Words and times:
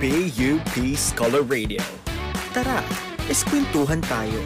PUP 0.00 0.96
Scholar 0.96 1.44
Radio. 1.44 1.84
Tara, 2.56 2.80
eskwentuhan 3.28 4.00
tayo. 4.08 4.40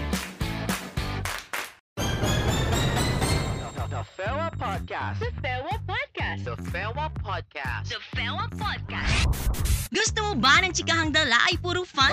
The 3.87 4.03
FEWA 4.19 4.51
Podcast. 4.59 5.23
The 5.23 5.31
FEWA 5.39 5.79
Podcast. 5.87 6.43
The 6.43 6.57
FEWA 6.75 7.07
Podcast. 7.23 7.87
The 7.87 8.03
FEWA 8.19 8.47
Podcast. 8.59 9.84
Ba 10.45 10.61
ng 10.61 10.77
chikahang 10.77 11.09
dala 11.09 11.41
ay 11.49 11.57
puro 11.57 11.89
fun? 11.89 12.13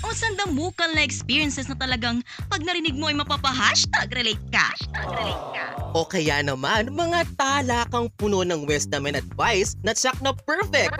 O 0.00 0.16
sandamukal 0.16 0.88
na 0.96 1.04
experiences 1.04 1.68
na 1.68 1.76
talagang 1.76 2.24
pag 2.48 2.64
narinig 2.64 2.96
mo 2.96 3.12
ay 3.12 3.20
mapapa-hashtag 3.20 4.08
relate 4.16 4.40
ka? 4.48 4.72
Hashtag 4.72 5.04
relate 5.12 5.46
ka. 5.52 5.64
O 5.92 6.08
kaya 6.08 6.40
naman, 6.40 6.88
mga 6.96 7.28
talakang 7.36 8.08
puno 8.16 8.48
ng 8.48 8.64
wisdom 8.64 9.04
and 9.04 9.20
advice 9.20 9.76
na 9.84 9.92
tsak 9.92 10.16
na 10.24 10.32
perfect. 10.32 10.96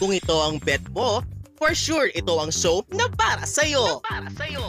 Kung 0.00 0.16
ito 0.16 0.32
ang 0.32 0.56
bet 0.64 0.80
mo, 0.96 1.20
for 1.60 1.76
sure 1.76 2.08
ito 2.16 2.32
ang 2.40 2.48
show 2.48 2.80
na 2.88 3.04
para 3.12 3.44
sa'yo. 3.44 4.00
Para 4.00 4.32
sa'yo. 4.32 4.64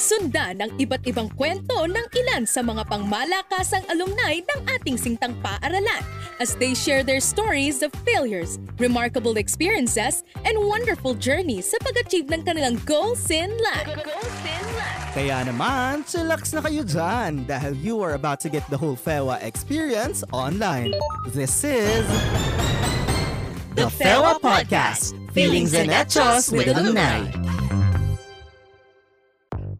Sundan 0.00 0.56
ang 0.56 0.72
iba't 0.80 1.04
ibang 1.04 1.28
kwento 1.36 1.84
ng 1.84 2.06
ilan 2.16 2.48
sa 2.48 2.64
mga 2.64 2.88
pangmalakasang 2.88 3.84
alumni 3.92 4.40
ng 4.40 4.60
ating 4.80 4.96
singtang 4.96 5.36
paaralan 5.44 6.00
as 6.40 6.56
they 6.56 6.74
share 6.74 7.02
their 7.02 7.20
stories 7.20 7.82
of 7.82 7.92
failures, 8.04 8.58
remarkable 8.78 9.36
experiences, 9.36 10.24
and 10.44 10.58
wonderful 10.58 11.14
journeys 11.14 11.70
sa 11.70 11.78
pag-achieve 11.80 12.28
ng 12.28 12.42
kanilang 12.44 12.76
goals 12.84 13.28
in 13.30 13.50
life. 13.58 13.88
Kaya 15.16 15.48
naman, 15.48 16.04
chillax 16.04 16.52
na 16.52 16.60
kayo 16.60 16.84
dyan 16.84 17.48
dahil 17.48 17.72
you 17.80 18.04
are 18.04 18.12
about 18.12 18.36
to 18.36 18.52
get 18.52 18.64
the 18.68 18.76
whole 18.76 18.96
FEWA 18.96 19.40
experience 19.40 20.20
online. 20.32 20.92
This 21.32 21.64
is... 21.64 22.04
The 23.76 23.92
FEWA 23.92 24.40
Podcast. 24.40 25.12
Feelings 25.36 25.76
and 25.76 25.92
Hechos 25.92 26.48
with 26.48 26.68
Alumni. 26.68 27.28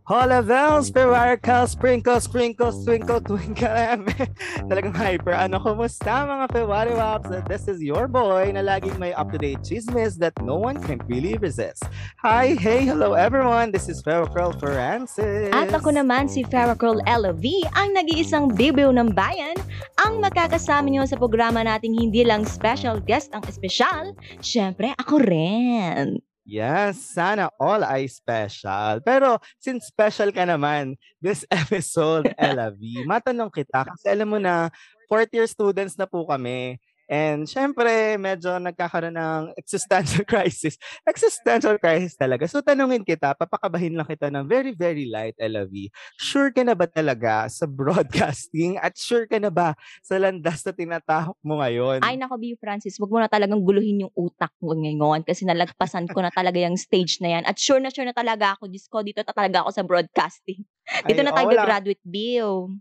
Hola 0.06 0.38
bells, 0.38 0.86
Pewarka, 0.94 1.66
sprinkle, 1.66 2.20
sprinkle, 2.20 2.70
twinkle, 2.70 3.18
twinkle. 3.18 4.06
Talagang 4.70 4.94
hyper. 4.94 5.34
Ano, 5.34 5.58
kumusta 5.58 6.22
mga 6.22 6.46
Pewari 6.46 6.94
Waps? 6.94 7.26
This 7.50 7.66
is 7.66 7.82
your 7.82 8.06
boy 8.06 8.54
na 8.54 8.62
laging 8.62 9.02
may 9.02 9.10
up-to-date 9.18 9.66
chismis 9.66 10.14
that 10.22 10.30
no 10.46 10.62
one 10.62 10.78
can 10.78 11.02
really 11.10 11.34
resist. 11.42 11.90
Hi, 12.22 12.54
hey, 12.54 12.86
hello 12.86 13.18
everyone. 13.18 13.74
This 13.74 13.90
is 13.90 13.98
Curl 13.98 14.30
Francis. 14.62 15.50
At 15.50 15.74
ako 15.74 15.98
naman 15.98 16.30
si 16.30 16.46
Farrah 16.46 16.78
Curl 16.78 17.02
LOV, 17.02 17.66
ang 17.74 17.98
nag-iisang 17.98 18.54
bibiw 18.54 18.94
ng 18.94 19.10
bayan, 19.10 19.58
ang 20.06 20.22
makakasama 20.22 20.86
niyo 20.86 21.02
sa 21.10 21.18
programa 21.18 21.66
nating 21.66 21.98
hindi 21.98 22.22
lang 22.22 22.46
special 22.46 23.02
guest 23.02 23.34
ang 23.34 23.42
espesyal, 23.50 24.14
syempre 24.38 24.94
ako 25.02 25.18
rin. 25.18 26.22
Yes, 26.46 27.02
sana 27.02 27.50
all 27.58 27.82
ay 27.82 28.06
special. 28.06 29.02
Pero 29.02 29.42
since 29.58 29.90
special 29.90 30.30
ka 30.30 30.46
naman, 30.46 30.94
this 31.18 31.42
episode, 31.50 32.30
Ella 32.38 32.70
matanong 33.02 33.50
kita 33.50 33.82
kasi 33.82 34.06
alam 34.06 34.30
mo 34.30 34.38
na, 34.38 34.70
fourth 35.10 35.30
year 35.34 35.50
students 35.50 35.98
na 35.98 36.06
po 36.06 36.22
kami. 36.22 36.78
And 37.06 37.46
syempre, 37.46 38.18
medyo 38.18 38.58
nagkakaroon 38.58 39.14
ng 39.14 39.42
existential 39.54 40.26
crisis. 40.30 40.74
Existential 41.06 41.78
crisis 41.78 42.18
talaga. 42.18 42.50
So 42.50 42.62
tanungin 42.62 43.06
kita, 43.06 43.38
papakabahin 43.38 43.94
lang 43.94 44.10
kita 44.10 44.26
ng 44.30 44.44
very, 44.50 44.74
very 44.74 45.06
light, 45.06 45.38
Ella 45.38 45.62
V. 45.66 45.86
Sure 46.18 46.50
ka 46.50 46.66
na 46.66 46.74
ba 46.74 46.90
talaga 46.90 47.46
sa 47.46 47.70
broadcasting? 47.78 48.78
At 48.82 48.98
sure 48.98 49.30
ka 49.30 49.38
na 49.38 49.54
ba 49.54 49.78
sa 50.02 50.18
landas 50.18 50.66
na 50.66 50.72
tinatahok 50.74 51.38
mo 51.46 51.62
ngayon? 51.62 52.02
Ay 52.02 52.18
nako, 52.18 52.42
B. 52.42 52.58
Francis, 52.58 52.98
wag 52.98 53.10
mo 53.10 53.22
na 53.22 53.30
talagang 53.30 53.62
guluhin 53.62 54.06
yung 54.06 54.14
utak 54.18 54.50
mo 54.58 54.74
ngayon 54.74 55.22
kasi 55.22 55.46
nalagpasan 55.46 56.10
ko 56.10 56.18
na 56.20 56.34
talaga 56.34 56.58
yung 56.58 56.74
stage 56.74 57.22
na 57.22 57.38
yan. 57.38 57.42
At 57.46 57.56
sure 57.56 57.78
na 57.78 57.94
sure 57.94 58.06
na 58.06 58.14
talaga 58.14 58.58
ako, 58.58 58.66
Diyos 58.66 58.90
ko, 58.90 59.06
dito 59.06 59.22
na 59.22 59.30
talaga 59.30 59.62
ako 59.62 59.70
sa 59.70 59.82
broadcasting. 59.86 60.66
Dito 60.86 61.20
Ay, 61.20 61.26
na 61.26 61.34
tayo 61.34 61.50
oh, 61.50 61.66
graduate 61.66 62.04
Bill. 62.06 62.78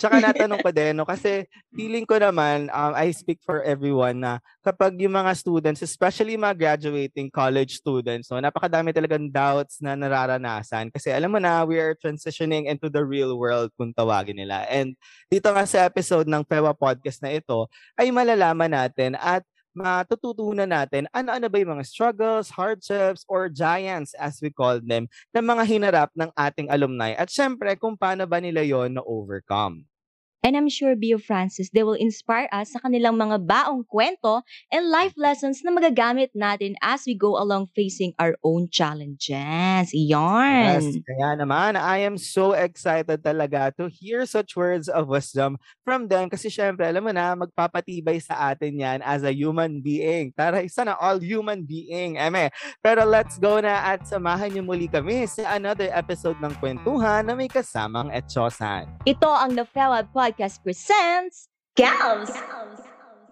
Tsaka 0.00 0.18
natanong 0.18 0.64
ko 0.64 0.70
din, 0.72 0.96
no, 0.96 1.04
kasi 1.04 1.44
feeling 1.74 2.08
ko 2.08 2.16
naman, 2.16 2.72
um, 2.72 2.92
I 2.96 3.12
speak 3.12 3.44
for 3.44 3.60
everyone 3.62 4.22
na 4.22 4.40
kapag 4.64 4.96
yung 4.98 5.12
mga 5.12 5.32
students, 5.36 5.84
especially 5.84 6.40
mga 6.40 6.56
graduating 6.56 7.28
college 7.28 7.78
students, 7.78 8.32
no, 8.32 8.40
napakadami 8.40 8.90
talagang 8.96 9.28
doubts 9.28 9.78
na 9.84 9.92
nararanasan. 9.92 10.88
Kasi 10.88 11.12
alam 11.12 11.30
mo 11.30 11.38
na, 11.38 11.62
we 11.68 11.76
are 11.76 11.94
transitioning 11.98 12.66
into 12.66 12.88
the 12.88 13.02
real 13.02 13.36
world 13.36 13.70
kung 13.76 13.92
tawagin 13.92 14.40
nila. 14.40 14.64
And 14.72 14.96
dito 15.28 15.52
nga 15.52 15.68
sa 15.68 15.84
episode 15.84 16.26
ng 16.26 16.42
PEWA 16.48 16.72
podcast 16.72 17.20
na 17.20 17.36
ito, 17.36 17.68
ay 17.98 18.08
malalaman 18.08 18.72
natin 18.72 19.14
at 19.20 19.44
matututunan 19.76 20.68
natin 20.68 21.08
ano-ano 21.12 21.46
ba 21.52 21.56
yung 21.60 21.76
mga 21.78 21.86
struggles, 21.88 22.48
hardships, 22.52 23.24
or 23.28 23.48
giants 23.52 24.12
as 24.20 24.38
we 24.44 24.48
call 24.52 24.80
them 24.80 25.08
na 25.32 25.40
mga 25.44 25.64
hinarap 25.68 26.10
ng 26.16 26.30
ating 26.36 26.68
alumni 26.72 27.12
at 27.16 27.28
syempre 27.32 27.74
kung 27.80 27.96
paano 27.96 28.24
ba 28.28 28.38
nila 28.40 28.62
yon 28.64 28.96
na-overcome. 28.96 29.84
And 30.42 30.58
I'm 30.58 30.66
sure, 30.66 30.98
Bio 30.98 31.22
Francis, 31.22 31.70
they 31.70 31.86
will 31.86 31.94
inspire 31.94 32.50
us 32.50 32.74
sa 32.74 32.82
kanilang 32.82 33.14
mga 33.14 33.46
baong 33.46 33.86
kwento 33.86 34.42
and 34.74 34.90
life 34.90 35.14
lessons 35.14 35.62
na 35.62 35.70
magagamit 35.70 36.34
natin 36.34 36.74
as 36.82 37.06
we 37.06 37.14
go 37.14 37.38
along 37.38 37.70
facing 37.70 38.10
our 38.18 38.34
own 38.42 38.66
challenges. 38.66 39.94
Yes, 39.94 39.94
Yarn! 39.94 40.98
kaya 41.06 41.38
naman, 41.38 41.78
I 41.78 42.02
am 42.02 42.18
so 42.18 42.58
excited 42.58 43.22
talaga 43.22 43.70
to 43.78 43.86
hear 43.86 44.26
such 44.26 44.58
words 44.58 44.90
of 44.90 45.06
wisdom 45.06 45.62
from 45.86 46.10
them 46.10 46.26
kasi 46.26 46.50
syempre, 46.50 46.90
alam 46.90 47.06
mo 47.06 47.14
na, 47.14 47.38
magpapatibay 47.38 48.18
sa 48.18 48.50
atin 48.50 48.82
yan 48.82 48.98
as 49.06 49.22
a 49.22 49.30
human 49.30 49.78
being. 49.78 50.34
Tara, 50.34 50.66
isa 50.66 50.82
na 50.82 50.98
all 50.98 51.22
human 51.22 51.62
being, 51.62 52.18
eme. 52.18 52.50
Pero 52.82 53.06
let's 53.06 53.38
go 53.38 53.62
na 53.62 53.94
at 53.94 54.10
samahan 54.10 54.50
niyo 54.50 54.66
muli 54.66 54.90
kami 54.90 55.22
sa 55.30 55.54
another 55.54 55.86
episode 55.94 56.34
ng 56.42 56.50
Kwentuhan 56.58 57.30
na 57.30 57.38
may 57.38 57.46
kasamang 57.46 58.10
Etchosan. 58.10 58.90
Ito 59.06 59.30
ang 59.30 59.54
The 59.54 59.70
Podcast 59.70 60.31
presents 60.36 61.48
Gals! 61.72 62.28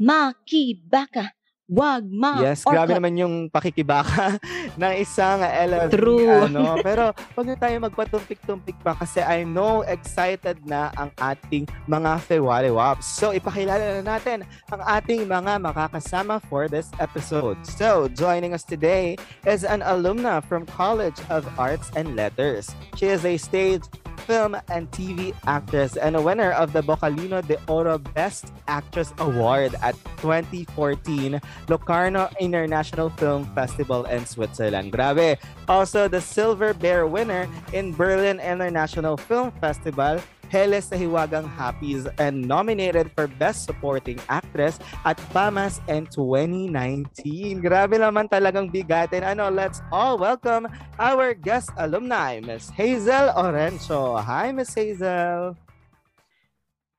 Makibaka! 0.01 1.37
Wag 1.71 2.03
ma 2.11 2.43
Yes, 2.43 2.67
grabe 2.67 2.99
naman 2.99 3.15
yung 3.15 3.47
pakikibaka 3.47 4.43
ng 4.81 4.93
isang 4.99 5.39
LLB. 5.39 5.95
True. 5.95 6.51
Ano. 6.51 6.75
Pero 6.83 7.15
wag 7.15 7.47
na 7.47 7.55
tayo 7.55 7.79
magpatumpik-tumpik 7.87 8.75
pa 8.83 8.99
kasi 8.99 9.23
I 9.23 9.47
know 9.47 9.87
excited 9.87 10.67
na 10.67 10.91
ang 10.99 11.15
ating 11.15 11.71
mga 11.87 12.19
Fewari 12.27 12.75
Wops. 12.75 13.07
So 13.07 13.31
ipakilala 13.31 14.03
na 14.03 14.19
natin 14.19 14.43
ang 14.75 14.83
ating 14.83 15.31
mga 15.31 15.63
makakasama 15.63 16.43
for 16.51 16.67
this 16.67 16.91
episode. 16.99 17.55
So 17.63 18.11
joining 18.11 18.51
us 18.51 18.67
today 18.67 19.15
is 19.47 19.63
an 19.63 19.87
alumna 19.87 20.43
from 20.43 20.67
College 20.67 21.23
of 21.31 21.47
Arts 21.55 21.95
and 21.95 22.19
Letters. 22.19 22.75
She 22.99 23.07
is 23.07 23.23
a 23.23 23.39
stage 23.39 23.87
film 24.21 24.57
and 24.69 24.91
TV 24.91 25.35
actress 25.47 25.97
and 25.97 26.17
a 26.17 26.23
winner 26.23 26.53
of 26.53 26.73
the 26.73 26.83
Bocalino 26.83 27.47
de 27.47 27.59
Oro 27.69 27.99
Best 27.99 28.53
Actress 28.69 29.13
Award 29.19 29.75
at 29.83 29.95
2014 30.23 31.41
Locarno 31.69 32.29
International 32.41 33.11
Film 33.11 33.47
Festival 33.55 34.05
in 34.07 34.25
Switzerland. 34.27 34.93
Grabe. 34.93 35.39
Also, 35.69 36.09
the 36.09 36.21
Silver 36.21 36.75
Bear 36.75 37.07
winner 37.07 37.49
in 37.73 37.93
Berlin 37.93 38.41
International 38.41 39.17
Film 39.17 39.51
Festival, 39.61 40.21
Hele 40.51 40.83
sa 40.83 40.99
Hiwagang 40.99 41.47
Happies, 41.47 42.11
and 42.19 42.43
nominated 42.43 43.15
for 43.15 43.31
Best 43.39 43.71
Supporting 43.71 44.19
Actress 44.27 44.83
at 45.07 45.15
PAMAS 45.31 45.79
in 45.87 46.11
2019. 46.11 47.63
Grabe 47.63 48.03
naman 48.03 48.27
talagang 48.27 48.67
bigatin. 48.67 49.23
Ano, 49.23 49.47
let's 49.47 49.79
all 49.95 50.19
welcome 50.19 50.67
our 50.99 51.33
guest 51.39 51.71
alumni, 51.79 52.43
Miss 52.43 52.67
Hazel 52.75 53.31
Orencio. 53.39 54.19
Hi, 54.19 54.51
Miss 54.51 54.75
Hazel. 54.75 55.55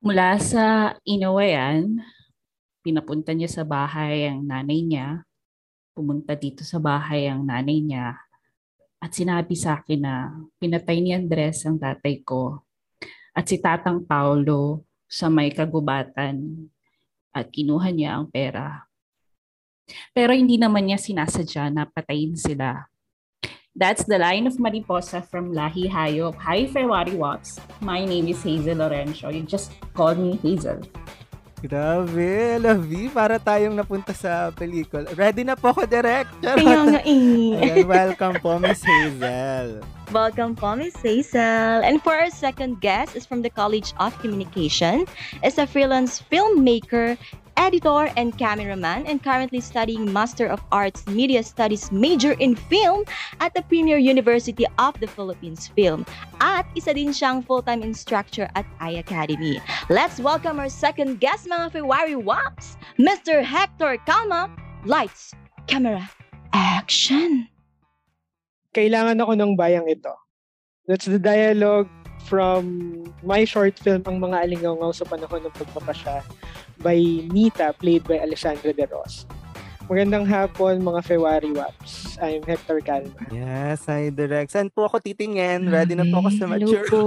mula 0.01 0.41
sa 0.41 0.97
Inawayan, 1.05 2.01
pinapunta 2.81 3.37
niya 3.37 3.61
sa 3.61 3.63
bahay 3.67 4.25
ang 4.25 4.41
nanay 4.49 4.81
niya. 4.81 5.21
Pumunta 5.93 6.33
dito 6.33 6.65
sa 6.65 6.81
bahay 6.81 7.29
ang 7.29 7.45
nanay 7.45 7.85
niya. 7.85 8.17
At 8.97 9.13
sinabi 9.13 9.53
sa 9.53 9.77
akin 9.81 10.01
na 10.01 10.33
pinatay 10.57 10.97
ni 11.01 11.13
Andres 11.13 11.61
ang 11.69 11.77
tatay 11.77 12.25
ko. 12.25 12.65
At 13.31 13.47
si 13.47 13.55
Tatang 13.59 14.03
Paulo 14.03 14.83
sa 15.07 15.31
may 15.31 15.51
kagubatan. 15.55 16.67
At 17.31 17.47
kinuha 17.47 17.87
niya 17.95 18.19
ang 18.19 18.27
pera. 18.27 18.83
Pero 20.11 20.35
hindi 20.35 20.59
naman 20.59 20.87
niya 20.87 20.99
sinasadya 20.99 21.71
na 21.71 21.87
patayin 21.87 22.35
sila. 22.35 22.91
That's 23.71 24.03
the 24.03 24.19
line 24.19 24.51
of 24.51 24.59
Mariposa 24.59 25.23
from 25.23 25.55
Lahi 25.55 25.87
Hayop. 25.87 26.35
Hi, 26.43 26.67
February 26.67 27.15
Watts. 27.15 27.55
My 27.79 28.03
name 28.03 28.27
is 28.27 28.43
Hazel 28.43 28.83
Lorenzo. 28.83 29.31
You 29.31 29.47
just 29.47 29.71
call 29.95 30.11
me 30.11 30.35
Hazel. 30.43 30.83
Grabe, 31.63 32.59
Lavi, 32.59 33.07
para 33.07 33.39
tayong 33.39 33.77
napunta 33.77 34.11
sa 34.11 34.51
pelikula. 34.51 35.07
Ready 35.15 35.47
na 35.47 35.55
po 35.55 35.71
ako, 35.71 35.87
direct. 35.87 36.35
Kaya 36.43 36.83
nga 36.83 36.99
eh. 37.05 37.79
Welcome 37.87 38.43
po, 38.43 38.59
Miss 38.59 38.83
Hazel. 38.83 39.79
Welcome 40.11 40.59
po, 40.59 40.75
Miss 40.75 40.99
Hazel. 40.99 41.79
And 41.87 42.03
for 42.03 42.11
our 42.11 42.27
second 42.27 42.83
guest 42.83 43.15
is 43.15 43.23
from 43.23 43.39
the 43.39 43.49
College 43.49 43.95
of 43.95 44.11
Communication. 44.19 45.07
Is 45.39 45.55
a 45.55 45.63
freelance 45.63 46.19
filmmaker 46.19 47.15
editor 47.55 48.11
and 48.19 48.35
cameraman, 48.35 49.07
and 49.07 49.23
currently 49.23 49.63
studying 49.63 50.11
Master 50.11 50.51
of 50.51 50.59
Arts 50.67 51.07
Media 51.07 51.39
Studies 51.43 51.95
major 51.95 52.35
in 52.43 52.59
film 52.59 53.07
at 53.39 53.55
the 53.55 53.63
Premier 53.71 53.95
University 53.95 54.67
of 54.83 54.99
the 54.99 55.07
Philippines 55.07 55.71
Film. 55.79 56.03
At 56.43 56.67
isa 56.75 56.91
din 56.91 57.15
siyang 57.15 57.47
full-time 57.47 57.79
instructor 57.79 58.51
at 58.59 58.67
iAcademy. 58.83 59.63
Let's 59.87 60.19
welcome 60.19 60.59
our 60.59 60.67
second 60.67 61.23
guest 61.23 61.47
mga 61.47 61.71
February 61.71 62.19
Waps, 62.19 62.75
Mr. 62.99 63.39
Hector 63.39 63.95
Calma. 64.03 64.51
Lights, 64.83 65.31
camera, 65.71 66.03
action! 66.51 67.50
Kailangan 68.71 69.19
ako 69.19 69.35
ng 69.35 69.51
bayang 69.59 69.83
ito. 69.91 70.15
That's 70.87 71.03
the 71.03 71.19
dialogue 71.19 71.91
from 72.23 73.03
my 73.19 73.43
short 73.43 73.75
film, 73.75 73.99
Ang 74.07 74.23
Mga 74.23 74.47
Alingaw 74.47 74.95
sa 74.95 75.03
Panahon 75.03 75.43
ng 75.43 75.51
Pagpapasya 75.51 76.23
by 76.79 76.95
Nita, 77.35 77.75
played 77.75 78.07
by 78.07 78.23
Alessandra 78.23 78.71
De 78.71 78.87
Ros. 78.87 79.27
Magandang 79.91 80.23
hapon 80.23 80.79
mga 80.79 81.03
February 81.03 81.51
Waps. 81.51 82.15
I'm 82.23 82.47
Hector 82.47 82.79
Calma. 82.79 83.11
Yes, 83.27 83.83
hi 83.91 84.07
Direk. 84.07 84.47
Saan 84.47 84.71
po 84.71 84.87
ako 84.87 85.03
titingin? 85.03 85.67
Ready 85.67 85.99
na 85.99 86.07
po 86.07 86.23
ako 86.23 86.29
sa 86.31 86.47
Hello 86.47 86.63
mature. 86.63 86.87
po. 86.87 87.01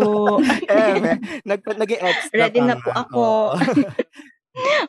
eh, 0.69 1.17
nag, 1.49 1.61
nag-extra 1.65 2.45
Ready 2.45 2.61
pa 2.61 2.69
na 2.69 2.77
po 2.77 2.91
ako. 2.93 3.25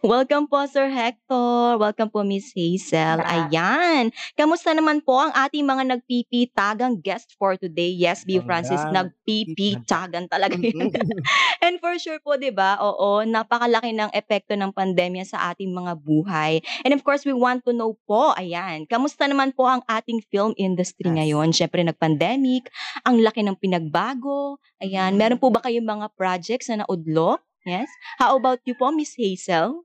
Welcome 0.06 0.46
po, 0.46 0.62
Sir 0.70 0.94
Hector. 0.94 1.82
Welcome 1.82 2.14
po, 2.14 2.22
Miss 2.22 2.54
Hazel. 2.54 3.18
Ayan. 3.26 4.14
Kamusta 4.38 4.78
naman 4.78 5.02
po 5.02 5.18
ang 5.18 5.34
ating 5.34 5.66
mga 5.66 5.90
nagpipitagang 5.90 7.02
guest 7.02 7.34
for 7.42 7.58
today? 7.58 7.90
Yes, 7.90 8.22
B. 8.22 8.38
Ayan. 8.38 8.46
Francis, 8.46 8.84
nagpipitagan 8.94 10.30
talaga 10.30 10.54
yun. 10.62 10.94
And 11.66 11.82
for 11.82 11.98
sure 11.98 12.22
po, 12.22 12.38
di 12.38 12.54
ba? 12.54 12.78
Oo, 12.78 13.26
napakalaki 13.26 13.90
ng 13.90 14.14
epekto 14.14 14.54
ng 14.54 14.70
pandemya 14.70 15.26
sa 15.26 15.50
ating 15.50 15.74
mga 15.74 15.98
buhay. 15.98 16.62
And 16.86 16.94
of 16.94 17.02
course, 17.02 17.26
we 17.26 17.34
want 17.34 17.66
to 17.66 17.74
know 17.74 17.98
po, 18.06 18.38
ayan, 18.38 18.86
kamusta 18.86 19.26
naman 19.26 19.50
po 19.58 19.66
ang 19.66 19.82
ating 19.90 20.22
film 20.30 20.54
industry 20.62 21.10
Yes. 21.10 21.18
ngayon? 21.18 21.48
Siyempre, 21.58 21.82
nag-pandemic, 21.82 22.70
ang 23.02 23.18
laki 23.18 23.42
ng 23.42 23.58
pinagbago. 23.58 24.62
Ayan, 24.78 25.18
meron 25.18 25.42
po 25.42 25.50
ba 25.50 25.66
kayong 25.66 25.90
mga 25.90 26.14
projects 26.14 26.70
na 26.70 26.86
naudlo? 26.86 27.42
Yes? 27.66 27.90
How 28.22 28.38
about 28.38 28.62
you 28.70 28.78
po, 28.78 28.94
Miss 28.94 29.18
Hazel? 29.18 29.82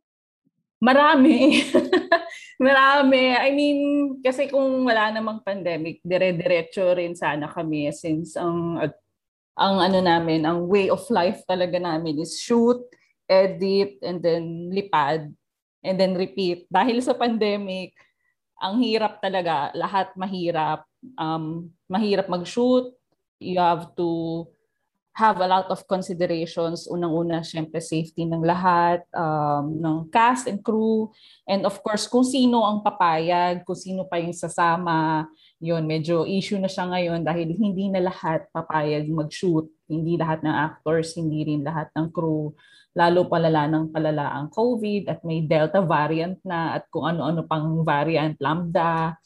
Marami. 0.84 1.64
Marami. 2.60 3.32
I 3.32 3.48
mean, 3.56 3.80
kasi 4.20 4.52
kung 4.52 4.84
wala 4.84 5.08
namang 5.08 5.40
pandemic, 5.40 6.04
dire-diretso 6.04 6.92
rin 6.92 7.16
sana 7.16 7.48
kami 7.48 7.88
since 7.96 8.36
ang 8.36 8.76
ang 9.56 9.76
ano 9.80 9.98
namin, 10.04 10.44
ang 10.44 10.68
way 10.68 10.92
of 10.92 11.04
life 11.08 11.40
talaga 11.48 11.80
namin 11.80 12.20
is 12.20 12.36
shoot, 12.36 12.80
edit, 13.24 13.96
and 14.04 14.20
then 14.20 14.68
lipad, 14.72 15.32
and 15.80 15.96
then 15.96 16.16
repeat. 16.16 16.68
Dahil 16.68 17.00
sa 17.00 17.16
pandemic, 17.16 17.96
ang 18.60 18.76
hirap 18.80 19.24
talaga, 19.24 19.72
lahat 19.72 20.12
mahirap. 20.20 20.84
Um, 21.16 21.72
mahirap 21.88 22.28
mag-shoot. 22.28 22.92
You 23.40 23.60
have 23.60 23.96
to 23.96 24.44
have 25.14 25.42
a 25.42 25.48
lot 25.48 25.66
of 25.68 25.82
considerations. 25.90 26.86
Unang-una, 26.86 27.42
syempre, 27.42 27.82
safety 27.82 28.24
ng 28.24 28.40
lahat, 28.46 29.02
um, 29.10 29.76
ng 29.76 29.96
cast 30.08 30.46
and 30.46 30.62
crew. 30.62 31.10
And 31.44 31.66
of 31.66 31.82
course, 31.82 32.06
kung 32.06 32.22
sino 32.22 32.62
ang 32.62 32.80
papayag, 32.80 33.66
kung 33.66 33.76
sino 33.76 34.06
pa 34.06 34.22
yung 34.22 34.34
sasama, 34.34 35.26
yun, 35.58 35.84
medyo 35.84 36.24
issue 36.24 36.56
na 36.56 36.70
siya 36.70 36.88
ngayon 36.88 37.20
dahil 37.26 37.52
hindi 37.52 37.90
na 37.90 38.06
lahat 38.06 38.48
papayag 38.54 39.10
mag-shoot. 39.10 39.68
Hindi 39.90 40.14
lahat 40.14 40.46
ng 40.46 40.54
actors, 40.54 41.18
hindi 41.18 41.42
rin 41.42 41.66
lahat 41.66 41.90
ng 41.98 42.14
crew. 42.14 42.54
Lalo 42.94 43.26
palala 43.26 43.70
ng 43.70 43.90
palala 43.90 44.34
ang 44.34 44.50
COVID 44.50 45.10
at 45.10 45.22
may 45.26 45.46
Delta 45.46 45.82
variant 45.82 46.38
na 46.46 46.78
at 46.78 46.86
kung 46.90 47.06
ano-ano 47.06 47.46
pang 47.46 47.82
variant, 47.82 48.38
Lambda. 48.38 49.18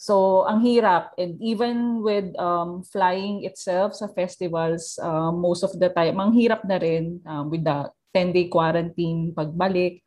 So, 0.00 0.48
ang 0.48 0.64
hirap. 0.64 1.12
And 1.20 1.36
even 1.44 2.00
with 2.00 2.32
um, 2.40 2.80
flying 2.88 3.44
itself 3.44 3.92
sa 3.92 4.08
festivals, 4.08 4.96
um, 4.96 5.44
most 5.44 5.60
of 5.60 5.76
the 5.76 5.92
time, 5.92 6.16
ang 6.16 6.32
hirap 6.32 6.64
na 6.64 6.80
rin 6.80 7.20
um, 7.28 7.52
with 7.52 7.68
the 7.68 7.92
10-day 8.16 8.48
quarantine 8.48 9.36
pagbalik. 9.36 10.00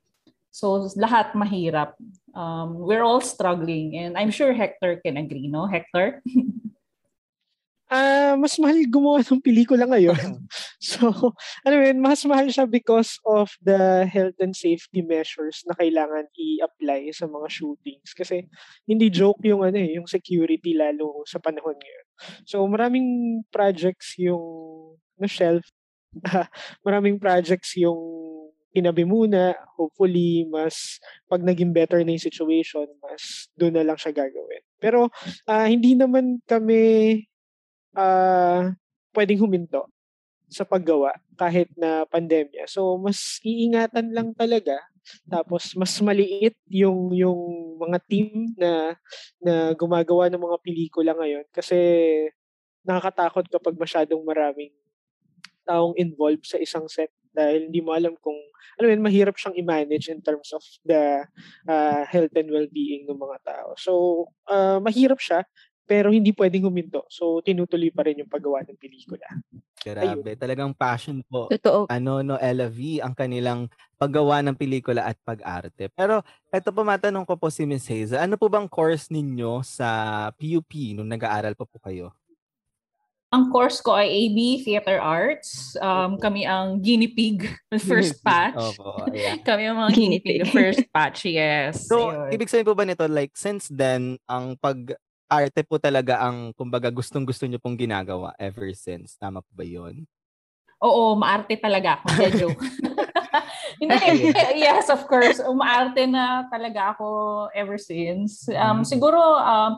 So, 0.49 0.89
lahat 0.97 1.37
mahirap. 1.37 1.93
Um, 2.33 2.81
we're 2.81 3.05
all 3.05 3.21
struggling. 3.21 4.01
And 4.01 4.17
I'm 4.17 4.33
sure 4.33 4.49
Hector 4.49 4.97
can 5.05 5.21
agree, 5.21 5.45
no? 5.45 5.69
Hector? 5.69 6.25
Ah, 7.93 8.33
mas 8.41 8.57
mahal 8.57 8.81
gumawa 8.89 9.21
ng 9.21 9.37
pelikula 9.37 9.85
ngayon. 9.85 10.17
so, 10.81 11.13
ano 11.61 11.75
yun, 11.77 12.01
mas 12.01 12.25
mahal 12.25 12.49
siya 12.49 12.65
because 12.65 13.21
of 13.21 13.53
the 13.61 14.09
health 14.09 14.33
and 14.41 14.57
safety 14.57 15.05
measures 15.05 15.61
na 15.69 15.77
kailangan 15.77 16.25
i-apply 16.33 17.13
sa 17.13 17.29
mga 17.29 17.47
shootings. 17.53 18.17
Kasi 18.17 18.49
hindi 18.89 19.13
joke 19.13 19.45
yung 19.45 19.61
ano 19.61 19.77
eh, 19.77 19.93
yung 20.01 20.09
security 20.09 20.73
lalo 20.73 21.21
sa 21.29 21.37
panahon 21.37 21.77
ngayon. 21.77 22.05
So, 22.49 22.65
maraming 22.65 23.45
projects 23.53 24.17
yung 24.17 24.41
na 25.21 25.29
shelf. 25.29 25.69
maraming 26.87 27.21
projects 27.21 27.77
yung 27.77 28.01
tinabi 28.73 29.05
muna. 29.05 29.53
Hopefully, 29.77 30.49
mas 30.49 30.97
pag 31.29 31.45
naging 31.45 31.69
better 31.77 32.01
na 32.01 32.17
yung 32.17 32.25
situation, 32.25 32.89
mas 33.05 33.53
doon 33.53 33.77
na 33.77 33.85
lang 33.85 34.01
siya 34.01 34.17
gagawin. 34.17 34.65
Pero 34.81 35.13
ah, 35.45 35.69
hindi 35.69 35.93
naman 35.93 36.41
kami 36.49 36.81
ah 37.97 38.73
pwedeng 39.13 39.41
huminto 39.41 39.87
sa 40.49 40.65
paggawa 40.65 41.17
kahit 41.37 41.69
na 41.73 42.05
pandemya. 42.05 42.69
So 42.69 42.97
mas 43.01 43.41
iingatan 43.41 44.13
lang 44.13 44.37
talaga. 44.37 44.77
Tapos 45.27 45.73
mas 45.75 45.93
maliit 45.99 46.55
yung 46.69 47.11
yung 47.13 47.41
mga 47.81 47.97
team 48.05 48.53
na 48.55 48.95
na 49.41 49.73
gumagawa 49.73 50.29
ng 50.29 50.41
mga 50.41 50.57
pelikula 50.61 51.11
ngayon 51.17 51.45
kasi 51.51 51.77
nakakatakot 52.85 53.47
kapag 53.49 53.75
masyadong 53.79 54.21
maraming 54.23 54.71
taong 55.63 55.95
involved 55.95 56.43
sa 56.43 56.59
isang 56.59 56.85
set 56.91 57.09
dahil 57.33 57.71
hindi 57.71 57.81
mo 57.81 57.95
alam 57.95 58.13
kung 58.19 58.37
alam 58.77 58.99
mo 58.99 59.09
mahirap 59.09 59.35
siyang 59.35 59.57
i-manage 59.57 60.07
in 60.11 60.21
terms 60.21 60.53
of 60.53 60.61
the 60.85 61.25
ah, 61.65 62.03
health 62.05 62.31
and 62.37 62.49
well-being 62.51 63.05
ng 63.09 63.17
mga 63.17 63.37
tao. 63.41 63.73
So, 63.79 63.91
ah, 64.47 64.77
mahirap 64.83 65.17
siya 65.17 65.43
pero 65.83 66.09
hindi 66.09 66.31
pwedeng 66.31 66.67
huminto. 66.67 67.03
So, 67.11 67.43
tinutuloy 67.43 67.91
pa 67.91 68.07
rin 68.07 68.23
yung 68.23 68.31
paggawa 68.31 68.63
ng 68.63 68.79
pelikula. 68.79 69.27
Grabe, 69.83 70.39
talagang 70.39 70.71
passion 70.71 71.19
po. 71.27 71.51
Totoo. 71.51 71.91
Ano 71.91 72.23
no 72.23 72.39
Ella 72.39 72.71
V 72.71 73.03
ang 73.03 73.11
kanilang 73.11 73.67
paggawa 73.99 74.39
ng 74.39 74.55
pelikula 74.55 75.03
at 75.03 75.19
pag-arte. 75.27 75.91
Pero 75.91 76.23
eto 76.47 76.71
po 76.71 76.87
matanong 76.87 77.27
ko 77.27 77.35
po 77.35 77.51
si 77.51 77.67
Miss 77.67 77.87
Hazel, 77.87 78.19
ano 78.19 78.39
po 78.39 78.47
bang 78.47 78.67
course 78.71 79.11
ninyo 79.11 79.59
sa 79.59 80.31
PUP 80.39 80.95
nung 80.95 81.11
nag-aaral 81.11 81.55
pa 81.55 81.67
po 81.67 81.77
kayo? 81.83 82.15
Ang 83.33 83.49
course 83.49 83.81
ko 83.81 83.97
ay 83.97 84.13
AB 84.13 84.61
Theater 84.61 85.01
Arts. 85.01 85.73
Um, 85.81 86.21
kami 86.21 86.45
ang 86.45 86.77
guinea 86.77 87.09
pig, 87.09 87.49
first 87.81 88.21
batch. 88.25 88.77
Opo, 88.77 89.09
ayan. 89.09 89.41
Kami 89.49 89.65
ang 89.65 89.81
mga 89.81 89.91
guinea 89.97 90.21
pig, 90.21 90.45
the 90.45 90.51
first 90.53 90.85
batch, 90.93 91.25
yes. 91.25 91.89
So, 91.89 92.13
Ayun. 92.13 92.29
ibig 92.29 92.45
sabihin 92.45 92.69
po 92.69 92.77
ba 92.77 92.85
nito, 92.85 93.09
like, 93.09 93.33
since 93.33 93.73
then, 93.73 94.21
ang 94.29 94.53
pag-arte 95.33 95.65
po 95.65 95.81
talaga 95.81 96.21
ang, 96.21 96.53
kumbaga, 96.53 96.93
gustong-gusto 96.93 97.49
nyo 97.49 97.57
pong 97.57 97.73
ginagawa 97.73 98.37
ever 98.37 98.69
since. 98.77 99.17
Tama 99.17 99.41
po 99.41 99.49
ba 99.57 99.65
yun? 99.65 100.05
Oo, 100.77 101.17
maarte 101.17 101.57
talaga 101.57 101.97
ako. 101.97 102.05
Hindi, 102.13 102.29
joke. 102.41 102.61
Hindi, 103.81 103.97
yes, 104.61 104.93
of 104.93 105.09
course. 105.09 105.41
Umaarte 105.41 106.05
na 106.05 106.45
talaga 106.53 106.93
ako 106.93 107.07
ever 107.57 107.81
since. 107.81 108.45
Um, 108.53 108.85
Mm. 108.85 108.85
siguro, 108.85 109.17
um, 109.41 109.71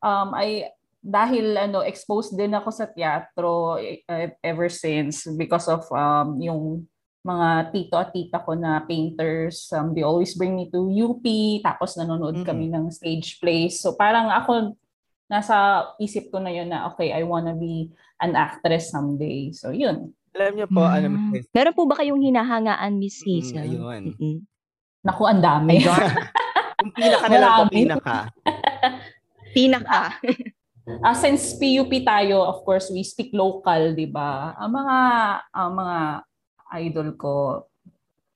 um, 0.00 0.28
ay 0.32 0.72
dahil 1.02 1.58
ano 1.58 1.82
exposed 1.82 2.38
din 2.38 2.54
ako 2.54 2.70
sa 2.72 2.86
teatro 2.88 3.74
eh, 3.76 4.06
ever 4.40 4.70
since 4.70 5.26
because 5.34 5.66
of 5.66 5.82
um, 5.90 6.38
yung 6.38 6.86
mga 7.26 7.74
tito 7.74 7.94
at 7.98 8.10
tita 8.14 8.38
ko 8.42 8.54
na 8.54 8.82
painters. 8.86 9.66
Um, 9.76 9.92
they 9.94 10.02
always 10.06 10.34
bring 10.38 10.54
me 10.56 10.70
to 10.72 10.86
UP, 10.90 11.22
tapos 11.62 11.94
nanonood 12.00 12.42
Mm. 12.42 12.46
kami 12.46 12.66
ng 12.70 12.86
stage 12.90 13.38
plays. 13.42 13.78
So 13.82 13.94
parang 13.94 14.30
ako, 14.30 14.74
nasa 15.32 15.56
isip 15.96 16.28
ko 16.28 16.36
na 16.36 16.52
yun 16.52 16.68
na, 16.68 16.84
okay, 16.86 17.08
I 17.08 17.24
wanna 17.24 17.56
be 17.56 17.88
an 18.20 18.36
actress 18.36 18.92
someday. 18.92 19.48
So 19.50 19.72
yun. 19.72 20.12
Alam 20.32 20.52
niyo 20.54 20.68
po, 20.68 20.84
ano, 20.84 21.08
Mm. 21.08 21.28
Miss 21.32 21.48
Meron 21.50 21.72
po 21.72 21.88
ba 21.88 21.96
kayong 21.96 22.20
hinahangaan, 22.20 22.92
Miss 22.94 23.16
Mm, 23.18 23.26
Hazel? 23.26 23.58
ayun. 23.58 24.02
Mm-mm. 24.12 24.36
Naku, 25.02 25.22
ang 25.24 25.40
dami. 25.40 25.80
Yung 25.80 26.92
pinaka 26.92 27.26
na 27.26 27.38
lang 27.38 27.52
po, 27.56 27.62
pinaka. 27.70 28.16
Pinaka. 29.56 30.00
Ah, 30.98 31.14
since 31.14 31.54
PUP 31.54 32.02
tayo, 32.02 32.42
of 32.42 32.66
course, 32.66 32.90
we 32.90 33.06
speak 33.06 33.30
local, 33.30 33.94
di 33.94 34.02
ba? 34.02 34.50
Ang 34.58 34.74
mga, 34.74 34.98
ang 35.54 35.70
mga 35.78 35.98
idol 36.76 37.08
ko, 37.14 37.34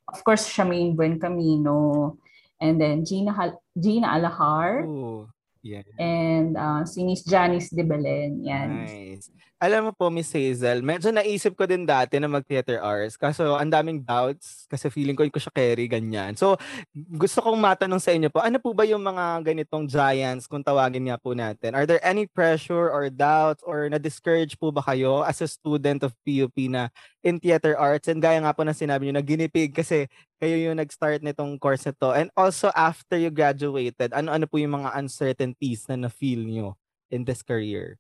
of 0.07 0.19
course, 0.23 0.47
Shamaine 0.47 0.95
Buen 0.95 1.19
Camino, 1.19 2.15
and 2.57 2.79
then 2.79 3.03
Gina, 3.03 3.35
Hal- 3.35 3.59
Gina 3.75 4.15
Alahar, 4.15 4.87
Ooh, 4.87 5.27
yeah. 5.67 5.83
and 5.99 6.57
uh, 6.57 6.85
si 6.87 7.03
Miss 7.03 7.25
Janice 7.27 7.75
de 7.75 7.83
Belen. 7.83 8.45
Yan. 8.45 8.87
Nice. 8.87 9.31
Alam 9.57 9.89
mo 9.89 9.93
po, 9.97 10.13
Miss 10.13 10.29
Hazel, 10.37 10.85
medyo 10.85 11.09
naisip 11.09 11.57
ko 11.57 11.65
din 11.65 11.89
dati 11.89 12.21
na 12.21 12.29
mag-theater 12.29 12.77
arts. 12.77 13.17
Kaso 13.17 13.57
ang 13.57 13.73
daming 13.73 14.05
doubts 14.05 14.69
kasi 14.69 14.93
feeling 14.93 15.17
ko 15.17 15.25
hindi 15.25 15.33
ko 15.33 15.41
siya 15.41 15.57
carry, 15.57 15.89
ganyan. 15.89 16.37
So, 16.37 16.61
gusto 16.93 17.41
kong 17.41 17.57
matanong 17.57 17.97
sa 17.97 18.13
inyo 18.13 18.29
po, 18.29 18.45
ano 18.45 18.61
po 18.61 18.77
ba 18.77 18.85
yung 18.85 19.01
mga 19.01 19.41
ganitong 19.41 19.89
giants 19.89 20.45
kung 20.45 20.61
tawagin 20.61 21.09
nga 21.09 21.17
po 21.17 21.33
natin? 21.33 21.73
Are 21.73 21.89
there 21.89 22.05
any 22.05 22.29
pressure 22.29 22.93
or 22.93 23.09
doubts 23.09 23.65
or 23.65 23.89
na-discourage 23.89 24.61
po 24.61 24.69
ba 24.77 24.85
kayo 24.85 25.25
as 25.25 25.41
a 25.41 25.49
student 25.49 26.05
of 26.05 26.13
PUP 26.21 26.69
na 26.69 26.93
in 27.25 27.41
theater 27.41 27.81
arts? 27.81 28.13
And 28.13 28.21
gaya 28.21 28.45
nga 28.45 28.53
po 28.53 28.61
na 28.61 28.77
sinabi 28.77 29.09
nyo, 29.09 29.25
naginipig 29.25 29.73
kasi 29.73 30.05
kayo 30.37 30.53
yung 30.69 30.77
nag-start 30.77 31.25
nitong 31.25 31.57
course 31.57 31.89
na 31.89 31.97
to. 31.97 32.13
And 32.13 32.29
also 32.37 32.69
after 32.77 33.17
you 33.17 33.33
graduated, 33.33 34.13
ano-ano 34.13 34.45
po 34.45 34.61
yung 34.61 34.85
mga 34.85 35.01
uncertainties 35.01 35.89
na 35.89 35.97
na-feel 35.97 36.45
nyo 36.45 36.77
in 37.09 37.25
this 37.25 37.41
career? 37.41 37.97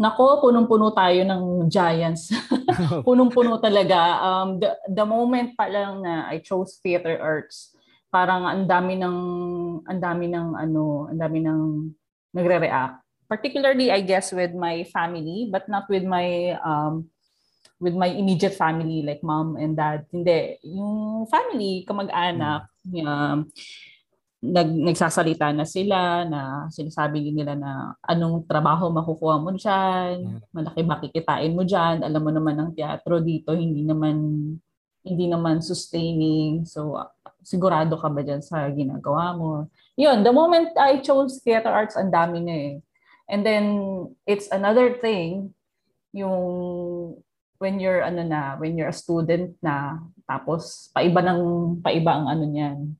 Nako, 0.00 0.40
punong-puno 0.40 0.96
tayo 0.96 1.20
ng 1.28 1.68
giants. 1.68 2.32
punong-puno 3.08 3.60
talaga. 3.60 4.16
Um, 4.24 4.56
the, 4.56 4.72
the 4.88 5.04
moment 5.04 5.52
pa 5.52 5.68
lang 5.68 6.00
na 6.00 6.24
I 6.24 6.40
chose 6.40 6.80
theater 6.80 7.20
arts, 7.20 7.76
parang 8.08 8.48
ang 8.48 8.64
dami 8.64 8.96
ng 8.96 9.16
ang 9.84 10.00
dami 10.00 10.32
ng 10.32 10.56
ano, 10.56 11.04
ang 11.12 11.20
dami 11.20 11.44
ng 11.44 11.60
nagre-react. 12.32 12.96
Particularly 13.28 13.92
I 13.92 14.00
guess 14.00 14.32
with 14.32 14.56
my 14.56 14.88
family, 14.88 15.52
but 15.52 15.68
not 15.68 15.84
with 15.92 16.02
my 16.08 16.56
um 16.64 17.12
with 17.76 17.92
my 17.92 18.08
immediate 18.08 18.56
family 18.56 19.04
like 19.04 19.20
mom 19.20 19.60
and 19.60 19.76
dad. 19.76 20.08
Hindi, 20.08 20.64
yung 20.64 21.28
family, 21.28 21.84
kamag-anak, 21.84 22.72
mm. 22.88 23.04
um, 23.04 23.48
nag, 24.40 24.68
nagsasalita 24.72 25.52
na 25.52 25.68
sila 25.68 26.24
na 26.24 26.40
sinasabi 26.72 27.28
nila 27.28 27.52
na 27.52 27.92
anong 28.00 28.48
trabaho 28.48 28.88
makukuha 28.88 29.36
mo 29.36 29.52
diyan, 29.52 30.40
malaki 30.48 30.80
ba 30.80 30.96
kikitain 30.96 31.52
mo 31.52 31.60
diyan, 31.60 32.00
alam 32.00 32.22
mo 32.24 32.32
naman 32.32 32.56
ang 32.56 32.70
teatro 32.72 33.20
dito 33.20 33.52
hindi 33.52 33.84
naman 33.84 34.16
hindi 35.04 35.24
naman 35.28 35.60
sustaining. 35.60 36.64
So 36.64 36.96
sigurado 37.44 38.00
ka 38.00 38.08
ba 38.08 38.24
diyan 38.24 38.40
sa 38.40 38.64
ginagawa 38.72 39.36
mo? 39.36 39.68
Yun, 40.00 40.24
the 40.24 40.32
moment 40.32 40.72
I 40.76 41.04
chose 41.04 41.44
theater 41.44 41.72
arts, 41.72 41.96
ang 41.96 42.08
dami 42.08 42.40
na 42.40 42.54
eh. 42.56 42.74
And 43.28 43.44
then 43.44 43.64
it's 44.24 44.48
another 44.48 44.96
thing 44.96 45.52
yung 46.16 46.40
when 47.60 47.76
you're 47.76 48.00
ano 48.00 48.24
na, 48.24 48.56
when 48.56 48.80
you're 48.80 48.88
a 48.88 48.96
student 48.96 49.52
na 49.60 50.00
tapos 50.24 50.88
paiba 50.96 51.20
ng 51.20 51.40
paiba 51.84 52.16
ang 52.16 52.26
ano 52.32 52.44
niyan 52.48 52.96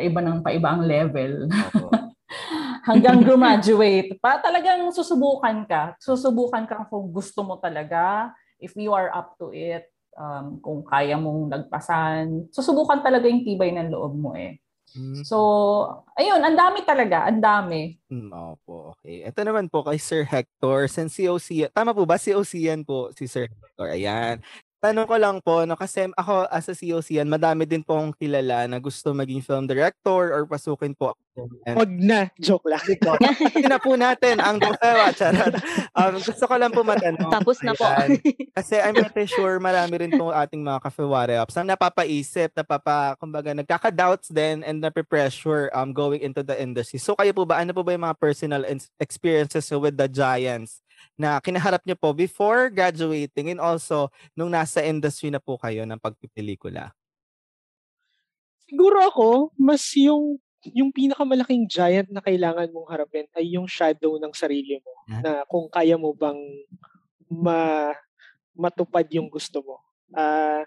paiba 0.00 0.20
ng 0.24 0.40
paiba 0.40 0.68
ang 0.72 0.82
level. 0.88 1.44
Hanggang 2.88 3.20
graduate. 3.20 4.16
Pa 4.24 4.40
talagang 4.40 4.88
susubukan 4.88 5.68
ka. 5.68 5.92
Susubukan 6.00 6.64
ka 6.64 6.88
kung 6.88 7.12
gusto 7.12 7.44
mo 7.44 7.60
talaga. 7.60 8.32
If 8.56 8.72
you 8.80 8.96
are 8.96 9.12
up 9.12 9.36
to 9.36 9.52
it. 9.52 9.84
Um, 10.16 10.58
kung 10.64 10.80
kaya 10.88 11.20
mong 11.20 11.52
nagpasan. 11.52 12.48
Susubukan 12.50 13.04
talaga 13.04 13.28
yung 13.28 13.44
tibay 13.44 13.76
ng 13.76 13.92
loob 13.92 14.16
mo 14.16 14.32
eh. 14.32 14.58
Mm-hmm. 14.90 15.22
So, 15.22 15.38
ayun, 16.18 16.42
ang 16.42 16.58
dami 16.58 16.82
talaga, 16.82 17.30
ang 17.30 17.38
dami. 17.38 17.94
Mm, 18.10 18.34
opo, 18.34 18.90
okay. 18.98 19.22
Ito 19.22 19.46
naman 19.46 19.70
po 19.70 19.86
kay 19.86 20.02
Sir 20.02 20.26
Hector, 20.26 20.90
since 20.90 21.14
COC, 21.14 21.70
tama 21.70 21.94
po 21.94 22.02
ba 22.02 22.18
COC 22.18 22.52
yan 22.58 22.82
po 22.82 23.14
si 23.14 23.30
Sir 23.30 23.46
Hector? 23.46 23.94
Ayan. 23.94 24.42
Tanong 24.80 25.04
ko 25.04 25.16
lang 25.20 25.36
po, 25.44 25.68
no, 25.68 25.76
kasi 25.76 26.08
ako 26.16 26.48
as 26.48 26.72
a 26.72 26.74
COC 26.74 27.20
yan, 27.20 27.28
madami 27.28 27.68
din 27.68 27.84
po 27.84 28.00
akong 28.00 28.16
kilala 28.16 28.64
na 28.64 28.80
gusto 28.80 29.12
maging 29.12 29.44
film 29.44 29.68
director 29.68 30.32
or 30.32 30.48
pasukin 30.48 30.96
po. 30.96 31.12
Wag 31.76 31.92
na, 31.92 32.32
joke 32.40 32.64
lang. 32.64 32.80
Hindi 33.52 33.68
na 33.68 33.76
po 33.76 33.92
natin 33.92 34.40
ang 34.40 34.56
dosewa, 34.56 35.12
charot. 35.12 35.52
Um, 35.92 36.16
gusto 36.16 36.44
ko 36.48 36.54
lang 36.56 36.72
po 36.72 36.80
matanong. 36.80 37.28
Tapos 37.28 37.60
na 37.60 37.76
po. 37.76 37.84
kasi 38.56 38.80
I'm 38.80 38.96
pretty 38.96 39.28
sure 39.28 39.60
marami 39.60 40.00
rin 40.00 40.16
po 40.16 40.32
ating 40.32 40.64
mga 40.64 40.80
kafeware 40.80 41.36
ups 41.44 41.60
ang 41.60 41.68
napapaisip, 41.68 42.56
napapa, 42.56 43.20
kumbaga 43.20 43.52
nagkaka-doubts 43.52 44.32
din 44.32 44.64
and 44.64 44.80
nape-pressure 44.80 45.68
um, 45.76 45.92
going 45.92 46.24
into 46.24 46.40
the 46.40 46.56
industry. 46.56 46.96
So 46.96 47.12
kayo 47.12 47.36
po 47.36 47.44
ba, 47.44 47.60
ano 47.60 47.76
po 47.76 47.84
ba 47.84 47.92
yung 47.92 48.08
mga 48.08 48.16
personal 48.16 48.64
experiences 48.96 49.68
with 49.76 50.00
the 50.00 50.08
giants 50.08 50.80
na 51.18 51.40
kinaharap 51.40 51.84
niyo 51.84 51.96
po 51.98 52.14
before 52.16 52.72
graduating 52.72 53.52
and 53.54 53.60
also 53.60 54.08
nung 54.32 54.52
nasa 54.52 54.80
industry 54.84 55.28
na 55.28 55.42
po 55.42 55.56
kayo 55.60 55.84
ng 55.84 56.00
pagpipelikula? 56.00 56.94
Siguro 58.70 59.02
ako, 59.02 59.28
mas 59.58 59.82
yung 59.98 60.38
yung 60.68 60.92
pinakamalaking 60.92 61.64
giant 61.64 62.12
na 62.12 62.20
kailangan 62.20 62.68
mong 62.68 62.88
harapin 62.92 63.24
ay 63.32 63.56
yung 63.56 63.64
shadow 63.64 64.20
ng 64.20 64.32
sarili 64.36 64.76
mo 64.84 64.92
yeah. 65.08 65.22
na 65.24 65.32
kung 65.48 65.72
kaya 65.72 65.96
mo 65.96 66.12
bang 66.12 66.36
ma 67.32 67.90
matupad 68.52 69.08
yung 69.08 69.32
gusto 69.32 69.64
mo. 69.64 69.80
Uh, 70.16 70.66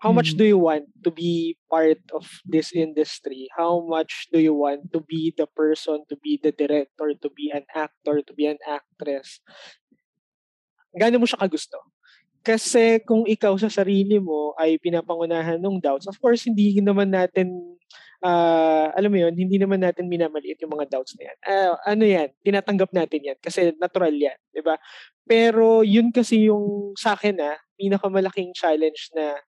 how 0.00 0.12
much 0.12 0.36
do 0.36 0.44
you 0.44 0.58
want 0.58 0.84
to 1.04 1.10
be 1.10 1.56
part 1.70 2.02
of 2.12 2.28
this 2.44 2.72
industry? 2.72 3.48
How 3.56 3.80
much 3.80 4.28
do 4.32 4.38
you 4.38 4.52
want 4.52 4.92
to 4.92 5.00
be 5.00 5.32
the 5.36 5.46
person, 5.46 6.04
to 6.08 6.16
be 6.20 6.40
the 6.42 6.52
director, 6.52 7.12
to 7.16 7.28
be 7.32 7.50
an 7.54 7.64
actor, 7.74 8.20
to 8.20 8.32
be 8.34 8.46
an 8.46 8.58
actress? 8.68 9.40
gaano 10.96 11.20
mo 11.20 11.26
siya 11.26 11.40
kagusto. 11.40 11.80
Kasi 12.42 13.00
kung 13.06 13.22
ikaw 13.24 13.54
sa 13.54 13.70
sarili 13.70 14.18
mo 14.18 14.52
ay 14.58 14.76
pinapangunahan 14.82 15.62
ng 15.62 15.78
doubts, 15.78 16.10
of 16.10 16.18
course, 16.18 16.44
hindi 16.44 16.74
naman 16.82 17.14
natin, 17.14 17.78
uh, 18.22 18.88
alam 18.94 19.10
mo 19.10 19.18
yun, 19.18 19.34
hindi 19.34 19.58
naman 19.58 19.82
natin 19.82 20.06
minamaliit 20.06 20.62
yung 20.62 20.72
mga 20.72 20.88
doubts 20.88 21.18
na 21.18 21.28
yan. 21.28 21.38
Uh, 21.42 21.74
ano 21.84 22.04
yan, 22.06 22.28
tinatanggap 22.46 22.90
natin 22.94 23.20
yan 23.34 23.38
kasi 23.42 23.74
natural 23.76 24.14
yan, 24.14 24.38
di 24.54 24.62
ba? 24.62 24.78
Pero 25.26 25.82
yun 25.82 26.14
kasi 26.14 26.48
yung 26.48 26.94
sa 26.94 27.18
akin 27.18 27.36
na, 27.36 27.54
ah, 27.54 27.58
pinakamalaking 27.76 28.54
challenge 28.54 29.10
na 29.12 29.38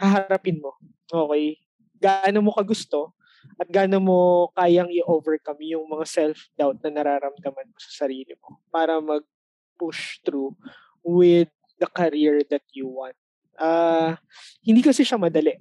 haharapin 0.00 0.60
mo. 0.60 0.76
Okay? 1.08 1.60
Gaano 2.00 2.40
mo 2.40 2.52
kagusto 2.52 3.16
at 3.60 3.68
gaano 3.68 4.00
mo 4.00 4.18
kayang 4.56 4.88
i-overcome 4.88 5.60
yung 5.64 5.88
mga 5.88 6.04
self-doubt 6.08 6.80
na 6.84 6.90
nararamdaman 7.00 7.68
mo 7.68 7.78
sa 7.80 8.04
sarili 8.04 8.36
mo 8.40 8.60
para 8.68 9.00
mag 9.00 9.24
push 9.80 10.20
through 10.20 10.52
with 11.00 11.48
the 11.80 11.88
career 11.88 12.44
that 12.52 12.64
you 12.76 12.84
want. 12.84 13.16
Uh, 13.56 14.12
hindi 14.60 14.84
kasi 14.84 15.04
siya 15.04 15.16
madali. 15.16 15.56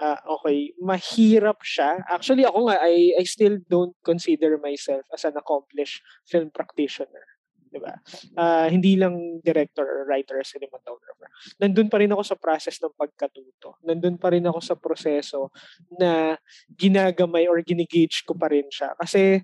Uh, 0.00 0.18
okay, 0.40 0.72
mahirap 0.80 1.60
siya. 1.60 2.00
Actually, 2.08 2.48
ako 2.48 2.68
nga, 2.68 2.80
I, 2.80 3.16
I 3.20 3.24
still 3.28 3.60
don't 3.68 3.94
consider 4.02 4.56
myself 4.56 5.04
as 5.12 5.24
an 5.28 5.36
accomplished 5.36 6.00
film 6.24 6.48
practitioner. 6.48 7.26
Diba? 7.72 7.96
Uh, 8.36 8.68
hindi 8.68 9.00
lang 9.00 9.40
director 9.40 9.84
or 9.84 10.04
writer 10.04 10.36
or 10.36 10.44
cinematographer. 10.44 11.28
Nandun 11.56 11.88
pa 11.88 12.04
rin 12.04 12.12
ako 12.12 12.22
sa 12.24 12.36
process 12.36 12.76
ng 12.84 12.92
pagkatuto. 12.92 13.80
Nandun 13.80 14.20
pa 14.20 14.28
rin 14.28 14.44
ako 14.44 14.60
sa 14.60 14.76
proseso 14.76 15.48
na 15.96 16.36
ginagamay 16.76 17.48
or 17.48 17.64
ginigage 17.64 18.28
ko 18.28 18.36
pa 18.36 18.52
rin 18.52 18.68
siya. 18.68 18.92
Kasi 19.00 19.40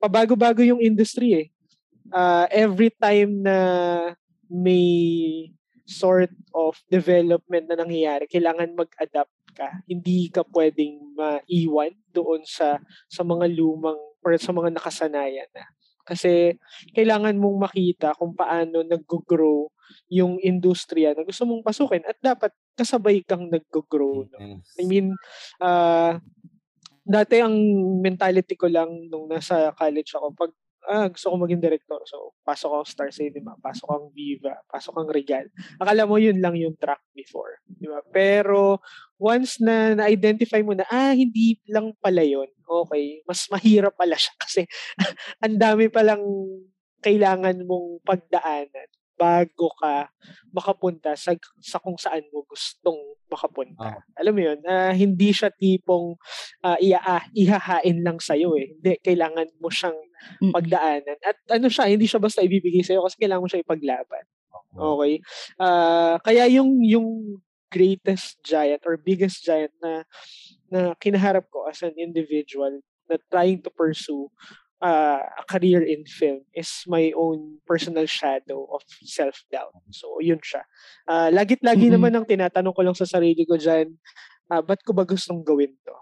pabago-bago 0.00 0.64
yung 0.64 0.80
industry 0.80 1.28
eh 1.36 1.46
uh, 2.12 2.46
every 2.50 2.90
time 2.96 3.44
na 3.44 3.58
may 4.48 5.48
sort 5.88 6.32
of 6.52 6.76
development 6.92 7.68
na 7.68 7.80
nangyayari, 7.80 8.28
kailangan 8.28 8.76
mag-adapt 8.76 9.32
ka. 9.58 9.82
Hindi 9.90 10.30
ka 10.30 10.46
pwedeng 10.54 11.18
maiwan 11.18 11.90
doon 12.14 12.46
sa 12.46 12.78
sa 13.10 13.26
mga 13.26 13.50
lumang 13.58 13.98
or 14.22 14.30
sa 14.38 14.54
mga 14.54 14.78
nakasanayan 14.78 15.50
na. 15.50 15.66
Kasi 16.06 16.56
kailangan 16.96 17.36
mong 17.36 17.68
makita 17.68 18.16
kung 18.16 18.32
paano 18.32 18.80
nag-grow 18.86 19.68
yung 20.08 20.40
industriya 20.40 21.12
na 21.12 21.24
gusto 21.24 21.44
mong 21.44 21.66
pasukin 21.66 22.04
at 22.08 22.16
dapat 22.22 22.52
kasabay 22.72 23.20
kang 23.26 23.52
nag-grow. 23.52 24.24
No? 24.24 24.38
I 24.80 24.82
mean, 24.88 25.12
uh, 25.60 26.16
dati 27.04 27.40
ang 27.40 27.56
mentality 28.00 28.56
ko 28.56 28.72
lang 28.72 28.88
nung 29.12 29.28
nasa 29.28 29.72
college 29.76 30.12
ako, 30.16 30.32
pag 30.36 30.52
ah, 30.88 31.06
gusto 31.12 31.30
ko 31.30 31.36
maging 31.36 31.60
director. 31.60 32.00
So, 32.08 32.32
pasok 32.42 32.80
ako 32.80 32.84
Star 32.88 33.10
Cinema, 33.12 33.54
pasok 33.60 33.86
ako 33.86 34.04
Viva, 34.16 34.56
pasok 34.66 34.96
ako 34.96 35.12
Regal. 35.12 35.46
Akala 35.76 36.08
mo 36.08 36.16
yun 36.16 36.40
lang 36.40 36.56
yung 36.56 36.74
track 36.80 37.04
before. 37.12 37.60
Di 37.68 37.86
ba? 37.86 38.00
Pero, 38.08 38.80
once 39.20 39.60
na 39.60 39.92
na-identify 39.94 40.64
mo 40.64 40.72
na, 40.72 40.88
ah, 40.88 41.12
hindi 41.12 41.60
lang 41.68 41.92
pala 42.00 42.24
yun. 42.24 42.48
Okay, 42.64 43.24
mas 43.28 43.44
mahirap 43.52 43.96
pala 43.96 44.16
siya 44.16 44.34
kasi 44.44 44.68
ang 45.40 45.56
dami 45.56 45.88
palang 45.88 46.24
kailangan 47.00 47.64
mong 47.64 48.02
pagdaanan 48.04 48.88
bago 49.18 49.74
ka 49.82 50.06
makapunta 50.54 51.18
sa, 51.18 51.34
sa 51.58 51.82
kung 51.82 51.98
saan 51.98 52.22
mo 52.30 52.46
gustong 52.46 52.96
makapunta. 53.26 53.98
Oh. 53.98 54.00
Alam 54.14 54.32
mo 54.32 54.42
yun, 54.46 54.58
uh, 54.62 54.94
hindi 54.94 55.34
siya 55.34 55.50
tipong 55.50 56.14
uh, 56.64 56.78
ia, 56.80 56.98
uh, 57.02 57.24
ihahain 57.34 57.98
lang 58.02 58.18
sa'yo 58.18 58.54
eh. 58.58 58.74
Hindi, 58.74 58.92
kailangan 59.02 59.48
mo 59.58 59.68
siyang 59.70 59.98
pagdaanan. 60.54 61.18
At 61.22 61.38
ano 61.54 61.66
siya, 61.70 61.90
hindi 61.90 62.06
siya 62.06 62.22
basta 62.22 62.42
ibibigay 62.42 62.82
sa'yo 62.82 63.04
kasi 63.06 63.16
kailangan 63.20 63.42
mo 63.44 63.50
siya 63.50 63.62
ipaglaban. 63.62 64.24
Okay? 64.74 65.14
Uh, 65.58 66.16
kaya 66.22 66.46
yung, 66.50 66.82
yung 66.82 67.38
greatest 67.68 68.40
giant 68.40 68.80
or 68.88 68.96
biggest 68.96 69.44
giant 69.44 69.72
na 69.84 70.08
na 70.72 70.96
kinaharap 70.96 71.48
ko 71.52 71.68
as 71.68 71.84
an 71.84 71.92
individual 72.00 72.80
na 73.08 73.16
trying 73.32 73.60
to 73.60 73.68
pursue 73.72 74.28
uh, 74.84 75.20
a 75.20 75.42
career 75.48 75.80
in 75.80 76.04
film 76.04 76.44
is 76.52 76.84
my 76.86 77.12
own 77.16 77.58
personal 77.64 78.04
shadow 78.04 78.68
of 78.72 78.84
self-doubt. 79.04 79.72
So, 79.92 80.20
yun 80.20 80.40
siya. 80.44 80.62
Uh, 81.08 81.32
lagit-lagi 81.32 81.88
mm-hmm. 81.88 81.96
naman 81.96 82.12
ang 82.16 82.26
tinatanong 82.28 82.74
ko 82.74 82.82
lang 82.84 82.96
sa 82.96 83.08
sarili 83.08 83.48
ko 83.48 83.56
dyan, 83.56 83.96
uh, 84.52 84.60
ba't 84.60 84.84
ko 84.84 84.92
ba 84.92 85.08
gustong 85.08 85.40
gawin 85.40 85.72
to? 85.84 85.96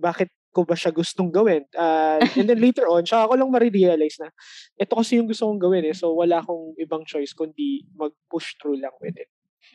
Bakit 0.00 0.28
ko 0.50 0.66
ba 0.66 0.74
siya 0.74 0.90
gustong 0.90 1.30
gawin? 1.30 1.62
Uh, 1.76 2.18
and 2.34 2.48
then 2.50 2.58
later 2.58 2.88
on, 2.90 3.06
siya 3.06 3.28
ako 3.28 3.38
lang 3.38 3.52
marirealize 3.52 4.18
na 4.18 4.32
ito 4.74 4.92
kasi 4.96 5.20
yung 5.20 5.28
gusto 5.28 5.46
kong 5.46 5.62
gawin 5.62 5.84
eh. 5.86 5.94
So, 5.94 6.16
wala 6.16 6.40
akong 6.40 6.74
ibang 6.80 7.04
choice 7.06 7.36
kundi 7.36 7.86
mag-push 7.94 8.58
through 8.58 8.80
lang 8.80 8.96
with 8.98 9.14
it. 9.20 9.28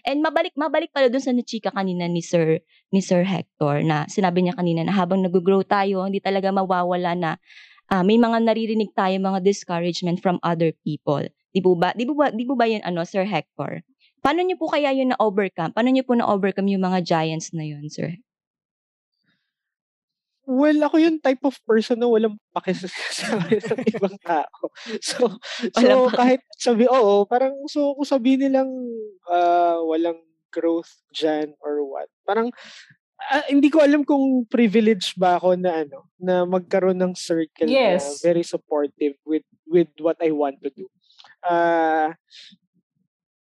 And 0.06 0.22
mabalik 0.22 0.54
mabalik 0.58 0.90
pala 0.92 1.10
dun 1.10 1.22
sa 1.22 1.34
nachika 1.34 1.70
kanina 1.70 2.10
ni 2.10 2.22
Sir 2.22 2.62
ni 2.90 3.02
Sir 3.02 3.22
Hector 3.22 3.86
na 3.86 4.10
sinabi 4.10 4.46
niya 4.46 4.58
kanina 4.58 4.82
na 4.82 4.94
habang 4.94 5.22
nag-grow 5.22 5.62
tayo, 5.62 6.06
hindi 6.06 6.20
talaga 6.20 6.50
mawawala 6.50 7.14
na 7.14 7.32
uh, 7.90 8.04
may 8.06 8.18
mga 8.18 8.42
naririnig 8.46 8.92
tayo 8.98 9.14
mga 9.18 9.42
discouragement 9.46 10.22
from 10.22 10.42
other 10.42 10.74
people. 10.86 11.22
Di 11.56 11.64
po 11.64 11.78
ba? 11.78 11.96
Di 11.96 12.04
po 12.04 12.14
ba, 12.18 12.34
di 12.34 12.44
po 12.44 12.54
ba 12.58 12.68
yun 12.68 12.84
ano, 12.84 13.06
Sir 13.08 13.24
Hector? 13.24 13.86
Paano 14.20 14.42
niyo 14.42 14.58
po 14.58 14.74
kaya 14.74 14.90
yun 14.90 15.14
na-overcome? 15.14 15.72
Paano 15.72 15.94
niyo 15.94 16.02
po 16.02 16.18
na-overcome 16.18 16.74
yung 16.74 16.84
mga 16.84 17.06
giants 17.06 17.54
na 17.54 17.62
yun, 17.62 17.86
Sir? 17.88 18.18
Well, 20.46 20.78
ako 20.86 21.02
yung 21.02 21.18
type 21.18 21.42
of 21.42 21.58
person 21.66 21.98
na 21.98 22.06
walang 22.06 22.38
pakisasabi 22.54 23.58
ng 23.66 23.82
ibang 23.98 24.18
tao. 24.22 24.70
So, 25.02 25.42
so 25.74 26.10
kahit 26.14 26.46
sabi, 26.54 26.86
oo, 26.86 27.26
parang 27.26 27.58
so 27.66 27.98
kung 27.98 28.06
sabi 28.06 28.38
nilang 28.38 28.70
uh, 29.26 29.82
walang 29.82 30.22
growth 30.54 31.02
dyan 31.10 31.58
or 31.66 31.82
what, 31.82 32.08
parang 32.30 32.54
uh, 33.34 33.46
hindi 33.50 33.74
ko 33.74 33.82
alam 33.82 34.06
kung 34.06 34.46
privilege 34.46 35.18
ba 35.18 35.42
ako 35.42 35.58
na 35.58 35.82
ano 35.82 36.06
na 36.22 36.46
magkaroon 36.46 36.98
ng 37.02 37.14
circle 37.18 37.68
yes. 37.68 38.22
na 38.22 38.30
very 38.30 38.44
supportive 38.46 39.18
with 39.26 39.46
with 39.66 39.90
what 39.98 40.22
I 40.22 40.30
want 40.30 40.62
to 40.62 40.70
do. 40.70 40.86
Uh, 41.42 42.14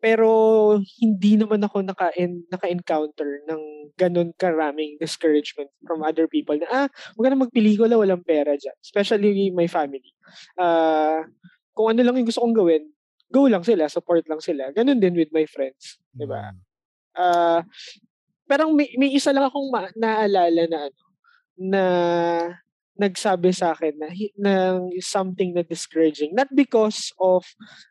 pero 0.05 0.29
hindi 1.01 1.33
naman 1.33 1.65
ako 1.65 1.81
naka 1.81 2.13
naka-encounter 2.53 3.41
ng 3.49 3.61
ganun 3.97 4.29
karaming 4.37 5.01
discouragement 5.01 5.73
from 5.81 6.05
other 6.05 6.29
people 6.29 6.53
na 6.53 6.69
ah, 6.69 6.87
wag 7.17 7.23
ka 7.25 7.29
na 7.33 7.41
magpelikula, 7.41 7.97
walang 7.97 8.21
pera 8.21 8.53
diyan. 8.53 8.77
Especially 8.85 9.49
my 9.49 9.65
family. 9.65 10.13
Uh, 10.61 11.25
kung 11.73 11.89
ano 11.89 12.05
lang 12.05 12.21
yung 12.21 12.29
gusto 12.29 12.45
kong 12.45 12.53
gawin, 12.53 12.85
go 13.33 13.49
lang 13.49 13.65
sila, 13.65 13.89
support 13.89 14.21
lang 14.29 14.37
sila. 14.37 14.69
Ganun 14.77 15.01
din 15.01 15.17
with 15.17 15.33
my 15.33 15.49
friends, 15.49 15.97
'di 16.13 16.29
ba? 16.29 16.53
Uh, 17.17 17.65
parang 18.45 18.77
may, 18.77 18.93
may 19.01 19.09
isa 19.09 19.33
lang 19.33 19.49
akong 19.49 19.73
ma- 19.73 19.95
naalala 19.97 20.69
na 20.69 20.79
ano, 20.85 21.01
na 21.57 21.83
nagsabi 22.95 23.51
sa 23.51 23.75
akin 23.75 23.93
na, 23.99 24.07
na 24.39 24.53
something 25.03 25.51
na 25.51 25.63
discouraging. 25.63 26.31
Not 26.31 26.47
because 26.55 27.11
of, 27.19 27.43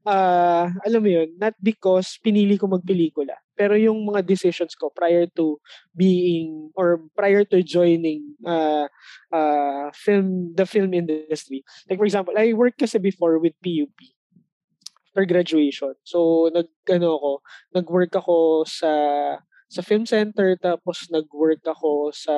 uh, 0.09 0.73
alam 0.85 1.01
mo 1.05 1.11
yun, 1.13 1.37
not 1.37 1.55
because 1.61 2.17
pinili 2.25 2.57
ko 2.57 2.67
magpelikula. 2.67 3.37
Pero 3.55 3.79
yung 3.79 4.03
mga 4.03 4.27
decisions 4.27 4.75
ko 4.75 4.91
prior 4.91 5.29
to 5.37 5.61
being 5.95 6.73
or 6.75 7.05
prior 7.15 7.45
to 7.45 7.63
joining 7.63 8.35
uh, 8.43 8.91
uh, 9.31 9.93
film 9.95 10.51
the 10.59 10.67
film 10.67 10.91
industry. 10.91 11.63
Like 11.87 12.03
for 12.03 12.09
example, 12.09 12.35
I 12.35 12.51
worked 12.57 12.83
kasi 12.83 12.99
before 12.99 13.39
with 13.39 13.55
PUP 13.63 13.95
after 15.15 15.31
graduation. 15.31 15.95
So 16.03 16.51
nag 16.51 16.67
ano 16.91 17.15
ako, 17.15 17.31
nag-work 17.79 18.13
ako 18.19 18.67
sa 18.67 18.91
sa 19.71 19.81
film 19.87 20.03
center 20.11 20.59
tapos 20.59 21.07
nag-work 21.15 21.63
ako 21.63 22.11
sa 22.11 22.35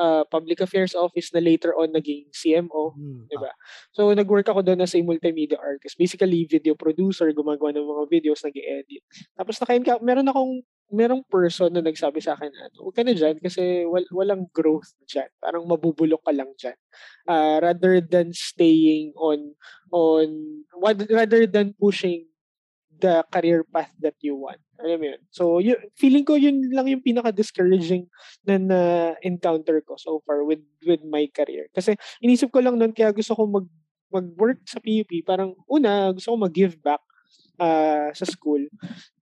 uh, 0.00 0.24
public 0.32 0.64
affairs 0.64 0.96
office 0.96 1.28
na 1.36 1.44
later 1.44 1.76
on 1.76 1.92
naging 1.92 2.32
CMO, 2.32 2.96
hmm. 2.96 3.28
'di 3.28 3.36
ba? 3.36 3.52
So 3.92 4.08
nag-work 4.16 4.48
ako 4.48 4.64
doon 4.64 4.80
as 4.80 4.96
a 4.96 5.04
multimedia 5.04 5.60
artist. 5.60 6.00
Basically 6.00 6.48
video 6.48 6.72
producer, 6.72 7.28
gumagawa 7.36 7.76
ng 7.76 7.84
mga 7.84 8.04
videos, 8.08 8.40
nag-edit. 8.40 9.04
Tapos 9.36 9.60
naka 9.60 10.00
meron 10.00 10.32
akong 10.32 10.64
merong 10.90 11.22
person 11.30 11.70
na 11.70 11.84
nagsabi 11.84 12.18
sa 12.18 12.34
akin 12.34 12.50
na 12.50 12.66
huwag 12.82 12.98
ka 12.98 13.06
na 13.06 13.14
dyan 13.14 13.38
kasi 13.38 13.86
wal- 13.86 14.10
walang 14.10 14.50
growth 14.50 14.90
dyan. 15.06 15.30
Parang 15.38 15.62
mabubulok 15.62 16.18
ka 16.26 16.34
lang 16.34 16.50
dyan. 16.58 16.74
Uh, 17.30 17.62
rather 17.62 18.02
than 18.02 18.34
staying 18.34 19.14
on, 19.14 19.54
on 19.94 20.28
rather 21.14 21.46
than 21.46 21.78
pushing 21.78 22.26
the 23.00 23.24
career 23.32 23.64
path 23.64 23.90
that 24.04 24.14
you 24.20 24.36
want. 24.36 24.60
Alam 24.80 24.96
mo 25.00 25.06
yun? 25.12 25.20
So, 25.32 25.58
yun, 25.60 25.80
feeling 25.96 26.24
ko 26.24 26.36
yun 26.36 26.70
lang 26.72 26.88
yung 26.88 27.04
pinaka-discouraging 27.04 28.08
na 28.44 28.56
na-encounter 28.60 29.80
ko 29.84 29.96
so 29.96 30.20
far 30.24 30.44
with 30.44 30.62
with 30.84 31.00
my 31.04 31.24
career. 31.32 31.68
Kasi 31.72 31.96
inisip 32.20 32.52
ko 32.52 32.60
lang 32.60 32.76
noon 32.76 32.92
kaya 32.92 33.12
gusto 33.12 33.32
ko 33.36 33.44
mag 33.48 33.66
mag-work 34.10 34.66
sa 34.66 34.82
PUP. 34.82 35.22
Parang 35.22 35.54
una, 35.70 36.10
gusto 36.10 36.34
ko 36.34 36.36
mag-give 36.36 36.76
back 36.82 37.00
uh, 37.62 38.10
sa 38.10 38.26
school. 38.26 38.66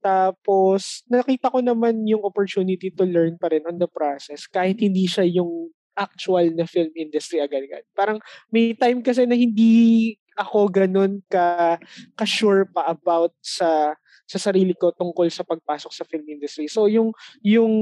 Tapos, 0.01 1.05
nakita 1.13 1.53
ko 1.53 1.61
naman 1.61 2.09
yung 2.09 2.25
opportunity 2.25 2.89
to 2.89 3.05
learn 3.05 3.37
pa 3.37 3.53
rin 3.53 3.67
on 3.69 3.77
the 3.77 3.91
process 3.91 4.49
kahit 4.49 4.81
hindi 4.81 5.05
siya 5.05 5.29
yung 5.29 5.69
actual 5.99 6.55
na 6.55 6.65
film 6.65 6.95
industry 6.95 7.43
agad-agad. 7.43 7.83
Parang 7.93 8.23
may 8.55 8.73
time 8.79 9.03
kasi 9.03 9.27
na 9.27 9.35
hindi 9.35 10.15
ako 10.39 10.71
ganun 10.71 11.19
ka 11.27 11.77
ka-sure 12.15 12.71
pa 12.71 12.87
about 12.87 13.35
sa 13.43 13.99
sa 14.29 14.39
sarili 14.39 14.77
ko 14.79 14.95
tungkol 14.95 15.27
sa 15.33 15.43
pagpasok 15.43 15.91
sa 15.91 16.07
film 16.07 16.25
industry. 16.31 16.71
So 16.71 16.87
yung 16.87 17.11
yung 17.43 17.75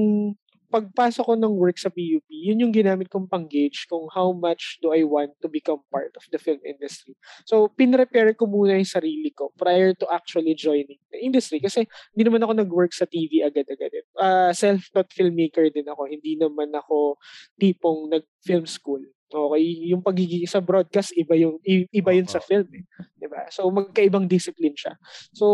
pagpasok 0.66 1.24
ko 1.24 1.34
ng 1.38 1.54
work 1.56 1.78
sa 1.78 1.90
PUP, 1.90 2.26
yun 2.28 2.60
yung 2.60 2.74
ginamit 2.74 3.06
kong 3.06 3.30
pang-gauge 3.30 3.86
kung 3.86 4.10
how 4.10 4.34
much 4.34 4.78
do 4.82 4.90
I 4.90 5.06
want 5.06 5.32
to 5.42 5.48
become 5.48 5.80
part 5.88 6.12
of 6.18 6.24
the 6.30 6.38
film 6.42 6.58
industry. 6.66 7.14
So, 7.46 7.70
pinrepare 7.70 8.34
ko 8.34 8.50
muna 8.50 8.74
yung 8.76 8.88
sarili 8.88 9.30
ko 9.30 9.54
prior 9.54 9.94
to 10.02 10.06
actually 10.10 10.58
joining 10.58 10.98
the 11.14 11.22
industry. 11.22 11.62
Kasi 11.62 11.86
hindi 12.12 12.22
naman 12.26 12.42
ako 12.42 12.52
nag-work 12.58 12.92
sa 12.92 13.06
TV 13.06 13.46
agad-agad. 13.46 14.04
Uh, 14.18 14.50
self-taught 14.52 15.10
filmmaker 15.14 15.70
din 15.70 15.86
ako. 15.86 16.10
Hindi 16.10 16.34
naman 16.36 16.74
ako 16.74 17.16
tipong 17.56 18.10
nag-film 18.10 18.66
school. 18.66 19.02
Okay, 19.26 19.90
yung 19.90 20.06
pagiging 20.06 20.46
sa 20.46 20.62
broadcast 20.62 21.10
iba 21.18 21.34
yung 21.34 21.58
iba 21.66 22.10
yun 22.14 22.30
sa 22.30 22.38
film 22.38 22.70
eh. 22.70 22.86
'Di 23.18 23.26
ba? 23.26 23.42
So 23.50 23.66
magkaibang 23.74 24.30
discipline 24.30 24.78
siya. 24.78 24.94
So 25.34 25.46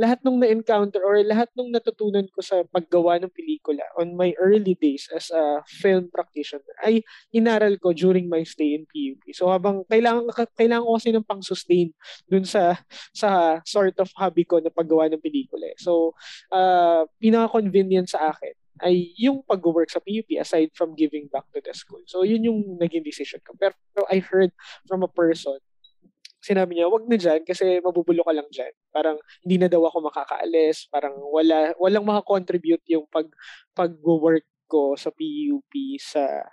lahat 0.00 0.24
ng 0.24 0.40
na-encounter 0.40 1.04
or 1.04 1.20
lahat 1.20 1.52
ng 1.52 1.68
natutunan 1.68 2.24
ko 2.32 2.40
sa 2.40 2.64
paggawa 2.64 3.20
ng 3.20 3.28
pelikula 3.28 3.84
on 4.00 4.16
my 4.16 4.32
early 4.40 4.72
days 4.80 5.04
as 5.12 5.28
a 5.28 5.60
film 5.68 6.08
practitioner 6.08 6.64
ay 6.80 7.04
inaral 7.28 7.76
ko 7.76 7.92
during 7.92 8.24
my 8.24 8.40
stay 8.40 8.72
in 8.72 8.88
PUP. 8.88 9.20
So 9.36 9.52
habang 9.52 9.84
kailangan 9.84 10.32
kailangan 10.56 10.88
ko 10.88 10.96
kasi 10.96 11.12
ng 11.12 11.28
pang-sustain 11.28 11.92
dun 12.24 12.48
sa 12.48 12.80
sa 13.12 13.60
sort 13.68 14.00
of 14.00 14.08
hobby 14.16 14.48
ko 14.48 14.64
na 14.64 14.72
paggawa 14.72 15.12
ng 15.12 15.20
pelikula. 15.20 15.68
Eh. 15.68 15.76
So 15.76 16.16
uh, 16.48 17.04
pinaka-convenient 17.20 18.08
sa 18.08 18.32
akin 18.32 18.63
ay 18.82 19.14
yung 19.14 19.46
pag-work 19.46 19.86
sa 19.86 20.02
PUP 20.02 20.26
aside 20.40 20.74
from 20.74 20.98
giving 20.98 21.30
back 21.30 21.46
to 21.54 21.62
the 21.62 21.70
school. 21.70 22.02
So, 22.10 22.26
yun 22.26 22.42
yung 22.42 22.80
naging 22.82 23.06
decision 23.06 23.38
ko. 23.46 23.54
Pero 23.54 23.74
I 24.10 24.18
heard 24.18 24.50
from 24.90 25.06
a 25.06 25.10
person, 25.10 25.62
sinabi 26.42 26.76
niya, 26.76 26.90
wag 26.90 27.06
na 27.06 27.16
dyan 27.16 27.40
kasi 27.46 27.78
mabubulo 27.78 28.20
ka 28.26 28.34
lang 28.34 28.48
dyan. 28.50 28.74
Parang 28.90 29.16
hindi 29.46 29.56
na 29.62 29.70
daw 29.70 29.86
ako 29.86 30.10
makakaalis, 30.10 30.90
parang 30.90 31.14
wala, 31.30 31.72
walang 31.78 32.04
makakontribute 32.04 32.82
yung 32.90 33.06
pag, 33.08 33.30
pag-work 33.72 34.44
ko 34.66 34.98
sa 34.98 35.14
PUP 35.14 35.72
sa 36.02 36.44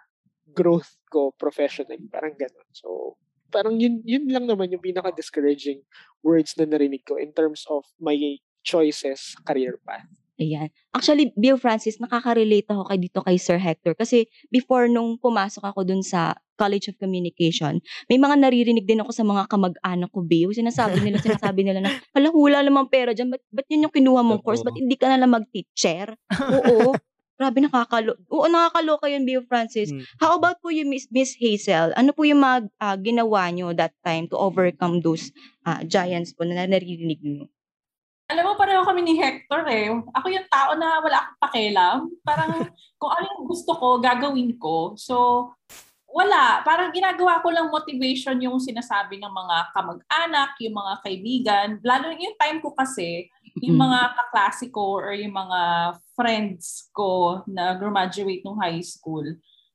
growth 0.53 1.01
ko 1.09 1.33
professionally. 1.35 2.05
Parang 2.07 2.37
ganun. 2.37 2.69
So, 2.71 3.17
parang 3.51 3.75
yun, 3.81 3.99
yun 4.07 4.31
lang 4.31 4.47
naman 4.47 4.71
yung 4.71 4.83
pinaka-discouraging 4.83 5.83
words 6.23 6.55
na 6.55 6.63
narinig 6.63 7.03
ko 7.03 7.19
in 7.19 7.35
terms 7.35 7.67
of 7.67 7.83
my 7.99 8.15
choices, 8.63 9.35
career 9.43 9.75
path. 9.83 10.07
Ayan. 10.41 10.73
Actually, 10.89 11.29
Bill 11.37 11.61
Francis, 11.61 12.01
nakaka-relate 12.01 12.65
ako 12.65 12.89
kay 12.89 12.97
dito 12.97 13.21
kay 13.21 13.37
Sir 13.37 13.61
Hector 13.61 13.93
kasi 13.93 14.25
before 14.49 14.89
nung 14.89 15.21
pumasok 15.21 15.61
ako 15.61 15.85
dun 15.85 16.01
sa 16.01 16.33
College 16.57 16.89
of 16.89 16.97
Communication, 16.97 17.77
may 18.09 18.17
mga 18.17 18.41
naririnig 18.41 18.89
din 18.89 19.05
ako 19.05 19.13
sa 19.13 19.21
mga 19.21 19.45
kamag-anak 19.45 20.09
ko, 20.09 20.25
Bill. 20.25 20.49
Sinasabi 20.49 20.97
nila, 20.97 21.21
sinasabi 21.25 21.61
nila 21.61 21.85
na, 21.85 21.93
hala, 22.17 22.33
hula 22.33 22.65
naman 22.65 22.89
pera 22.89 23.13
dyan. 23.13 23.29
Ba't, 23.29 23.45
ba't 23.53 23.69
yun 23.69 23.85
yung 23.85 23.93
kinuha 23.93 24.25
mong 24.25 24.41
course? 24.41 24.65
Ba't 24.65 24.73
hindi 24.73 24.97
ka 24.97 25.13
na 25.13 25.21
lang 25.21 25.29
mag-teacher? 25.29 26.17
Oo. 26.33 26.97
Grabe, 27.41 27.57
nakakalo. 27.65 28.13
Oo, 28.29 28.45
nakakaloka 28.45 29.09
yun, 29.09 29.25
Bill 29.25 29.41
Francis. 29.45 29.89
Hmm. 29.89 30.05
How 30.21 30.37
about 30.37 30.61
po 30.61 30.69
yung 30.69 30.93
Miss, 30.93 31.09
Miss 31.09 31.33
Hazel? 31.33 31.89
Ano 31.97 32.13
po 32.13 32.21
yung 32.21 32.37
mga 32.37 32.69
uh, 32.77 32.97
ginawa 33.01 33.49
nyo 33.49 33.73
that 33.73 33.97
time 34.05 34.29
to 34.29 34.37
overcome 34.37 35.01
those 35.01 35.33
uh, 35.65 35.81
giants 35.81 36.37
po 36.37 36.45
na 36.45 36.69
naririnig 36.69 37.17
nyo? 37.25 37.49
Alam 38.31 38.47
mo, 38.47 38.55
pareho 38.55 38.81
kami 38.87 39.03
ni 39.03 39.19
Hector 39.19 39.67
eh. 39.67 39.91
Ako 39.91 40.27
yung 40.31 40.47
tao 40.47 40.71
na 40.79 41.03
wala 41.03 41.17
akong 41.19 41.39
pakialam. 41.43 41.97
Parang 42.23 42.51
kung 43.01 43.11
ano 43.11 43.25
yung 43.27 43.45
gusto 43.51 43.75
ko, 43.75 43.99
gagawin 43.99 44.55
ko. 44.55 44.95
So, 44.95 45.51
wala. 46.07 46.63
Parang 46.63 46.95
ginagawa 46.95 47.43
ko 47.43 47.51
lang 47.51 47.67
motivation 47.67 48.39
yung 48.39 48.59
sinasabi 48.59 49.19
ng 49.19 49.31
mga 49.31 49.57
kamag-anak, 49.75 50.51
yung 50.63 50.75
mga 50.79 50.93
kaibigan. 51.03 51.67
Lalo 51.83 52.15
yung 52.15 52.35
time 52.39 52.63
ko 52.63 52.71
kasi, 52.71 53.27
yung 53.59 53.75
mm-hmm. 53.75 53.83
mga 53.83 53.99
kaklase 54.15 54.65
ko 54.71 55.03
or 55.03 55.11
yung 55.11 55.35
mga 55.35 55.59
friends 56.15 56.87
ko 56.95 57.43
na 57.47 57.75
graduate 57.75 58.43
ng 58.47 58.55
high 58.59 58.83
school, 58.83 59.27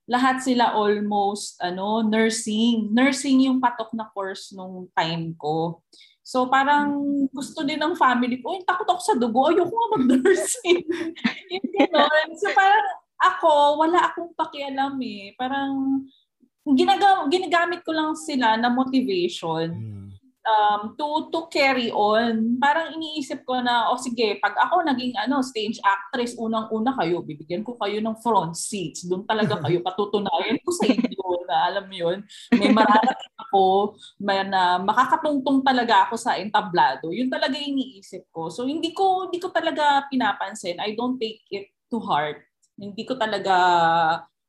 lahat 0.06 0.38
sila 0.40 0.72
almost 0.72 1.58
ano 1.58 2.00
nursing. 2.00 2.94
Nursing 2.94 3.50
yung 3.50 3.58
patok 3.58 3.90
na 3.92 4.06
course 4.14 4.54
nung 4.54 4.86
time 4.94 5.34
ko. 5.34 5.82
So 6.26 6.50
parang 6.50 6.90
gusto 7.30 7.62
din 7.62 7.78
ng 7.78 7.94
family 7.94 8.42
ko, 8.42 8.58
takot 8.66 8.82
ako 8.82 8.98
sa 8.98 9.14
dugo, 9.14 9.46
ayoko 9.46 9.70
nga 9.70 9.94
mag-nursing. 9.94 10.82
yung 11.54 11.68
gano'n. 11.70 12.28
So 12.34 12.50
parang 12.50 12.86
ako, 13.22 13.78
wala 13.78 14.10
akong 14.10 14.34
pakialam 14.34 14.98
eh. 15.06 15.38
Parang 15.38 16.02
ginaga- 16.66 17.30
ginagamit 17.30 17.86
ko 17.86 17.94
lang 17.94 18.18
sila 18.18 18.58
na 18.58 18.66
motivation. 18.66 19.70
Mm. 19.70 20.06
um, 20.46 20.94
to 20.94 21.26
to 21.34 21.50
carry 21.50 21.90
on. 21.90 22.58
Parang 22.62 22.94
iniisip 22.94 23.42
ko 23.42 23.58
na, 23.58 23.90
o 23.90 23.98
oh, 23.98 24.00
sige, 24.00 24.38
pag 24.38 24.54
ako 24.54 24.86
naging 24.86 25.14
ano 25.18 25.42
stage 25.42 25.82
actress, 25.82 26.38
unang-una 26.38 26.94
kayo, 26.94 27.20
bibigyan 27.20 27.66
ko 27.66 27.74
kayo 27.74 27.98
ng 27.98 28.14
front 28.22 28.54
seats. 28.54 29.04
Doon 29.04 29.26
talaga 29.26 29.58
kayo 29.66 29.82
patutunayan 29.86 30.62
ko 30.62 30.70
sa 30.70 30.86
inyo 30.86 31.26
na 31.46 31.56
alam 31.70 31.84
mo 31.86 31.94
yun, 31.94 32.18
may 32.54 32.70
mararating 32.70 33.34
ako, 33.56 33.96
may 34.20 34.44
na 34.44 34.76
makakatungtong 34.84 35.64
talaga 35.64 36.04
ako 36.04 36.20
sa 36.20 36.36
entablado. 36.36 37.08
Yun 37.08 37.32
talaga 37.32 37.56
yung 37.56 37.80
iniisip 37.80 38.28
ko. 38.28 38.52
So 38.52 38.68
hindi 38.68 38.92
ko 38.92 39.32
hindi 39.32 39.40
ko 39.40 39.48
talaga 39.48 40.04
pinapansin. 40.12 40.76
I 40.76 40.92
don't 40.92 41.16
take 41.16 41.40
it 41.48 41.72
to 41.88 41.96
heart. 42.04 42.44
Hindi 42.76 43.08
ko 43.08 43.16
talaga 43.16 43.56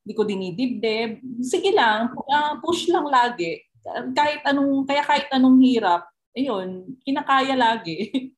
hindi 0.04 0.14
ko 0.16 0.24
dinidibdib. 0.28 1.24
Sige 1.40 1.72
lang, 1.72 2.12
uh, 2.16 2.60
push 2.60 2.92
lang 2.92 3.08
lagi 3.08 3.68
kahit 4.14 4.42
anong, 4.44 4.84
kaya 4.88 5.04
kahit 5.04 5.28
anong 5.32 5.58
hirap, 5.64 6.08
ayun, 6.36 6.98
kinakaya 7.04 7.56
lagi. 7.56 7.98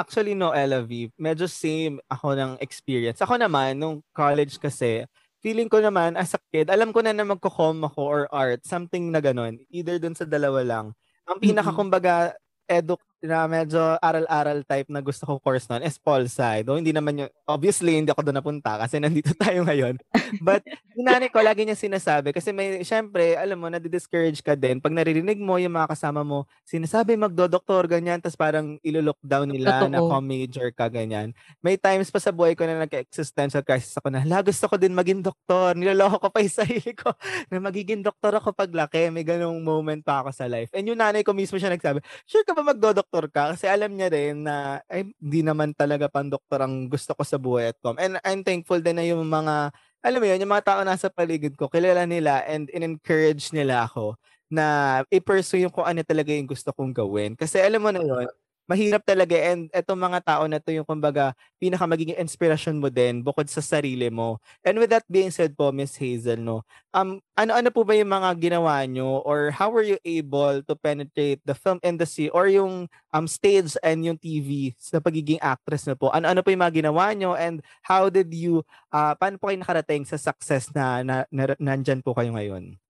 Actually, 0.00 0.34
no, 0.34 0.50
Ella 0.50 0.82
V, 0.82 1.06
medyo 1.14 1.46
same 1.46 2.02
ako 2.10 2.34
ng 2.34 2.52
experience. 2.58 3.22
Ako 3.22 3.38
naman, 3.38 3.78
nung 3.78 4.02
college 4.10 4.58
kasi, 4.58 5.06
feeling 5.44 5.68
ko 5.68 5.84
naman, 5.84 6.16
as 6.16 6.32
a 6.32 6.40
kid, 6.48 6.72
alam 6.72 6.88
ko 6.88 7.04
na 7.04 7.12
na 7.12 7.28
magko-com 7.28 7.84
ako 7.84 8.00
or 8.00 8.22
art, 8.32 8.64
something 8.64 9.12
na 9.12 9.20
ganun. 9.20 9.60
Either 9.68 10.00
dun 10.00 10.16
sa 10.16 10.24
dalawa 10.24 10.64
lang. 10.64 10.86
Ang 11.28 11.36
pinaka, 11.36 11.68
mm-hmm. 11.68 11.76
kumbaga, 11.76 12.32
edu 12.64 12.96
na 13.24 13.48
medyo 13.48 13.80
aral-aral 14.04 14.60
type 14.68 14.92
na 14.92 15.00
gusto 15.00 15.24
kong 15.24 15.40
course 15.40 15.64
noon 15.72 15.80
is 15.80 15.96
Pol 15.96 16.28
Sci. 16.28 16.60
Though 16.62 16.76
hindi 16.76 16.92
naman 16.92 17.24
yung, 17.24 17.30
obviously, 17.48 17.96
hindi 17.96 18.12
ako 18.12 18.20
doon 18.20 18.38
napunta 18.44 18.76
kasi 18.76 19.00
nandito 19.00 19.32
tayo 19.40 19.64
ngayon. 19.64 19.96
But, 20.44 20.60
yung 20.94 21.08
nanay 21.08 21.32
ko, 21.32 21.40
lagi 21.40 21.64
niya 21.64 21.74
sinasabi 21.74 22.36
kasi 22.36 22.52
may, 22.52 22.84
syempre, 22.84 23.34
alam 23.40 23.56
mo, 23.56 23.72
nadi-discourage 23.72 24.44
ka 24.44 24.52
din. 24.52 24.78
Pag 24.78 24.92
naririnig 24.92 25.40
mo 25.40 25.56
yung 25.56 25.72
mga 25.72 25.96
kasama 25.96 26.20
mo, 26.20 26.44
sinasabi 26.68 27.16
magdo-doktor, 27.16 27.88
ganyan, 27.88 28.20
tapos 28.20 28.36
parang 28.36 28.76
ilo-look 28.84 29.18
down 29.24 29.48
nila 29.48 29.80
Totoo. 29.80 29.92
na 29.92 29.98
com-major 30.04 30.68
ka, 30.76 30.92
ganyan. 30.92 31.32
May 31.64 31.80
times 31.80 32.12
pa 32.12 32.20
sa 32.20 32.28
buhay 32.28 32.52
ko 32.52 32.68
na 32.68 32.84
nagka-existential 32.84 33.64
crisis 33.64 33.96
ako 33.96 34.12
na, 34.12 34.20
hala, 34.20 34.44
gusto 34.44 34.68
ko 34.68 34.76
din 34.76 34.92
maging 34.92 35.24
doktor. 35.24 35.72
Niloloko 35.72 36.20
ko 36.20 36.28
pa 36.28 36.44
yung 36.44 36.56
sarili 36.60 36.92
ko 36.92 37.16
na 37.48 37.56
magiging 37.56 38.04
doktor 38.04 38.36
ako 38.36 38.52
pag 38.52 38.68
laki. 38.68 39.08
May 39.08 39.24
ganong 39.24 39.64
moment 39.64 40.04
pa 40.04 40.20
ako 40.20 40.30
sa 40.36 40.44
life. 40.44 40.68
And 40.76 40.84
yung 40.84 41.00
nanay 41.00 41.24
ko 41.24 41.32
mismo 41.32 41.56
siya 41.56 41.72
nagsabi, 41.72 42.04
sure 42.28 42.44
ka 42.44 42.52
ba 42.52 42.60
magdo-doktor 42.60 43.13
doktor 43.14 43.30
ka 43.30 43.54
kasi 43.54 43.70
alam 43.70 43.94
niya 43.94 44.10
rin 44.10 44.42
na 44.42 44.82
ay 44.90 45.06
hindi 45.22 45.40
naman 45.46 45.70
talaga 45.70 46.10
pang 46.10 46.26
doktor 46.26 46.66
ang 46.66 46.90
gusto 46.90 47.14
ko 47.14 47.22
sa 47.22 47.38
buhay 47.38 47.70
at 47.70 47.78
com. 47.78 47.94
And 47.94 48.18
I'm 48.26 48.42
thankful 48.42 48.82
din 48.82 48.98
na 48.98 49.06
yung 49.06 49.22
mga 49.30 49.70
alam 50.02 50.18
mo 50.18 50.26
yun, 50.26 50.42
yung 50.42 50.50
mga 50.50 50.66
tao 50.66 50.80
nasa 50.82 51.06
paligid 51.06 51.54
ko, 51.54 51.70
kilala 51.70 52.10
nila 52.10 52.42
and 52.50 52.66
in-encourage 52.74 53.54
nila 53.54 53.86
ako 53.86 54.18
na 54.50 55.00
i-pursue 55.14 55.62
yung 55.62 55.70
kung 55.70 55.86
ano 55.86 56.02
talaga 56.02 56.34
yung 56.34 56.50
gusto 56.50 56.74
kong 56.74 56.90
gawin. 56.90 57.38
Kasi 57.38 57.62
alam 57.62 57.78
mo 57.78 57.94
na 57.94 58.02
yun, 58.02 58.26
mahirap 58.64 59.04
talaga 59.04 59.36
and 59.36 59.68
etong 59.76 60.00
mga 60.00 60.20
tao 60.24 60.44
na 60.48 60.56
to 60.56 60.72
yung 60.72 60.88
kumbaga 60.88 61.36
pinaka 61.60 61.84
magiging 61.84 62.16
inspiration 62.16 62.80
mo 62.80 62.88
din 62.88 63.20
bukod 63.20 63.44
sa 63.48 63.60
sarili 63.60 64.08
mo. 64.08 64.40
And 64.64 64.80
with 64.80 64.92
that 64.92 65.04
being 65.08 65.32
said 65.32 65.52
po 65.52 65.68
Miss 65.72 65.96
Hazel 66.00 66.40
no, 66.40 66.64
um 66.96 67.20
ano-ano 67.36 67.68
po 67.68 67.84
ba 67.84 67.92
yung 67.96 68.08
mga 68.08 68.30
ginawa 68.40 68.80
nyo 68.88 69.20
or 69.26 69.52
how 69.52 69.68
were 69.68 69.84
you 69.84 70.00
able 70.06 70.64
to 70.64 70.74
penetrate 70.78 71.44
the 71.44 71.52
film 71.52 71.76
industry 71.84 72.32
or 72.32 72.48
yung 72.48 72.88
um 73.12 73.26
stage 73.28 73.76
and 73.84 74.04
yung 74.04 74.16
TV 74.16 74.72
sa 74.80 75.00
pagiging 75.00 75.40
actress 75.44 75.84
na 75.84 75.96
po? 75.96 76.08
Ano-ano 76.14 76.40
po 76.40 76.48
yung 76.48 76.64
mga 76.64 76.84
ginawa 76.84 77.12
nyo 77.12 77.36
and 77.36 77.60
how 77.84 78.08
did 78.08 78.32
you 78.32 78.64
uh, 78.94 79.12
paano 79.18 79.36
po 79.36 79.52
kayo 79.52 79.60
nakarating 79.60 80.08
sa 80.08 80.16
success 80.16 80.72
na, 80.72 81.04
na, 81.04 81.14
na 81.28 81.52
nandyan 81.60 82.00
po 82.00 82.16
kayo 82.16 82.32
ngayon? 82.32 82.83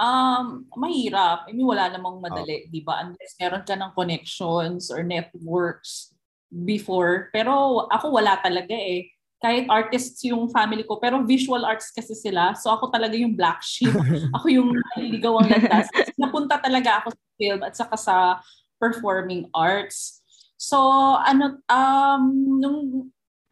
Um, 0.00 0.64
mahirap. 0.72 1.44
I 1.46 1.52
mean, 1.52 1.68
wala 1.68 1.92
namang 1.92 2.24
madali, 2.24 2.64
oh. 2.64 2.72
di 2.72 2.80
ba? 2.80 3.04
Unless 3.04 3.36
meron 3.36 3.62
ka 3.68 3.76
ng 3.76 3.92
connections 3.92 4.88
or 4.88 5.04
networks 5.04 6.16
before. 6.48 7.28
Pero 7.36 7.86
ako 7.92 8.16
wala 8.16 8.40
talaga 8.40 8.72
eh. 8.72 9.12
Kahit 9.40 9.72
artists 9.72 10.20
yung 10.28 10.52
family 10.52 10.84
ko, 10.84 11.00
pero 11.00 11.24
visual 11.24 11.64
arts 11.64 11.92
kasi 11.92 12.12
sila. 12.12 12.52
So 12.56 12.72
ako 12.72 12.92
talaga 12.92 13.16
yung 13.16 13.36
black 13.36 13.60
sheep. 13.60 13.92
ako 14.36 14.46
yung 14.48 14.68
naliligaw 14.96 15.40
ang 15.40 15.48
landas. 15.48 15.88
Napunta 16.16 16.60
talaga 16.60 17.04
ako 17.04 17.08
sa 17.12 17.24
film 17.40 17.60
at 17.64 17.74
saka 17.76 17.96
sa 17.96 18.16
performing 18.76 19.48
arts. 19.56 20.20
So 20.60 20.76
ano, 21.24 21.60
um, 21.72 22.22
nung 22.60 22.80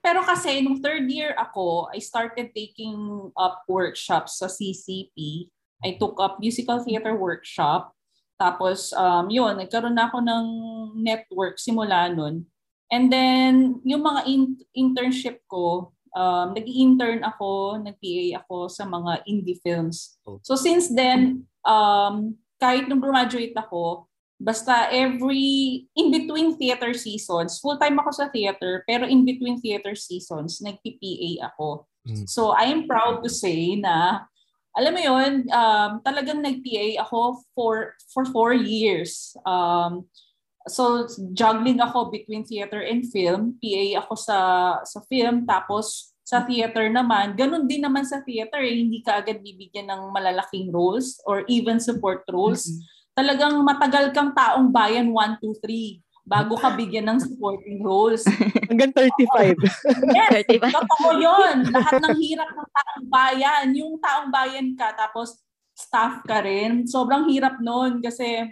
pero 0.04 0.24
kasi 0.24 0.60
nung 0.60 0.80
third 0.80 1.08
year 1.08 1.32
ako, 1.40 1.88
I 1.92 2.04
started 2.04 2.52
taking 2.52 3.32
up 3.36 3.64
workshops 3.64 4.44
sa 4.44 4.48
CCP 4.48 5.48
I 5.84 5.96
took 5.98 6.18
up 6.18 6.42
musical 6.42 6.82
theater 6.82 7.14
workshop. 7.14 7.94
Tapos, 8.38 8.94
um, 8.94 9.30
yun, 9.30 9.58
nagkaroon 9.58 9.98
na 9.98 10.06
ako 10.06 10.22
ng 10.22 10.46
network 10.94 11.58
simula 11.58 12.10
nun. 12.10 12.46
And 12.88 13.12
then, 13.12 13.82
yung 13.82 14.02
mga 14.02 14.20
in- 14.26 14.62
internship 14.72 15.42
ko, 15.50 15.92
um, 16.14 16.54
nag-intern 16.54 17.22
ako, 17.26 17.82
nag-PA 17.82 18.42
ako 18.44 18.70
sa 18.70 18.86
mga 18.86 19.26
indie 19.28 19.60
films. 19.60 20.18
So 20.42 20.56
since 20.56 20.88
then, 20.88 21.44
um, 21.66 22.38
kahit 22.58 22.88
nung 22.88 23.02
graduate 23.02 23.54
ako, 23.54 24.08
basta 24.38 24.88
every, 24.94 25.86
in 25.98 26.14
between 26.14 26.54
theater 26.54 26.94
seasons, 26.94 27.58
full-time 27.58 27.98
ako 27.98 28.10
sa 28.14 28.26
theater, 28.30 28.86
pero 28.86 29.04
in 29.04 29.26
between 29.26 29.58
theater 29.58 29.98
seasons, 29.98 30.62
nag-PPA 30.62 31.52
ako. 31.52 31.86
Mm. 32.06 32.24
So 32.30 32.54
I 32.54 32.70
am 32.70 32.86
proud 32.86 33.22
to 33.26 33.30
say 33.30 33.74
na 33.76 34.26
alam 34.78 34.94
mo 34.94 35.02
yun, 35.02 35.32
um, 35.50 35.90
talagang 36.06 36.38
nag-PA 36.38 37.02
ako 37.02 37.42
for, 37.50 37.98
for 38.14 38.22
four 38.30 38.54
years. 38.54 39.34
Um, 39.42 40.06
so, 40.70 41.10
juggling 41.34 41.82
ako 41.82 42.14
between 42.14 42.46
theater 42.46 42.78
and 42.78 43.02
film. 43.10 43.58
PA 43.58 44.06
ako 44.06 44.14
sa, 44.14 44.38
sa 44.86 45.02
film, 45.10 45.42
tapos 45.50 46.14
sa 46.22 46.44
theater 46.44 46.86
naman, 46.92 47.34
ganun 47.34 47.64
din 47.64 47.82
naman 47.82 48.04
sa 48.04 48.20
theater, 48.22 48.60
eh, 48.60 48.84
hindi 48.84 49.00
ka 49.00 49.24
agad 49.24 49.40
bibigyan 49.40 49.88
ng 49.88 50.12
malalaking 50.12 50.68
roles 50.68 51.18
or 51.24 51.42
even 51.48 51.80
support 51.80 52.22
roles. 52.28 52.68
Mm-hmm. 52.68 52.84
Talagang 53.18 53.54
matagal 53.64 54.14
kang 54.14 54.30
taong 54.36 54.70
bayan 54.70 55.10
1, 55.10 55.42
2, 55.42 55.58
3 55.64 56.07
bago 56.28 56.60
ka 56.60 56.76
bigyan 56.76 57.08
ng 57.08 57.18
supporting 57.24 57.80
roles. 57.80 58.28
Hanggang 58.68 58.92
35. 58.92 59.56
yes, 60.12 60.44
35. 60.44 60.76
totoo 60.76 61.08
yun. 61.16 61.56
Lahat 61.72 61.96
ng 62.04 62.16
hirap 62.20 62.50
ng 62.52 62.68
taong 62.68 63.06
bayan. 63.08 63.66
Yung 63.72 63.96
taong 63.96 64.28
bayan 64.28 64.76
ka, 64.76 64.92
tapos 64.92 65.40
staff 65.72 66.20
ka 66.28 66.44
rin. 66.44 66.84
Sobrang 66.84 67.24
hirap 67.32 67.56
nun 67.64 68.04
kasi 68.04 68.44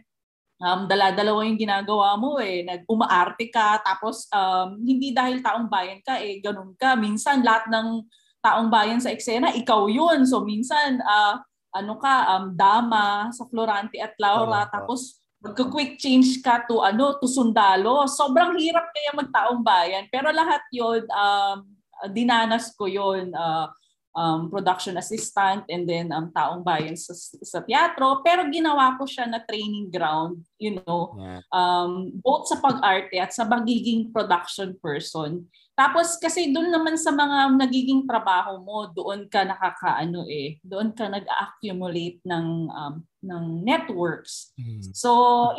um, 0.56 0.88
dala-dalawa 0.88 1.44
yung 1.44 1.60
ginagawa 1.60 2.16
mo 2.16 2.40
eh. 2.40 2.64
Nag-umaarte 2.64 3.52
ka, 3.52 3.84
tapos 3.84 4.24
um, 4.32 4.80
hindi 4.80 5.12
dahil 5.12 5.44
taong 5.44 5.68
bayan 5.68 6.00
ka, 6.00 6.16
eh, 6.16 6.40
ganun 6.40 6.72
ka. 6.80 6.96
Minsan, 6.96 7.44
lahat 7.44 7.68
ng 7.68 8.08
taong 8.40 8.72
bayan 8.72 9.04
sa 9.04 9.12
eksena, 9.12 9.52
ikaw 9.52 9.84
yun. 9.90 10.24
So, 10.24 10.40
minsan, 10.48 11.04
uh, 11.04 11.44
ano 11.76 12.00
ka, 12.00 12.40
um, 12.40 12.56
dama 12.56 13.28
sa 13.36 13.44
Florante 13.44 14.00
at 14.00 14.16
Laura, 14.16 14.64
oh, 14.64 14.70
tapos 14.72 15.20
magka-quick 15.46 16.02
change 16.02 16.42
ka 16.42 16.66
to 16.66 16.82
ano 16.82 17.14
to 17.22 17.30
sundalo. 17.30 18.02
Sobrang 18.10 18.58
hirap 18.58 18.90
kaya 18.90 19.14
magtaong 19.14 19.62
bayan. 19.62 20.10
Pero 20.10 20.34
lahat 20.34 20.66
'yon 20.74 21.06
um 21.14 21.62
dinanas 22.10 22.74
ko 22.74 22.90
'yon 22.90 23.30
uh, 23.30 23.70
um, 24.16 24.48
production 24.48 24.96
assistant 24.96 25.68
and 25.68 25.84
then 25.84 26.10
um, 26.10 26.32
taong 26.32 26.64
bayan 26.64 26.96
sa, 26.96 27.12
sa 27.44 27.60
teatro. 27.60 28.24
Pero 28.24 28.48
ginawa 28.48 28.96
ko 28.96 29.04
siya 29.04 29.28
na 29.28 29.44
training 29.44 29.92
ground, 29.92 30.40
you 30.56 30.80
know, 30.80 31.14
um, 31.52 32.10
both 32.24 32.48
sa 32.48 32.56
pag-arte 32.56 33.20
at 33.20 33.30
sa 33.36 33.44
magiging 33.44 34.08
production 34.10 34.72
person. 34.80 35.44
Tapos 35.76 36.16
kasi 36.16 36.56
doon 36.56 36.72
naman 36.72 36.96
sa 36.96 37.12
mga 37.12 37.52
nagiging 37.52 38.08
trabaho 38.08 38.64
mo, 38.64 38.88
doon 38.96 39.28
ka 39.28 39.44
nakakaano 39.44 40.24
eh, 40.24 40.56
doon 40.64 40.96
ka 40.96 41.04
nag-accumulate 41.04 42.24
ng 42.24 42.46
um, 42.72 42.94
ng 43.20 43.44
networks. 43.60 44.56
Mm. 44.56 44.80
So 44.96 45.10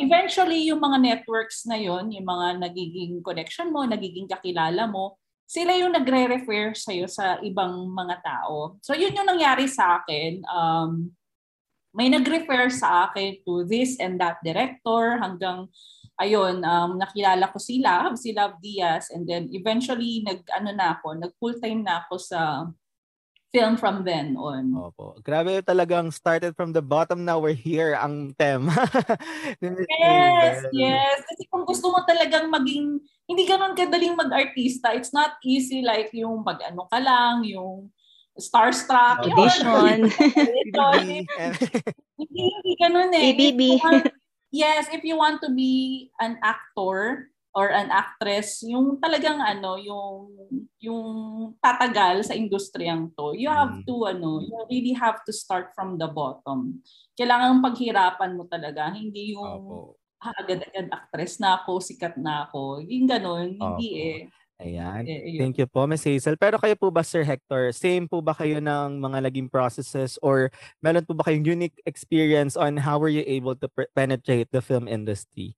eventually 0.02 0.66
yung 0.66 0.82
mga 0.82 0.98
networks 0.98 1.62
na 1.70 1.78
yon, 1.78 2.10
yung 2.10 2.26
mga 2.26 2.58
nagiging 2.58 3.22
connection 3.22 3.70
mo, 3.70 3.86
nagiging 3.86 4.26
kakilala 4.26 4.90
mo, 4.90 5.22
sila 5.46 5.78
yung 5.78 5.94
nagre-refer 5.94 6.74
sa 6.74 6.90
iyo 6.90 7.06
sa 7.06 7.38
ibang 7.38 7.86
mga 7.94 8.18
tao. 8.20 8.74
So 8.82 8.98
yun 8.98 9.14
yung 9.14 9.30
nangyari 9.30 9.70
sa 9.70 10.02
akin. 10.02 10.42
Um, 10.50 11.14
may 11.94 12.10
nag-refer 12.10 12.68
sa 12.74 13.08
akin 13.08 13.38
to 13.46 13.64
this 13.64 13.96
and 14.02 14.18
that 14.18 14.42
director 14.42 15.16
hanggang 15.22 15.70
ayun, 16.18 16.60
um, 16.66 16.98
nakilala 16.98 17.48
ko 17.54 17.58
si 17.62 17.78
Love, 17.78 18.18
si 18.18 18.34
Love 18.34 18.58
Diaz, 18.58 19.14
and 19.14 19.24
then 19.24 19.46
eventually 19.54 20.26
nag, 20.26 20.42
ano 20.50 20.74
na 20.74 20.98
ako, 20.98 21.14
nag 21.14 21.32
full-time 21.38 21.86
na 21.86 22.02
ako 22.04 22.14
sa 22.18 22.66
film 23.48 23.80
from 23.80 24.04
then 24.04 24.36
on. 24.36 24.76
Opo. 24.76 25.16
Grabe 25.24 25.64
talagang 25.64 26.12
started 26.12 26.52
from 26.52 26.76
the 26.76 26.84
bottom, 26.84 27.24
now 27.24 27.40
we're 27.40 27.56
here 27.56 27.96
ang 27.96 28.36
tema. 28.36 28.74
yes, 29.62 30.68
yes. 30.74 31.16
Kasi 31.24 31.42
kung 31.48 31.64
gusto 31.64 31.88
mo 31.88 32.04
talagang 32.04 32.52
maging, 32.52 33.00
hindi 33.24 33.42
ganun 33.48 33.72
kadaling 33.72 34.18
mag-artista. 34.18 34.92
It's 34.92 35.16
not 35.16 35.40
easy 35.40 35.80
like 35.80 36.12
yung 36.12 36.44
mag-ano 36.44 36.84
ka 36.92 36.98
lang, 37.00 37.46
yung 37.48 37.88
starstruck. 38.36 39.24
Audition. 39.24 40.12
Yun. 40.12 41.24
hindi, 42.20 42.42
hindi 42.52 42.72
ganun 42.76 43.10
eh. 43.16 43.24
ABB. 43.32 43.60
Yes, 44.50 44.88
if 44.92 45.04
you 45.04 45.16
want 45.16 45.40
to 45.44 45.50
be 45.52 46.08
an 46.20 46.38
actor, 46.42 47.28
or 47.58 47.74
an 47.74 47.90
actress, 47.90 48.62
yung 48.62 49.02
talagang 49.02 49.42
ano, 49.42 49.74
yung 49.80 50.30
yung 50.78 51.08
tatagal 51.58 52.30
sa 52.30 52.36
industriyang 52.38 53.10
to, 53.18 53.34
you 53.34 53.50
have 53.50 53.82
Mm. 53.82 53.84
to 53.88 53.94
ano, 54.06 54.38
you 54.38 54.54
really 54.70 54.94
have 54.94 55.18
to 55.26 55.34
start 55.34 55.74
from 55.74 55.98
the 55.98 56.06
bottom. 56.06 56.78
Kailangan 57.18 57.58
paghirapan 57.58 58.38
mo 58.38 58.46
talaga, 58.46 58.94
hindi 58.94 59.34
yung 59.34 59.58
Opo. 59.66 59.98
ah, 60.22 60.34
agad-agad 60.38 60.86
actress 60.92 61.42
na 61.42 61.58
ako, 61.58 61.82
sikat 61.82 62.14
na 62.14 62.46
ako. 62.46 62.78
Yung 62.86 63.10
ganun, 63.10 63.58
hindi 63.58 63.88
Opo. 63.90 64.06
eh. 64.06 64.20
Ayan. 64.58 65.06
Eh. 65.06 65.38
Thank 65.38 65.62
you 65.62 65.70
po, 65.70 65.86
Ms. 65.86 66.02
Hazel. 66.02 66.34
Pero 66.34 66.58
kayo 66.58 66.74
po 66.74 66.90
ba, 66.90 67.06
Sir 67.06 67.22
Hector, 67.22 67.70
same 67.70 68.10
po 68.10 68.18
ba 68.18 68.34
kayo 68.34 68.58
ng 68.58 68.98
mga 68.98 69.30
naging 69.30 69.46
processes 69.46 70.18
or 70.18 70.50
meron 70.82 71.06
po 71.06 71.14
ba 71.14 71.22
kayong 71.22 71.46
unique 71.46 71.78
experience 71.86 72.58
on 72.58 72.82
how 72.82 72.98
were 72.98 73.10
you 73.10 73.22
able 73.22 73.54
to 73.54 73.70
pre- 73.70 73.86
penetrate 73.94 74.50
the 74.50 74.58
film 74.58 74.90
industry? 74.90 75.54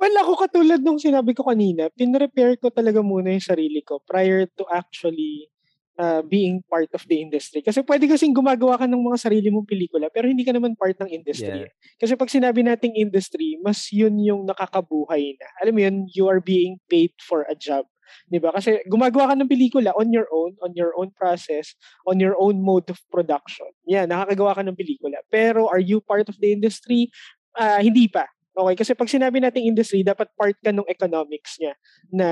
Well, 0.00 0.16
ako 0.16 0.48
katulad 0.48 0.80
nung 0.80 0.96
sinabi 0.96 1.36
ko 1.36 1.44
kanina, 1.44 1.92
pinrepare 1.92 2.56
ko 2.56 2.72
talaga 2.72 3.04
muna 3.04 3.32
yung 3.32 3.44
sarili 3.44 3.84
ko 3.84 4.00
prior 4.04 4.48
to 4.56 4.64
actually 4.72 5.52
uh, 5.98 6.22
being 6.24 6.62
part 6.68 6.88
of 6.92 7.02
the 7.08 7.20
industry. 7.20 7.60
Kasi 7.64 7.82
pwede 7.84 8.08
kasing 8.08 8.36
gumagawa 8.36 8.80
ka 8.80 8.86
ng 8.88 9.00
mga 9.00 9.18
sarili 9.20 9.48
mong 9.48 9.68
pelikula 9.68 10.08
pero 10.12 10.28
hindi 10.28 10.44
ka 10.44 10.52
naman 10.54 10.76
part 10.76 10.96
ng 11.00 11.10
industry. 11.10 11.68
Yeah. 11.68 11.72
Kasi 12.00 12.12
pag 12.14 12.32
sinabi 12.32 12.64
nating 12.64 12.96
industry, 12.96 13.60
mas 13.60 13.88
yun 13.92 14.16
yung 14.20 14.44
nakakabuhay 14.48 15.36
na. 15.36 15.48
Alam 15.64 15.72
mo 15.76 15.80
yun, 15.82 15.96
you 16.12 16.24
are 16.28 16.40
being 16.40 16.78
paid 16.88 17.12
for 17.20 17.44
a 17.48 17.56
job. 17.56 17.88
'Di 18.30 18.38
ba? 18.38 18.54
Kasi 18.54 18.82
gumagawa 18.86 19.32
ka 19.32 19.34
ng 19.34 19.50
pelikula 19.50 19.90
on 19.98 20.14
your 20.14 20.30
own, 20.30 20.54
on 20.62 20.72
your 20.78 20.94
own 20.94 21.10
process, 21.14 21.74
on 22.06 22.22
your 22.22 22.38
own 22.38 22.62
mode 22.62 22.86
of 22.90 22.98
production. 23.10 23.68
Yan, 23.90 24.10
nakakagawa 24.10 24.56
ka 24.56 24.62
ng 24.62 24.78
pelikula. 24.78 25.18
Pero 25.26 25.66
are 25.66 25.82
you 25.82 25.98
part 25.98 26.30
of 26.30 26.38
the 26.38 26.54
industry? 26.54 27.10
Ah, 27.56 27.80
hindi 27.82 28.06
pa. 28.06 28.28
Okay, 28.56 28.72
kasi 28.72 28.96
pag 28.96 29.12
sinabi 29.12 29.36
nating 29.36 29.68
industry, 29.68 30.00
dapat 30.00 30.32
part 30.32 30.56
ka 30.64 30.72
ng 30.72 30.88
economics 30.88 31.60
niya 31.60 31.76
na 32.08 32.28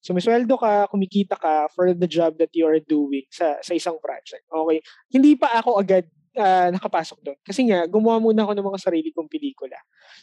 sumisweldo 0.00 0.56
ka, 0.56 0.88
kumikita 0.88 1.36
ka 1.36 1.68
for 1.76 1.92
the 1.92 2.08
job 2.08 2.40
that 2.40 2.48
you 2.56 2.64
are 2.64 2.80
doing 2.80 3.28
sa 3.28 3.60
sa 3.60 3.76
isang 3.76 4.00
project. 4.00 4.48
Okay? 4.48 4.80
Hindi 5.12 5.36
pa 5.36 5.60
ako 5.60 5.76
agad 5.76 6.08
ah, 6.40 6.72
nakapasok 6.72 7.20
doon. 7.20 7.38
Kasi 7.44 7.68
nga, 7.68 7.84
gumawa 7.84 8.16
muna 8.16 8.48
ako 8.48 8.52
ng 8.56 8.68
mga 8.72 8.80
sarili 8.80 9.12
kong 9.12 9.28
pelikula. 9.28 9.76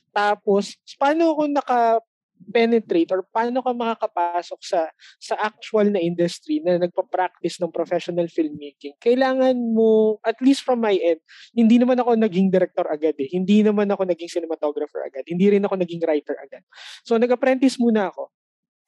Tapos, 0.09 0.81
paano 0.97 1.37
ako 1.37 1.41
naka 1.53 1.79
penetrate 2.51 3.09
or 3.11 3.23
paano 3.31 3.63
ka 3.63 3.71
makakapasok 3.71 4.59
sa 4.61 4.87
sa 5.19 5.35
actual 5.39 5.91
na 5.91 5.99
industry 5.99 6.59
na 6.61 6.79
nagpa-practice 6.79 7.59
ng 7.63 7.71
professional 7.71 8.27
filmmaking 8.27 8.95
kailangan 8.99 9.55
mo 9.55 10.19
at 10.23 10.37
least 10.43 10.63
from 10.63 10.83
my 10.83 10.95
end 10.95 11.19
hindi 11.55 11.79
naman 11.79 11.99
ako 11.99 12.15
naging 12.15 12.51
director 12.51 12.85
agad 12.87 13.15
eh 13.19 13.29
hindi 13.31 13.63
naman 13.63 13.87
ako 13.91 14.07
naging 14.07 14.31
cinematographer 14.31 15.03
agad 15.03 15.23
hindi 15.27 15.51
rin 15.51 15.63
ako 15.63 15.75
naging 15.79 16.03
writer 16.03 16.35
agad 16.39 16.63
so 17.03 17.15
nag-apprentice 17.15 17.79
muna 17.79 18.11
ako 18.11 18.31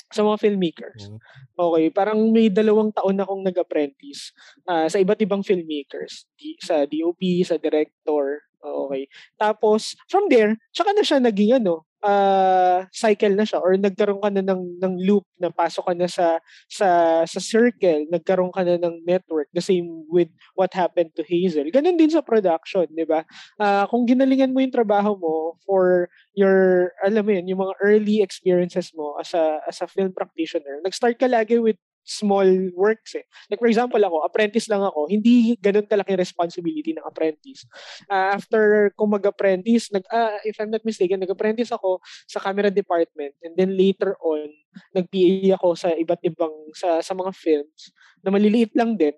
sa 0.07 0.23
mga 0.23 0.39
filmmakers. 0.39 1.11
Okay, 1.51 1.85
parang 1.91 2.31
may 2.31 2.47
dalawang 2.47 2.95
taon 2.95 3.19
akong 3.19 3.43
nag-apprentice 3.43 4.31
ah, 4.63 4.87
sa 4.87 5.03
iba't 5.03 5.19
ibang 5.19 5.43
filmmakers. 5.43 6.27
Di, 6.39 6.55
sa 6.63 6.87
DOP, 6.87 7.19
sa 7.43 7.59
director. 7.59 8.47
Okay. 8.57 9.11
Tapos, 9.35 9.99
from 10.07 10.31
there, 10.31 10.55
tsaka 10.71 10.95
na 10.95 11.03
siya 11.03 11.19
naging 11.19 11.59
ano, 11.59 11.86
ah, 12.05 12.85
cycle 12.93 13.33
na 13.33 13.45
siya 13.45 13.61
or 13.61 13.73
nagkaroon 13.77 14.21
ka 14.21 14.29
na 14.29 14.43
ng, 14.45 14.81
ng 14.81 14.93
loop 15.01 15.25
na 15.41 15.49
pasok 15.49 15.91
ka 15.91 15.93
na 15.97 16.07
sa, 16.09 16.37
sa, 16.69 16.87
sa 17.25 17.39
circle, 17.41 18.05
nagkaroon 18.09 18.53
ka 18.53 18.61
na 18.61 18.77
ng 18.77 19.05
network. 19.05 19.49
The 19.53 19.63
same 19.63 20.05
with 20.09 20.29
what 20.53 20.73
happened 20.73 21.13
to 21.17 21.23
Hazel. 21.25 21.69
Ganon 21.73 21.97
din 21.97 22.13
sa 22.13 22.21
production, 22.21 22.85
di 22.91 23.05
ba? 23.05 23.25
Ah, 23.57 23.89
kung 23.89 24.05
ginalingan 24.05 24.53
mo 24.53 24.61
yung 24.61 24.73
trabaho 24.73 25.17
mo 25.17 25.57
for 25.65 26.09
your, 26.37 26.91
alam 27.01 27.25
mo 27.25 27.31
yun, 27.33 27.49
yung 27.49 27.61
mga 27.65 27.75
early 27.81 28.21
experiences 28.21 28.93
mo 28.93 29.17
as 29.17 29.33
a, 29.33 29.61
as 29.65 29.81
a 29.81 29.87
film 29.89 30.13
practitioner, 30.13 30.81
nag-start 30.85 31.17
ka 31.17 31.25
lagi 31.25 31.57
with 31.57 31.77
small 32.07 32.47
works 32.73 33.19
eh. 33.19 33.27
Like 33.51 33.59
for 33.59 33.67
example 33.67 33.99
ako, 33.99 34.23
apprentice 34.23 34.71
lang 34.71 34.81
ako, 34.81 35.11
hindi 35.11 35.59
ganun 35.59 35.85
kalaki 35.85 36.15
responsibility 36.15 36.95
ng 36.95 37.03
apprentice. 37.03 37.67
Ah, 38.07 38.33
after 38.39 38.91
ko 38.95 39.05
mag-apprentice, 39.11 39.91
nag, 39.91 40.07
ah, 40.09 40.39
if 40.47 40.55
I'm 40.57 40.71
not 40.71 40.87
mistaken, 40.87 41.19
nag-apprentice 41.21 41.75
ako 41.75 41.99
sa 42.31 42.39
camera 42.39 42.71
department 42.71 43.35
and 43.43 43.53
then 43.59 43.75
later 43.75 44.15
on, 44.23 44.47
nag-PA 44.95 45.59
ako 45.59 45.75
sa 45.75 45.91
iba't 45.93 46.23
ibang, 46.23 46.53
sa, 46.73 47.03
sa 47.03 47.11
mga 47.11 47.35
films 47.35 47.91
na 48.23 48.31
maliliit 48.31 48.71
lang 48.73 48.95
din. 48.95 49.13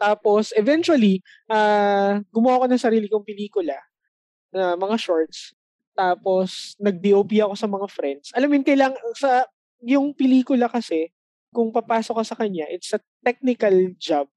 Tapos, 0.00 0.52
eventually, 0.56 1.20
ah 1.52 2.20
gumawa 2.34 2.64
ko 2.64 2.66
ng 2.70 2.82
sarili 2.82 3.08
kong 3.10 3.24
pelikula, 3.26 3.76
na 4.54 4.74
mga 4.78 4.96
shorts. 5.00 5.52
Tapos, 5.96 6.76
nag-DOP 6.80 7.40
ako 7.44 7.54
sa 7.56 7.68
mga 7.70 7.88
friends. 7.92 8.32
Alam 8.36 8.48
mo 8.52 8.54
yun, 8.60 8.66
kailang, 8.66 8.94
sa, 9.18 9.44
yung 9.84 10.12
pelikula 10.16 10.68
kasi, 10.70 11.10
kung 11.56 11.72
papasok 11.72 12.20
ka 12.20 12.24
sa 12.28 12.36
kanya, 12.36 12.68
it's 12.68 12.92
a 12.92 13.00
technical 13.24 13.72
job. 13.96 14.28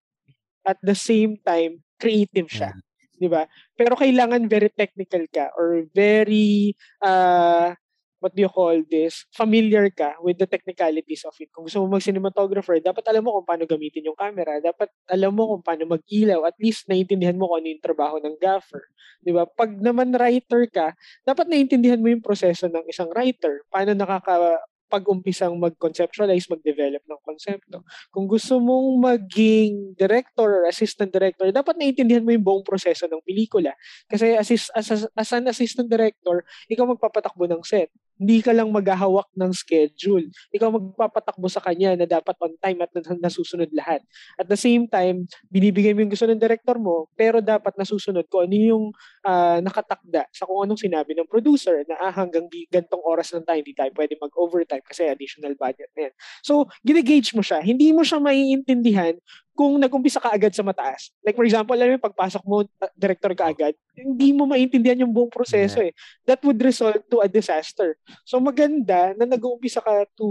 At 0.63 0.79
the 0.79 0.95
same 0.95 1.35
time, 1.43 1.83
creative 1.99 2.47
siya. 2.47 2.71
Di 3.19 3.27
ba? 3.27 3.43
Pero 3.75 3.99
kailangan 3.99 4.47
very 4.47 4.71
technical 4.71 5.27
ka 5.27 5.51
or 5.59 5.83
very, 5.91 6.71
uh, 7.03 7.75
what 8.23 8.31
do 8.31 8.39
you 8.43 8.51
call 8.51 8.79
this, 8.87 9.27
familiar 9.35 9.91
ka 9.91 10.15
with 10.23 10.39
the 10.39 10.47
technicalities 10.47 11.27
of 11.27 11.35
it. 11.43 11.51
Kung 11.51 11.67
gusto 11.67 11.83
mo 11.83 11.99
mag-cinematographer, 11.99 12.79
dapat 12.79 13.03
alam 13.11 13.27
mo 13.27 13.35
kung 13.39 13.47
paano 13.47 13.67
gamitin 13.67 14.07
yung 14.07 14.15
camera. 14.15 14.63
Dapat 14.63 14.87
alam 15.11 15.35
mo 15.35 15.55
kung 15.55 15.63
paano 15.63 15.83
mag-ilaw. 15.99 16.47
At 16.47 16.55
least 16.63 16.87
naiintindihan 16.87 17.35
mo 17.35 17.51
kung 17.51 17.59
ano 17.63 17.67
yung 17.67 17.83
trabaho 17.83 18.15
ng 18.23 18.39
gaffer. 18.39 18.87
Di 19.19 19.35
ba? 19.35 19.43
Pag 19.43 19.75
naman 19.83 20.15
writer 20.15 20.63
ka, 20.71 20.95
dapat 21.27 21.51
naiintindihan 21.51 21.99
mo 21.99 22.07
yung 22.07 22.23
proseso 22.23 22.71
ng 22.71 22.87
isang 22.87 23.11
writer. 23.11 23.67
Paano 23.67 23.91
nakaka 23.91 24.63
pag-umpisang 24.89 25.53
mag-conceptualize, 25.55 26.49
mag-develop 26.49 27.05
ng 27.05 27.21
konsepto. 27.21 27.85
Kung 28.09 28.25
gusto 28.25 28.57
mong 28.57 28.97
maging 28.99 29.93
director 29.93 30.49
or 30.49 30.63
assistant 30.65 31.13
director, 31.13 31.47
dapat 31.53 31.77
naiintindihan 31.77 32.25
mo 32.25 32.33
yung 32.33 32.43
buong 32.43 32.65
proseso 32.65 33.05
ng 33.05 33.21
pelikula. 33.21 33.77
Kasi 34.09 34.33
as, 34.33 34.49
as, 34.73 35.05
as 35.05 35.29
an 35.31 35.45
assistant 35.47 35.87
director, 35.87 36.41
ikaw 36.65 36.89
magpapatakbo 36.89 37.45
ng 37.45 37.61
set. 37.61 37.93
Hindi 38.19 38.43
ka 38.43 38.51
lang 38.51 38.67
maghahawak 38.67 39.31
ng 39.31 39.51
schedule. 39.55 40.27
Ikaw 40.51 40.69
magpapatakbo 40.75 41.47
sa 41.47 41.63
kanya 41.63 41.95
na 41.95 42.03
dapat 42.03 42.35
on 42.43 42.51
time 42.59 42.83
at 42.83 42.91
nasusunod 43.23 43.71
lahat. 43.71 44.03
At 44.35 44.51
the 44.51 44.59
same 44.59 44.91
time, 44.91 45.23
binibigay 45.47 45.95
mo 45.95 46.03
yung 46.03 46.11
gusto 46.11 46.27
ng 46.27 46.35
director 46.35 46.75
mo, 46.75 47.07
pero 47.15 47.39
dapat 47.39 47.79
nasusunod 47.79 48.27
ko 48.27 48.43
ano 48.43 48.55
yung 48.55 48.85
uh, 49.23 49.63
nakatakda 49.63 50.27
sa 50.35 50.43
kung 50.43 50.67
anong 50.67 50.83
sinabi 50.83 51.15
ng 51.15 51.31
producer 51.31 51.87
na 51.87 51.95
ah, 51.95 52.11
hanggang 52.11 52.45
gantong 52.67 53.01
oras 53.07 53.31
lang 53.31 53.47
tayo, 53.47 53.63
hindi 53.63 53.71
tayo 53.71 53.91
pwede 53.95 54.19
mag-overtime 54.19 54.83
kasi 54.83 55.07
additional 55.07 55.55
budget 55.55 55.87
na 55.95 56.11
yan. 56.11 56.13
So, 56.43 56.67
ginigage 56.83 57.31
mo 57.31 57.39
siya. 57.39 57.63
Hindi 57.63 57.95
mo 57.95 58.03
siya 58.03 58.19
maiintindihan 58.19 59.15
kung 59.59 59.75
nag-umpisa 59.75 60.23
ka 60.23 60.31
agad 60.31 60.55
sa 60.55 60.63
mataas. 60.63 61.11
Like 61.19 61.35
for 61.35 61.43
example, 61.43 61.75
alam 61.75 61.99
mo, 61.99 62.07
pagpasok 62.07 62.43
mo, 62.47 62.63
uh, 62.63 62.91
director 62.95 63.35
ka 63.35 63.51
agad, 63.51 63.75
hindi 63.91 64.31
mo 64.31 64.47
maintindihan 64.47 65.03
yung 65.03 65.11
buong 65.11 65.27
proseso 65.27 65.83
eh. 65.83 65.91
That 66.23 66.39
would 66.47 66.63
result 66.63 67.03
to 67.11 67.19
a 67.19 67.27
disaster. 67.27 67.99
So 68.23 68.39
maganda 68.39 69.11
na 69.19 69.27
nag-uumpisa 69.27 69.83
ka 69.83 70.07
to 70.15 70.27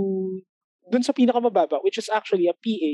dun 0.89 1.05
sa 1.05 1.13
pinakamababa, 1.13 1.85
which 1.85 2.01
is 2.01 2.09
actually 2.09 2.49
a 2.49 2.57
PA, 2.57 2.93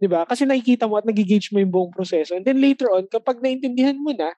di 0.00 0.08
ba? 0.08 0.24
Kasi 0.24 0.48
nakikita 0.48 0.88
mo 0.88 0.96
at 0.96 1.04
nagigage 1.04 1.52
mo 1.52 1.60
yung 1.60 1.68
buong 1.68 1.92
proseso. 1.92 2.32
And 2.32 2.48
then 2.48 2.56
later 2.56 2.88
on, 2.88 3.04
kapag 3.12 3.44
naintindihan 3.44 4.00
mo 4.00 4.16
na, 4.16 4.32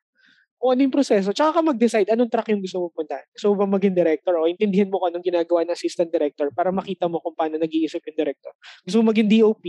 kung 0.59 0.75
ano 0.75 0.81
yung 0.83 0.90
proseso, 0.90 1.31
tsaka 1.31 1.59
ka 1.59 1.61
mag-decide 1.62 2.11
anong 2.11 2.27
track 2.27 2.51
yung 2.51 2.59
gusto 2.59 2.83
mo 2.83 2.90
punta. 2.90 3.14
Gusto 3.31 3.55
mo 3.55 3.62
ba 3.62 3.79
maging 3.79 3.94
director 3.94 4.35
o 4.35 4.51
intindihan 4.51 4.90
mo 4.90 4.99
kung 4.99 5.14
anong 5.14 5.23
ginagawa 5.23 5.62
ng 5.62 5.71
assistant 5.71 6.11
director 6.11 6.51
para 6.51 6.75
makita 6.75 7.07
mo 7.07 7.23
kung 7.23 7.38
paano 7.38 7.62
nag-iisip 7.62 8.03
yung 8.03 8.18
director. 8.18 8.51
Gusto 8.83 8.99
mo 8.99 9.14
maging 9.14 9.31
DOP 9.31 9.64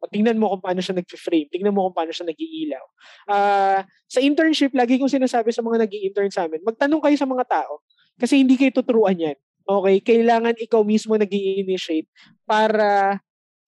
o 0.00 0.08
tingnan 0.08 0.40
mo 0.40 0.56
kung 0.56 0.64
paano 0.64 0.80
siya 0.80 0.96
nag-frame, 0.96 1.52
tingnan 1.52 1.76
mo 1.76 1.92
kung 1.92 1.96
paano 2.00 2.12
siya 2.16 2.24
nag-iilaw. 2.32 2.84
Uh, 3.28 3.80
sa 4.08 4.18
internship, 4.24 4.72
lagi 4.72 4.96
kong 4.96 5.12
sinasabi 5.12 5.52
sa 5.52 5.60
mga 5.60 5.84
nag 5.84 5.92
intern 5.92 6.32
sa 6.32 6.48
amin, 6.48 6.64
magtanong 6.64 7.04
kayo 7.04 7.16
sa 7.20 7.28
mga 7.28 7.44
tao 7.44 7.84
kasi 8.16 8.40
hindi 8.40 8.56
kayo 8.56 8.72
tuturuan 8.72 9.20
yan. 9.20 9.36
Okay? 9.68 10.00
Kailangan 10.00 10.56
ikaw 10.56 10.80
mismo 10.80 11.20
nag 11.20 11.28
initiate 11.28 12.08
para 12.48 13.20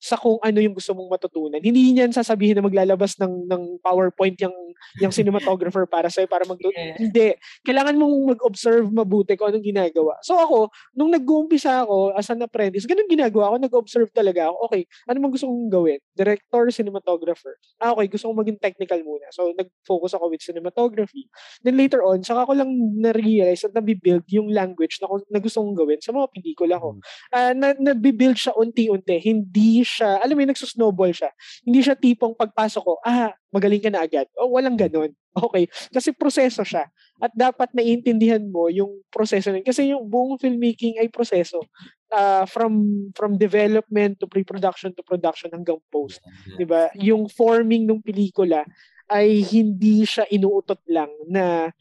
sa 0.02 0.18
kung 0.18 0.42
ano 0.42 0.58
yung 0.58 0.74
gusto 0.74 0.90
mong 0.98 1.14
matutunan. 1.14 1.62
Hindi 1.62 1.94
niyan 1.94 2.10
sasabihin 2.10 2.58
na 2.58 2.66
maglalabas 2.66 3.14
ng 3.22 3.46
ng 3.46 3.62
PowerPoint 3.78 4.34
yung 4.42 4.56
yung 4.98 5.14
cinematographer 5.14 5.86
para 5.86 6.10
sa 6.10 6.26
para 6.26 6.42
mag 6.42 6.58
Yes. 6.62 6.96
Hindi. 6.96 7.28
Kailangan 7.66 7.98
mong 7.98 8.16
mag-observe 8.38 8.86
mabuti 8.88 9.34
kung 9.36 9.50
anong 9.50 9.66
ginagawa. 9.66 10.16
So 10.24 10.38
ako, 10.38 10.72
nung 10.96 11.10
nag-uumpisa 11.12 11.84
ako 11.84 12.16
as 12.16 12.30
an 12.32 12.40
apprentice, 12.40 12.86
ganun 12.88 13.10
ginagawa 13.10 13.52
ako, 13.52 13.56
nag-observe 13.66 14.08
talaga 14.14 14.48
ako. 14.48 14.70
Okay, 14.70 14.82
ano 15.10 15.16
man 15.20 15.30
gusto 15.34 15.50
kong 15.50 15.68
gawin? 15.68 16.00
Director, 16.16 16.70
cinematographer. 16.72 17.58
Ah, 17.82 17.92
okay, 17.92 18.08
gusto 18.08 18.30
kong 18.30 18.40
maging 18.46 18.58
technical 18.62 18.98
muna. 19.04 19.26
So 19.34 19.52
nag-focus 19.52 20.16
ako 20.16 20.32
with 20.32 20.40
cinematography. 20.40 21.28
Then 21.60 21.76
later 21.76 22.00
on, 22.06 22.24
saka 22.24 22.46
ko 22.48 22.56
lang 22.56 22.70
na-realize 22.96 23.68
at 23.68 23.74
nabibuild 23.76 24.24
yung 24.32 24.48
language 24.48 25.02
na, 25.02 25.10
na 25.28 25.38
gusto 25.42 25.60
kong 25.60 25.76
gawin 25.76 26.00
sa 26.00 26.14
mga 26.14 26.30
pelikula 26.32 26.80
ko. 26.80 26.96
Ah, 27.34 27.52
na, 27.52 27.74
nabibuild 27.76 28.38
siya 28.38 28.56
unti-unti. 28.56 29.18
Hindi 29.18 29.84
siya, 29.92 30.24
alam 30.24 30.32
mo 30.32 30.40
yun, 30.40 30.50
nagsusnowball 30.56 31.12
siya. 31.12 31.28
Hindi 31.60 31.80
siya 31.84 31.92
tipong 31.92 32.32
pagpasok 32.32 32.82
ko, 32.82 32.94
ah, 33.04 33.36
magaling 33.52 33.84
ka 33.84 33.92
na 33.92 34.00
agad. 34.00 34.24
O, 34.40 34.56
walang 34.56 34.80
ganon. 34.80 35.12
Okay. 35.32 35.64
Kasi 35.88 36.12
proseso 36.12 36.60
siya. 36.60 36.88
At 37.16 37.32
dapat 37.32 37.72
naiintindihan 37.72 38.44
mo 38.44 38.68
yung 38.68 39.00
proseso 39.08 39.48
nun. 39.48 39.64
Kasi 39.64 39.88
yung 39.88 40.04
buong 40.08 40.36
filmmaking 40.36 41.00
ay 41.00 41.08
proseso. 41.08 41.64
Ah, 42.12 42.44
from 42.44 43.08
from 43.16 43.40
development 43.40 44.20
to 44.20 44.28
pre-production 44.28 44.92
to 44.92 45.00
production 45.00 45.48
hanggang 45.48 45.80
post. 45.88 46.20
'di 46.60 46.68
ba? 46.68 46.92
Yung 47.00 47.32
forming 47.32 47.88
ng 47.88 48.04
pelikula 48.04 48.68
ay 49.08 49.40
hindi 49.40 50.04
siya 50.04 50.28
inuutot 50.28 50.84
lang 50.88 51.08
na 51.28 51.72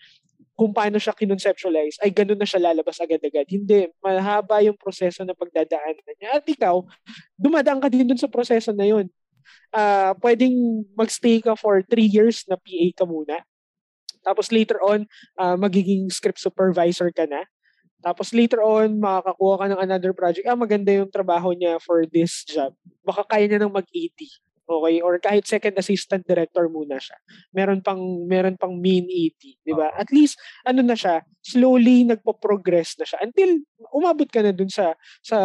kung 0.61 0.77
paano 0.77 1.01
siya 1.01 1.17
kinonceptualize, 1.17 1.97
ay 2.05 2.13
ganun 2.13 2.37
na 2.37 2.45
siya 2.45 2.69
lalabas 2.69 3.01
agad-agad. 3.01 3.49
Hindi. 3.49 3.89
Mahaba 3.97 4.61
yung 4.61 4.77
proseso 4.77 5.25
na 5.25 5.33
pagdadaanan 5.33 6.05
niya. 6.21 6.37
At 6.37 6.45
ikaw, 6.45 6.85
dumadaan 7.33 7.81
ka 7.81 7.89
din 7.89 8.05
dun 8.05 8.21
sa 8.21 8.29
proseso 8.29 8.69
na 8.69 8.85
yun. 8.85 9.09
Ah, 9.73 10.13
pwedeng 10.21 10.85
magstay 10.93 11.41
ka 11.41 11.57
for 11.57 11.81
three 11.81 12.05
years 12.05 12.45
na 12.45 12.61
PA 12.61 12.87
ka 12.93 13.09
muna. 13.09 13.41
Tapos 14.21 14.53
later 14.53 14.77
on, 14.85 15.09
ah, 15.33 15.57
magiging 15.57 16.13
script 16.13 16.37
supervisor 16.37 17.09
ka 17.09 17.25
na. 17.25 17.41
Tapos 18.05 18.29
later 18.29 18.61
on, 18.61 19.01
makakakuha 19.01 19.55
ka 19.57 19.65
ng 19.65 19.81
another 19.81 20.13
project. 20.13 20.45
Ah, 20.45 20.53
maganda 20.53 20.93
yung 20.93 21.09
trabaho 21.09 21.57
niya 21.57 21.81
for 21.81 22.05
this 22.05 22.45
job. 22.45 22.77
Baka 23.01 23.25
kaya 23.25 23.49
niya 23.49 23.65
nang 23.65 23.73
mag-80. 23.73 24.29
Okay? 24.79 25.03
Or 25.03 25.19
kahit 25.19 25.43
second 25.43 25.75
assistant 25.75 26.23
director 26.23 26.71
muna 26.71 26.95
siya. 26.95 27.19
Meron 27.51 27.83
pang 27.83 27.99
meron 28.23 28.55
pang 28.55 28.71
main 28.71 29.03
80, 29.03 29.67
'di 29.67 29.73
ba? 29.75 29.91
At 29.91 30.07
least 30.15 30.39
ano 30.63 30.79
na 30.79 30.95
siya, 30.95 31.27
slowly 31.43 32.07
nagpo-progress 32.07 32.95
na 33.01 33.05
siya 33.05 33.19
until 33.25 33.59
umabot 33.91 34.29
ka 34.29 34.39
na 34.39 34.55
dun 34.55 34.69
sa 34.71 34.95
sa 35.19 35.37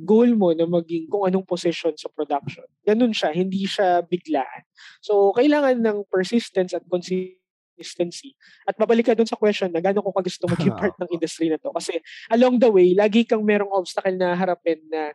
goal 0.00 0.32
mo 0.38 0.56
na 0.56 0.64
maging 0.64 1.10
kung 1.10 1.28
anong 1.28 1.44
position 1.44 1.92
sa 1.98 2.08
production. 2.08 2.64
Ganun 2.86 3.12
siya, 3.12 3.34
hindi 3.34 3.68
siya 3.68 4.00
biglaan. 4.06 4.62
So, 5.04 5.34
kailangan 5.36 5.82
ng 5.82 5.98
persistence 6.08 6.72
at 6.72 6.86
consistency. 6.86 8.38
At 8.64 8.78
babalik 8.78 9.10
ka 9.10 9.18
dun 9.18 9.28
sa 9.28 9.36
question 9.36 9.68
na 9.74 9.82
gano'n 9.82 10.02
ko 10.02 10.10
ka 10.14 10.22
gusto 10.22 10.46
maging 10.48 10.74
part 10.80 10.94
ng 10.96 11.10
industry 11.12 11.50
na 11.50 11.58
to. 11.58 11.74
Kasi 11.74 11.98
along 12.30 12.62
the 12.62 12.70
way, 12.70 12.94
lagi 12.94 13.26
kang 13.26 13.42
merong 13.42 13.74
obstacle 13.74 14.14
na 14.14 14.38
harapin 14.38 14.80
na 14.88 15.12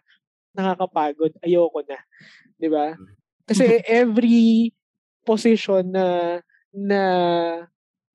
nakakapagod, 0.53 1.33
ayoko 1.45 1.79
na. 1.85 1.97
'Di 2.59 2.67
ba? 2.67 2.97
Kasi 3.49 3.81
every 3.89 4.69
position 5.25 5.89
na 5.93 6.39
na 6.73 7.01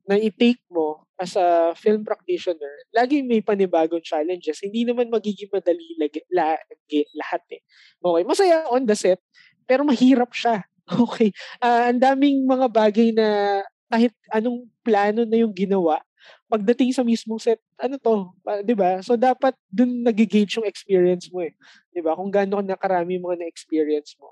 na 0.04 0.14
i-take 0.20 0.60
mo 0.68 1.00
as 1.16 1.32
a 1.38 1.72
film 1.78 2.04
practitioner, 2.04 2.68
lagi 2.92 3.24
may 3.24 3.40
panibagong 3.40 4.04
challenges. 4.04 4.60
Hindi 4.60 4.84
naman 4.84 5.08
magiging 5.08 5.48
madali 5.48 5.96
lagi, 5.96 6.20
lagi 6.28 7.06
lahat 7.16 7.42
eh. 7.54 7.62
Okay, 8.02 8.22
masaya 8.28 8.68
on 8.68 8.84
the 8.84 8.96
set, 8.98 9.20
pero 9.68 9.82
mahirap 9.86 10.30
siya. 10.34 10.64
Okay. 10.84 11.32
Ah, 11.64 11.88
ang 11.88 11.96
daming 11.96 12.44
mga 12.44 12.68
bagay 12.68 13.08
na 13.16 13.60
kahit 13.88 14.12
anong 14.28 14.68
plano 14.84 15.24
na 15.24 15.40
yung 15.40 15.56
ginawa, 15.56 15.96
pagdating 16.52 16.92
sa 16.92 17.00
mismong 17.00 17.40
set, 17.40 17.56
ano 17.80 17.96
to, 17.96 18.28
ah, 18.44 18.60
'di 18.60 18.76
ba? 18.76 19.00
So 19.00 19.16
dapat 19.16 19.56
dun 19.72 20.04
nagigauge 20.04 20.60
yung 20.60 20.68
experience 20.68 21.32
mo 21.32 21.40
eh. 21.40 21.56
'Di 21.88 22.04
ba? 22.04 22.12
Kung 22.12 22.28
gaano 22.28 22.60
ka 22.60 22.64
nakarami 22.76 23.16
yung 23.16 23.32
mga 23.32 23.48
na-experience 23.48 24.12
mo. 24.20 24.28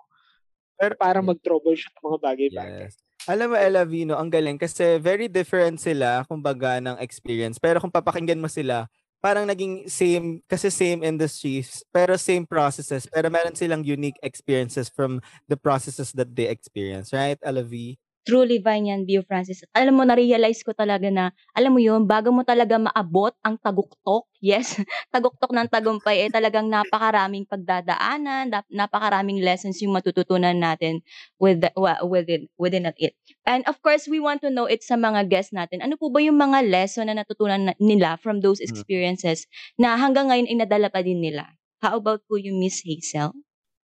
Pero- 0.77 0.97
para 0.99 1.19
mag-troubleshoot 1.21 1.93
ng 1.97 2.05
mga 2.05 2.19
bagay-bagay. 2.21 2.83
Yes. 2.91 2.97
Alam 3.31 3.55
mo, 3.55 3.57
Ella 3.57 3.87
Vino, 3.87 4.19
ang 4.19 4.27
galing 4.27 4.59
kasi 4.59 4.99
very 4.99 5.31
different 5.31 5.79
sila, 5.79 6.27
kumbaga, 6.27 6.83
ng 6.83 6.99
experience. 6.99 7.55
Pero 7.63 7.79
kung 7.79 7.95
papakinggan 7.95 8.43
mo 8.43 8.51
sila, 8.51 8.91
parang 9.23 9.47
naging 9.47 9.87
same, 9.87 10.43
kasi 10.51 10.67
same 10.67 11.07
industries, 11.07 11.87
pero 11.95 12.19
same 12.19 12.43
processes, 12.43 13.07
pero 13.07 13.31
meron 13.31 13.55
silang 13.55 13.87
unique 13.87 14.19
experiences 14.27 14.91
from 14.91 15.23
the 15.47 15.55
processes 15.55 16.11
that 16.11 16.35
they 16.35 16.51
experience. 16.51 17.15
Right, 17.15 17.39
V? 17.39 17.95
Truly 18.23 18.63
Vine 18.63 18.95
yan, 18.95 19.01
Bio 19.03 19.27
Francis. 19.27 19.67
Alam 19.75 19.99
mo, 19.99 20.03
na-realize 20.07 20.63
ko 20.63 20.71
talaga 20.71 21.11
na, 21.11 21.35
alam 21.59 21.75
mo 21.75 21.83
yun, 21.83 22.07
bago 22.07 22.31
mo 22.31 22.47
talaga 22.47 22.79
maabot 22.79 23.35
ang 23.43 23.59
taguktok, 23.59 24.31
yes, 24.39 24.79
taguktok 25.15 25.51
ng 25.51 25.67
tagumpay, 25.67 26.27
eh 26.27 26.31
talagang 26.31 26.71
napakaraming 26.71 27.43
pagdadaanan, 27.51 28.47
nap- 28.55 28.71
napakaraming 28.71 29.43
lessons 29.43 29.83
yung 29.83 29.91
matututunan 29.91 30.55
natin 30.55 31.03
with 31.43 31.59
the, 31.67 31.71
within, 32.07 32.47
within 32.55 32.87
at 32.87 32.95
it. 33.03 33.19
And 33.43 33.67
of 33.67 33.83
course, 33.83 34.07
we 34.07 34.23
want 34.23 34.39
to 34.47 34.55
know 34.55 34.71
it 34.71 34.87
sa 34.87 34.95
mga 34.95 35.27
guests 35.27 35.51
natin. 35.51 35.83
Ano 35.83 35.99
po 35.99 36.07
ba 36.07 36.23
yung 36.23 36.39
mga 36.39 36.63
lesson 36.71 37.11
na 37.11 37.19
natutunan 37.19 37.75
na- 37.75 37.79
nila 37.83 38.23
from 38.23 38.39
those 38.39 38.63
Mm. 38.63 38.71
experiences 38.71 39.51
na 39.75 39.99
hanggang 39.99 40.31
ngayon 40.31 40.47
ay 40.47 40.57
nadala 40.63 40.95
pa 40.95 41.03
din 41.03 41.19
nila? 41.19 41.51
How 41.83 41.99
about 41.99 42.23
po 42.31 42.39
yung 42.39 42.63
Miss 42.63 42.87
Hazel? 42.87 43.35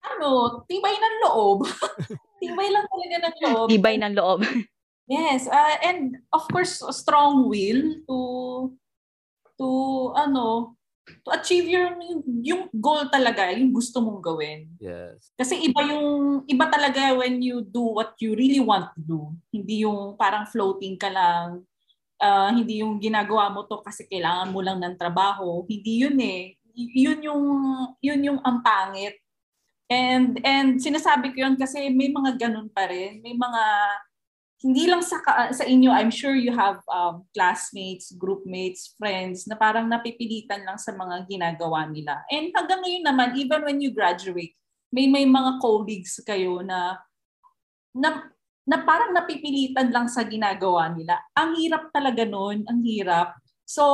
Ano, 0.07 0.63
tibay 0.71 0.95
ng 0.95 1.17
loob. 1.27 1.67
tibay 2.41 2.69
lang 2.71 2.87
talaga 2.87 3.17
ng 3.21 3.37
loob. 3.45 3.67
Tibay 3.69 3.97
ng 3.99 4.15
loob. 4.15 4.41
Yes, 5.09 5.49
uh, 5.49 5.77
and 5.81 6.21
of 6.37 6.45
course, 6.53 6.85
a 6.85 6.93
strong 6.93 7.49
will 7.49 7.81
to 8.05 8.19
to 9.57 9.69
ano, 10.13 10.77
to 11.25 11.33
achieve 11.33 11.65
your 11.65 11.97
yung, 11.97 12.21
yung 12.45 12.63
goal 12.77 13.09
talaga, 13.09 13.49
yung 13.57 13.73
gusto 13.73 14.05
mong 14.05 14.21
gawin. 14.21 14.69
Yes. 14.77 15.33
Kasi 15.33 15.65
iba 15.65 15.81
yung 15.89 16.09
iba 16.45 16.69
talaga 16.69 17.17
when 17.17 17.41
you 17.41 17.65
do 17.65 17.97
what 17.97 18.21
you 18.21 18.37
really 18.37 18.61
want 18.61 18.93
to 18.93 19.01
do. 19.01 19.21
Hindi 19.49 19.89
yung 19.89 20.13
parang 20.15 20.45
floating 20.45 21.01
ka 21.01 21.09
lang. 21.09 21.65
ah, 22.21 22.51
hindi 22.51 22.83
yung 22.83 22.99
ginagawa 22.99 23.49
mo 23.49 23.65
to 23.65 23.81
kasi 23.81 24.05
kailangan 24.05 24.53
mo 24.53 24.61
lang 24.61 24.77
ng 24.77 24.99
trabaho. 24.99 25.65
Hindi 25.65 26.05
yun 26.05 26.19
eh. 26.21 26.53
Y- 26.77 27.09
Yun 27.09 27.19
yung 27.25 27.43
yun 28.03 28.21
yung 28.21 28.39
ang 28.45 28.61
pangit. 28.61 29.17
And 29.89 30.37
and 30.45 30.77
sinasabi 30.77 31.33
ko 31.33 31.49
yun 31.49 31.57
kasi 31.57 31.89
may 31.89 32.13
mga 32.13 32.37
ganun 32.37 32.69
pa 32.69 32.85
rin. 32.89 33.25
May 33.25 33.33
mga 33.33 33.63
hindi 34.59 34.85
lang 34.91 35.01
sa 35.01 35.23
sa 35.55 35.65
inyo, 35.65 35.89
I'm 35.89 36.13
sure 36.13 36.37
you 36.37 36.53
have 36.53 36.83
um, 36.91 37.25
classmates, 37.33 38.13
groupmates, 38.13 38.93
friends 39.01 39.49
na 39.49 39.57
parang 39.57 39.89
napipilitan 39.89 40.67
lang 40.67 40.77
sa 40.77 40.93
mga 40.93 41.25
ginagawa 41.31 41.89
nila. 41.89 42.21
And 42.29 42.53
hanggang 42.53 42.85
ngayon 42.85 43.05
naman, 43.07 43.29
even 43.41 43.65
when 43.65 43.79
you 43.81 43.95
graduate, 43.95 44.53
may 44.93 45.09
may 45.09 45.25
mga 45.25 45.63
colleagues 45.63 46.21
kayo 46.27 46.61
na 46.61 47.01
na, 47.97 48.29
na 48.69 48.77
parang 48.85 49.17
napipilitan 49.17 49.89
lang 49.89 50.07
sa 50.07 50.23
ginagawa 50.29 50.93
nila. 50.93 51.17
Ang 51.33 51.57
hirap 51.57 51.89
talaga 51.91 52.23
nun, 52.29 52.63
ang 52.69 52.81
hirap. 52.85 53.35
So, 53.65 53.85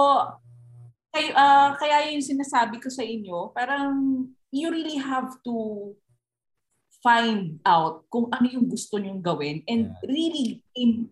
kay, 1.15 1.31
ah, 1.33 1.79
kaya 1.79 2.11
yung 2.11 2.25
sinasabi 2.25 2.83
ko 2.83 2.91
sa 2.91 3.07
inyo, 3.07 3.55
parang 3.55 4.27
you 4.55 4.71
really 4.71 5.03
have 5.03 5.35
to 5.43 5.91
find 7.03 7.59
out 7.67 8.07
kung 8.09 8.31
ano 8.31 8.47
yung 8.49 8.71
gusto 8.71 8.97
nyong 8.97 9.21
gawin 9.21 9.61
and 9.69 9.93
really 10.09 10.65
aim, 10.73 11.11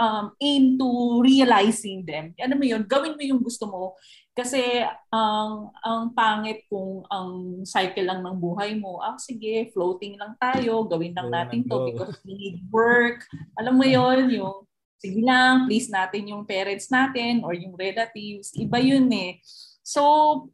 um, 0.00 0.32
aim 0.40 0.80
to 0.80 1.20
realizing 1.20 2.06
them. 2.06 2.32
Ano 2.40 2.56
mo 2.56 2.64
yun, 2.64 2.86
gawin 2.88 3.18
mo 3.18 3.22
yung 3.26 3.42
gusto 3.44 3.68
mo 3.68 3.98
kasi 4.32 4.86
ang 5.10 5.74
ang 5.82 6.14
pangit 6.14 6.64
kung 6.70 7.02
ang 7.10 7.60
cycle 7.66 8.06
lang 8.06 8.22
ng 8.22 8.38
buhay 8.38 8.78
mo, 8.78 9.02
ah 9.02 9.18
sige, 9.20 9.68
floating 9.74 10.16
lang 10.16 10.38
tayo, 10.38 10.86
gawin 10.86 11.12
lang 11.12 11.28
natin 11.28 11.66
to 11.66 11.92
because 11.92 12.16
we 12.22 12.32
need 12.38 12.58
work. 12.72 13.26
Alam 13.60 13.76
mo 13.76 13.84
yon 13.84 14.30
yung 14.32 14.64
sige 14.96 15.20
lang, 15.20 15.66
please 15.68 15.90
natin 15.90 16.30
yung 16.30 16.46
parents 16.48 16.88
natin 16.88 17.42
or 17.42 17.52
yung 17.52 17.76
relatives. 17.76 18.54
Iba 18.56 18.80
yun 18.80 19.10
eh. 19.12 19.42
So, 19.84 20.02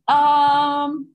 um, 0.09 1.14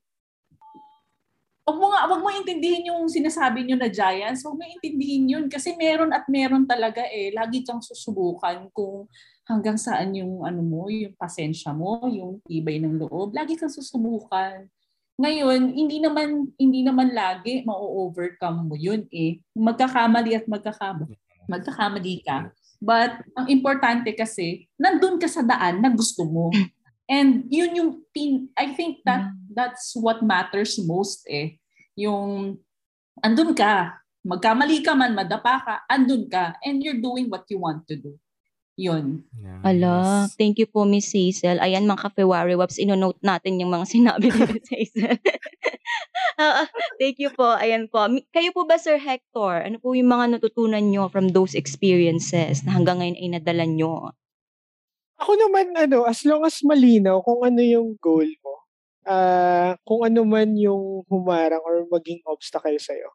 Huwag 1.69 1.77
mo 1.77 1.93
nga, 1.93 2.09
wag 2.09 2.21
mo 2.25 2.33
intindihin 2.33 2.89
yung 2.89 3.05
sinasabi 3.05 3.61
nyo 3.61 3.77
na 3.77 3.93
giants. 3.93 4.41
Huwag 4.41 4.57
mo 4.57 4.65
intindihin 4.65 5.29
yun 5.29 5.45
kasi 5.45 5.77
meron 5.77 6.09
at 6.09 6.25
meron 6.25 6.65
talaga 6.65 7.05
eh. 7.05 7.29
Lagi 7.29 7.61
kang 7.61 7.77
susubukan 7.77 8.73
kung 8.73 9.05
hanggang 9.45 9.77
saan 9.77 10.17
yung 10.17 10.41
ano 10.41 10.65
mo, 10.65 10.89
yung 10.89 11.13
pasensya 11.13 11.69
mo, 11.69 12.01
yung 12.09 12.41
tibay 12.49 12.81
ng 12.81 12.97
loob. 13.05 13.37
Lagi 13.37 13.53
kang 13.53 13.69
susubukan. 13.69 14.65
Ngayon, 15.21 15.69
hindi 15.69 16.01
naman 16.01 16.49
hindi 16.57 16.81
naman 16.81 17.13
lagi 17.13 17.61
ma-overcome 17.61 18.65
mo 18.65 18.73
yun 18.73 19.05
eh. 19.13 19.37
Magkakamali 19.53 20.41
at 20.41 20.49
magkakamali. 20.49 21.21
Magkakamali 21.45 22.15
ka. 22.25 22.49
But 22.81 23.21
ang 23.37 23.45
importante 23.45 24.09
kasi, 24.17 24.65
nandun 24.73 25.21
ka 25.21 25.29
sa 25.29 25.45
daan 25.45 25.85
na 25.85 25.93
gusto 25.93 26.25
mo. 26.25 26.49
And 27.05 27.45
yun 27.45 27.77
yung 27.77 27.91
pin, 28.09 28.49
I 28.57 28.73
think 28.73 29.05
that 29.05 29.37
that's 29.49 29.93
what 29.97 30.21
matters 30.21 30.77
most 30.85 31.25
eh. 31.27 31.57
Yung 31.97 32.61
andun 33.19 33.57
ka. 33.57 33.99
Magkamali 34.19 34.83
ka 34.83 34.93
man, 34.93 35.15
madapa 35.15 35.63
ka, 35.63 35.75
andun 35.87 36.27
ka, 36.27 36.53
and 36.63 36.83
you're 36.83 36.99
doing 36.99 37.31
what 37.31 37.47
you 37.47 37.57
want 37.57 37.87
to 37.87 37.95
do. 37.95 38.19
Yun. 38.79 39.27
Ala, 39.63 40.27
thank 40.39 40.55
you 40.55 40.67
po 40.67 40.87
Miss 40.87 41.11
Hazel. 41.11 41.59
Ayan 41.59 41.83
mga 41.83 42.07
ka-February 42.07 42.55
Waps, 42.55 42.79
ino-note 42.79 43.19
natin 43.19 43.59
yung 43.59 43.75
mga 43.75 43.85
sinabi 43.95 44.31
ni 44.31 44.39
Miss 44.55 44.69
Hazel. 44.71 45.19
Ah, 46.39 46.63
thank 46.95 47.19
you 47.19 47.27
po. 47.35 47.59
Ayan 47.59 47.91
po. 47.91 48.07
Mi- 48.07 48.23
Kayo 48.31 48.55
po 48.55 48.63
ba 48.63 48.79
Sir 48.79 48.95
Hector? 48.95 49.59
Ano 49.59 49.75
po 49.75 49.91
yung 49.91 50.07
mga 50.07 50.39
natutunan 50.39 50.87
nyo 50.87 51.11
from 51.11 51.35
those 51.35 51.51
experiences 51.51 52.63
na 52.63 52.79
hanggang 52.79 53.03
ngayon 53.03 53.19
ay 53.19 53.27
nadala 53.35 53.67
nyo? 53.67 54.15
Ako 55.19 55.35
naman, 55.35 55.75
ano, 55.75 56.07
as 56.07 56.23
long 56.23 56.47
as 56.47 56.63
malinaw 56.63 57.19
kung 57.27 57.43
ano 57.43 57.59
yung 57.59 57.99
goal 57.99 58.23
mo, 58.39 58.58
ah 59.07 59.75
kung 59.87 60.03
ano 60.07 60.25
man 60.27 60.55
yung 60.57 61.05
humarang 61.07 61.63
or 61.63 61.87
maging 61.91 62.19
obstacle 62.27 62.75
sa'yo, 62.75 63.09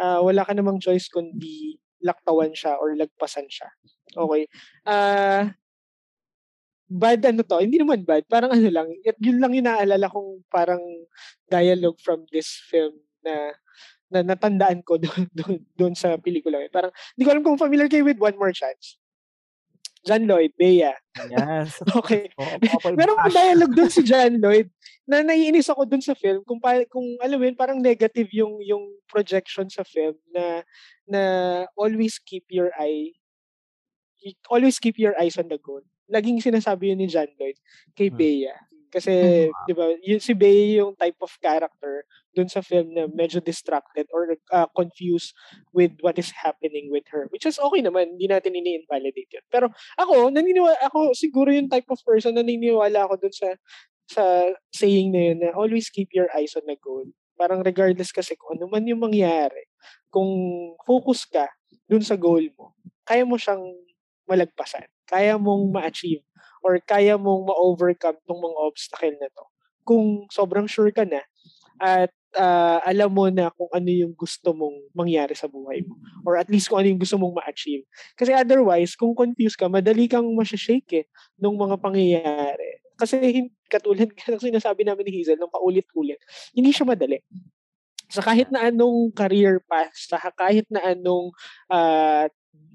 ah 0.00 0.20
wala 0.24 0.44
ka 0.46 0.52
namang 0.56 0.80
choice 0.80 1.08
kundi 1.12 1.80
laktawan 2.04 2.54
siya 2.54 2.78
or 2.78 2.94
lagpasan 2.94 3.48
siya. 3.50 3.68
Okay? 4.16 4.46
Ah 4.88 5.52
bad 6.88 7.20
ano 7.28 7.44
to, 7.44 7.60
hindi 7.60 7.76
naman 7.76 8.00
bad, 8.08 8.24
parang 8.32 8.48
ano 8.56 8.68
lang, 8.72 8.88
yun 9.20 9.38
lang 9.44 9.52
yung 9.52 9.68
naalala 9.68 10.08
kong 10.08 10.40
parang 10.48 10.80
dialogue 11.52 12.00
from 12.00 12.24
this 12.32 12.64
film 12.64 12.96
na 13.20 13.52
na 14.08 14.24
natandaan 14.24 14.80
ko 14.80 14.96
doon 15.04 15.28
doon 15.36 15.54
doon 15.76 15.94
sa 15.94 16.16
pelikula. 16.16 16.64
Parang 16.72 16.92
hindi 17.14 17.22
ko 17.28 17.30
alam 17.32 17.44
kung 17.44 17.60
familiar 17.60 17.92
kayo 17.92 18.08
with 18.08 18.16
One 18.16 18.36
More 18.40 18.56
Chance. 18.56 18.96
John 20.08 20.24
Lloyd, 20.24 20.56
Bea. 20.56 20.96
Yes. 21.28 21.76
Okay. 22.00 22.32
Popoy 22.32 22.96
Meron 22.96 23.20
akong 23.20 23.36
dialogue 23.36 23.74
doon 23.76 23.92
si 23.92 24.00
John 24.00 24.40
Lloyd 24.40 24.72
na 25.04 25.20
naiinis 25.20 25.68
ako 25.68 25.84
doon 25.84 26.00
sa 26.00 26.16
film 26.16 26.40
kung 26.48 26.56
pa, 26.56 26.80
kung 26.88 27.04
alam 27.20 27.36
mo 27.36 27.44
parang 27.52 27.76
negative 27.76 28.32
yung 28.32 28.56
yung 28.64 28.88
projection 29.04 29.68
sa 29.68 29.84
film 29.84 30.16
na 30.32 30.64
na 31.04 31.22
always 31.76 32.16
keep 32.16 32.48
your 32.48 32.72
eye 32.80 33.12
always 34.48 34.80
keep 34.80 34.96
your 34.96 35.12
eyes 35.20 35.36
on 35.36 35.52
the 35.52 35.60
goal. 35.60 35.84
Laging 36.08 36.40
sinasabi 36.40 36.96
yun 36.96 37.04
ni 37.04 37.08
John 37.12 37.28
Lloyd 37.36 37.60
kay 37.92 38.08
Bea. 38.08 38.56
Kasi, 38.88 39.12
di 39.68 39.74
ba, 39.76 39.84
yun, 40.00 40.16
si 40.16 40.32
Bea 40.32 40.80
yung 40.80 40.96
type 40.96 41.20
of 41.20 41.32
character 41.44 42.08
dun 42.38 42.46
sa 42.46 42.62
film 42.62 42.94
na 42.94 43.10
medyo 43.10 43.42
distracted 43.42 44.06
or 44.14 44.38
uh, 44.54 44.70
confused 44.78 45.34
with 45.74 45.90
what 46.06 46.14
is 46.22 46.30
happening 46.30 46.86
with 46.94 47.02
her. 47.10 47.26
Which 47.34 47.42
is 47.42 47.58
okay 47.58 47.82
naman, 47.82 48.14
hindi 48.14 48.30
natin 48.30 48.54
ini-invalidate 48.54 49.34
yun. 49.34 49.44
Pero 49.50 49.74
ako, 49.98 50.30
naniniwala, 50.30 50.78
ako 50.86 51.18
siguro 51.18 51.50
yung 51.50 51.66
type 51.66 51.90
of 51.90 51.98
person 52.06 52.38
na 52.38 52.46
naniniwala 52.46 53.10
ako 53.10 53.26
dun 53.26 53.34
sa 53.34 53.48
sa 54.08 54.24
saying 54.70 55.10
na 55.10 55.20
yun 55.34 55.38
na 55.42 55.50
always 55.58 55.90
keep 55.90 56.14
your 56.14 56.30
eyes 56.32 56.54
on 56.54 56.64
the 56.70 56.78
goal. 56.78 57.04
Parang 57.34 57.66
regardless 57.66 58.14
kasi 58.14 58.38
kung 58.38 58.54
ano 58.54 58.70
man 58.70 58.86
yung 58.86 59.02
mangyari, 59.02 59.66
kung 60.14 60.30
focus 60.86 61.26
ka 61.26 61.50
dun 61.90 62.06
sa 62.06 62.14
goal 62.14 62.46
mo, 62.54 62.78
kaya 63.02 63.26
mo 63.26 63.34
siyang 63.34 63.62
malagpasan. 64.30 64.86
Kaya 65.08 65.40
mong 65.40 65.72
ma-achieve 65.72 66.24
or 66.60 66.76
kaya 66.84 67.16
mong 67.16 67.48
ma-overcome 67.48 68.20
tong 68.28 68.40
mga 68.40 68.58
obstacle 68.60 69.16
na 69.16 69.28
to. 69.32 69.44
Kung 69.88 70.28
sobrang 70.28 70.68
sure 70.68 70.92
ka 70.92 71.08
na 71.08 71.24
at 71.80 72.12
ah, 72.36 72.82
alam 72.84 73.08
mo 73.12 73.30
na 73.32 73.48
kung 73.54 73.70
ano 73.72 73.88
yung 73.88 74.12
gusto 74.12 74.52
mong 74.52 74.92
mangyari 74.92 75.32
sa 75.32 75.48
buhay 75.48 75.80
mo. 75.86 75.96
Or 76.28 76.36
at 76.36 76.50
least 76.52 76.68
kung 76.68 76.82
ano 76.82 76.92
yung 76.92 77.00
gusto 77.00 77.16
mong 77.16 77.40
ma-achieve. 77.40 77.86
Kasi 78.18 78.34
otherwise, 78.36 78.92
kung 78.98 79.16
confused 79.16 79.56
ka, 79.56 79.70
madali 79.70 80.10
kang 80.10 80.28
masyashake 80.36 80.92
eh, 80.92 81.06
nung 81.40 81.56
mga 81.56 81.80
pangyayari. 81.80 82.84
Kasi 82.98 83.48
katulad 83.70 84.10
ng 84.10 84.42
sinasabi 84.42 84.82
namin 84.82 85.06
ni 85.06 85.22
Hazel, 85.22 85.38
nung 85.38 85.52
paulit-ulit, 85.52 86.18
hindi 86.52 86.74
siya 86.74 86.84
madali. 86.84 87.22
Sa 88.08 88.24
kahit 88.24 88.48
na 88.48 88.72
anong 88.72 89.12
career 89.12 89.60
path, 89.68 89.92
sa 89.94 90.18
kahit 90.18 90.64
na 90.72 90.80
anong 90.96 91.30
ah, 91.70 92.26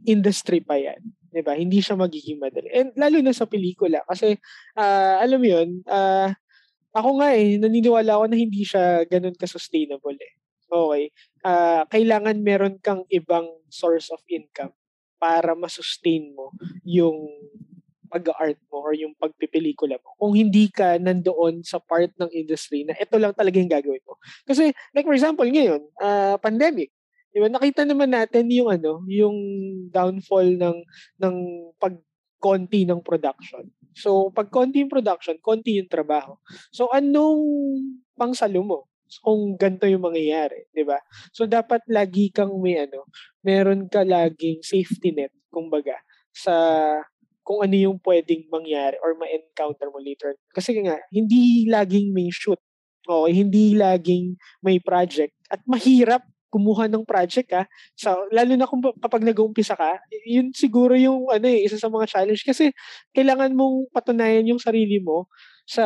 industry 0.05 0.61
pa 0.61 0.77
yan. 0.77 1.01
'di 1.33 1.41
ba? 1.41 1.57
Hindi 1.57 1.81
siya 1.81 1.97
magiging 1.97 2.37
madali. 2.37 2.69
And 2.69 2.93
lalo 2.93 3.17
na 3.25 3.33
sa 3.33 3.49
pelikula 3.49 4.05
kasi 4.05 4.37
ah, 4.77 5.17
alam 5.19 5.41
mo 5.41 5.47
'yun, 5.49 5.81
ah, 5.89 6.29
ako 6.95 7.09
nga 7.21 7.29
eh 7.35 7.57
naniniwala 7.59 8.17
ako 8.17 8.25
na 8.29 8.37
hindi 8.39 8.63
siya 8.65 9.03
ganun 9.09 9.35
ka-sustainable 9.37 10.17
eh. 10.17 10.33
Okay. 10.73 11.13
Ah, 11.45 11.85
kailangan 11.89 12.41
meron 12.41 12.81
kang 12.81 13.05
ibang 13.13 13.45
source 13.69 14.09
of 14.09 14.21
income 14.29 14.73
para 15.21 15.53
ma-sustain 15.53 16.33
mo 16.33 16.49
yung 16.85 17.29
pag-art 18.09 18.57
mo 18.69 18.85
or 18.85 18.93
yung 18.93 19.13
pagpipelikula 19.17 19.97
mo. 20.01 20.13
Kung 20.21 20.33
hindi 20.37 20.69
ka 20.69 21.01
nandoon 21.01 21.65
sa 21.65 21.81
part 21.81 22.13
ng 22.17 22.29
industry 22.33 22.85
na 22.85 22.93
ito 22.97 23.17
lang 23.17 23.33
talaga 23.33 23.57
yung 23.57 23.71
gagawin 23.71 24.03
mo. 24.05 24.17
Kasi 24.45 24.69
like 24.93 25.05
for 25.05 25.17
example 25.17 25.45
ngayon, 25.45 25.81
ah, 26.01 26.37
pandemic, 26.41 26.93
Di? 27.33 27.41
Nakita 27.41 27.81
naman 27.89 28.13
natin 28.13 28.45
yung 28.53 28.69
ano, 28.69 29.01
yung 29.09 29.33
downfall 29.89 30.53
ng 30.53 30.77
ng 31.17 31.35
pagkonti 32.43 32.83
ng 32.83 32.99
production. 32.99 33.63
So, 33.95 34.27
pag 34.35 34.51
konti 34.51 34.83
yung 34.83 34.91
production, 34.91 35.39
konti 35.39 35.79
yung 35.79 35.87
trabaho. 35.87 36.35
So, 36.75 36.91
anong 36.91 37.39
pangsalo 38.19 38.59
mo? 38.67 38.79
kung 39.21 39.53
ganito 39.61 39.85
yung 39.85 40.09
mangyayari, 40.09 40.73
'di 40.73 40.89
ba? 40.89 40.97
So 41.29 41.45
dapat 41.45 41.85
lagi 41.85 42.33
kang 42.33 42.49
may 42.57 42.81
ano, 42.81 43.05
meron 43.45 43.85
ka 43.85 44.01
laging 44.01 44.65
safety 44.65 45.13
net 45.13 45.29
kumbaga 45.53 45.93
sa 46.33 46.57
kung 47.45 47.61
ano 47.61 47.77
yung 47.77 48.01
pwedeng 48.01 48.49
mangyari 48.49 48.97
or 49.05 49.13
ma-encounter 49.13 49.93
mo 49.93 50.01
later. 50.01 50.33
Kasi 50.49 50.73
nga 50.81 50.97
hindi 51.13 51.69
laging 51.69 52.09
may 52.09 52.33
shoot. 52.33 52.57
O 53.05 53.29
hindi 53.29 53.77
laging 53.77 54.33
may 54.65 54.81
project 54.81 55.37
at 55.45 55.61
mahirap 55.69 56.25
kumuha 56.53 56.85
ng 56.85 57.01
project 57.01 57.49
ka 57.49 57.61
sa 57.97 58.13
lalo 58.29 58.53
na 58.53 58.69
kung 58.69 58.77
pa- 58.77 58.93
kapag 59.01 59.25
nag-uumpisa 59.25 59.73
ka 59.73 59.97
yun 60.29 60.53
siguro 60.53 60.93
yung 60.93 61.33
ano 61.33 61.49
eh 61.49 61.65
isa 61.65 61.81
sa 61.81 61.89
mga 61.89 62.05
challenge. 62.05 62.45
Kasi 62.45 62.69
kailangan 63.17 63.57
mong 63.57 63.89
patunayan 63.89 64.45
yung 64.45 64.61
sarili 64.61 65.01
mo 65.01 65.25
sa 65.65 65.85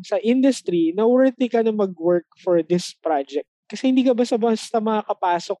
sa 0.00 0.16
industry 0.24 0.96
na 0.96 1.04
worthy 1.04 1.52
ka 1.52 1.60
na 1.60 1.74
mag-work 1.76 2.24
for 2.40 2.64
this 2.64 2.96
project. 3.04 3.44
Kasi 3.68 3.92
hindi 3.92 4.00
ka 4.00 4.16
basta-basta 4.16 4.80
makakapasok 4.80 5.60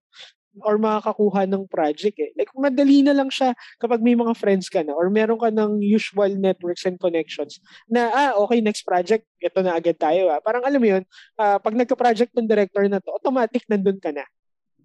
or 0.62 0.78
makakakuha 0.78 1.46
ng 1.46 1.66
project 1.70 2.16
eh. 2.18 2.30
Like, 2.34 2.50
madali 2.54 3.02
na 3.04 3.14
lang 3.14 3.30
siya 3.30 3.54
kapag 3.78 4.02
may 4.02 4.14
mga 4.14 4.34
friends 4.34 4.66
ka 4.70 4.82
na 4.82 4.94
or 4.94 5.08
meron 5.08 5.38
ka 5.38 5.50
ng 5.50 5.82
usual 5.82 6.32
networks 6.38 6.86
and 6.86 6.98
connections 6.98 7.58
na, 7.90 8.10
ah, 8.10 8.32
okay, 8.44 8.62
next 8.62 8.82
project, 8.82 9.26
ito 9.38 9.58
na 9.62 9.76
agad 9.78 9.96
tayo 9.98 10.30
ah. 10.32 10.40
Parang 10.42 10.62
alam 10.64 10.80
mo 10.80 10.88
yun, 10.88 11.02
ah, 11.38 11.58
pag 11.58 11.74
nagka-project 11.74 12.34
ng 12.34 12.48
director 12.48 12.84
na 12.86 13.02
to, 13.02 13.10
automatic 13.14 13.64
nandun 13.70 13.98
ka 13.98 14.10
na. 14.14 14.26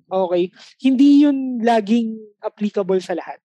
Okay? 0.09 0.53
Hindi 0.82 1.26
yun 1.26 1.63
laging 1.63 2.17
applicable 2.43 3.01
sa 3.01 3.17
lahat. 3.17 3.39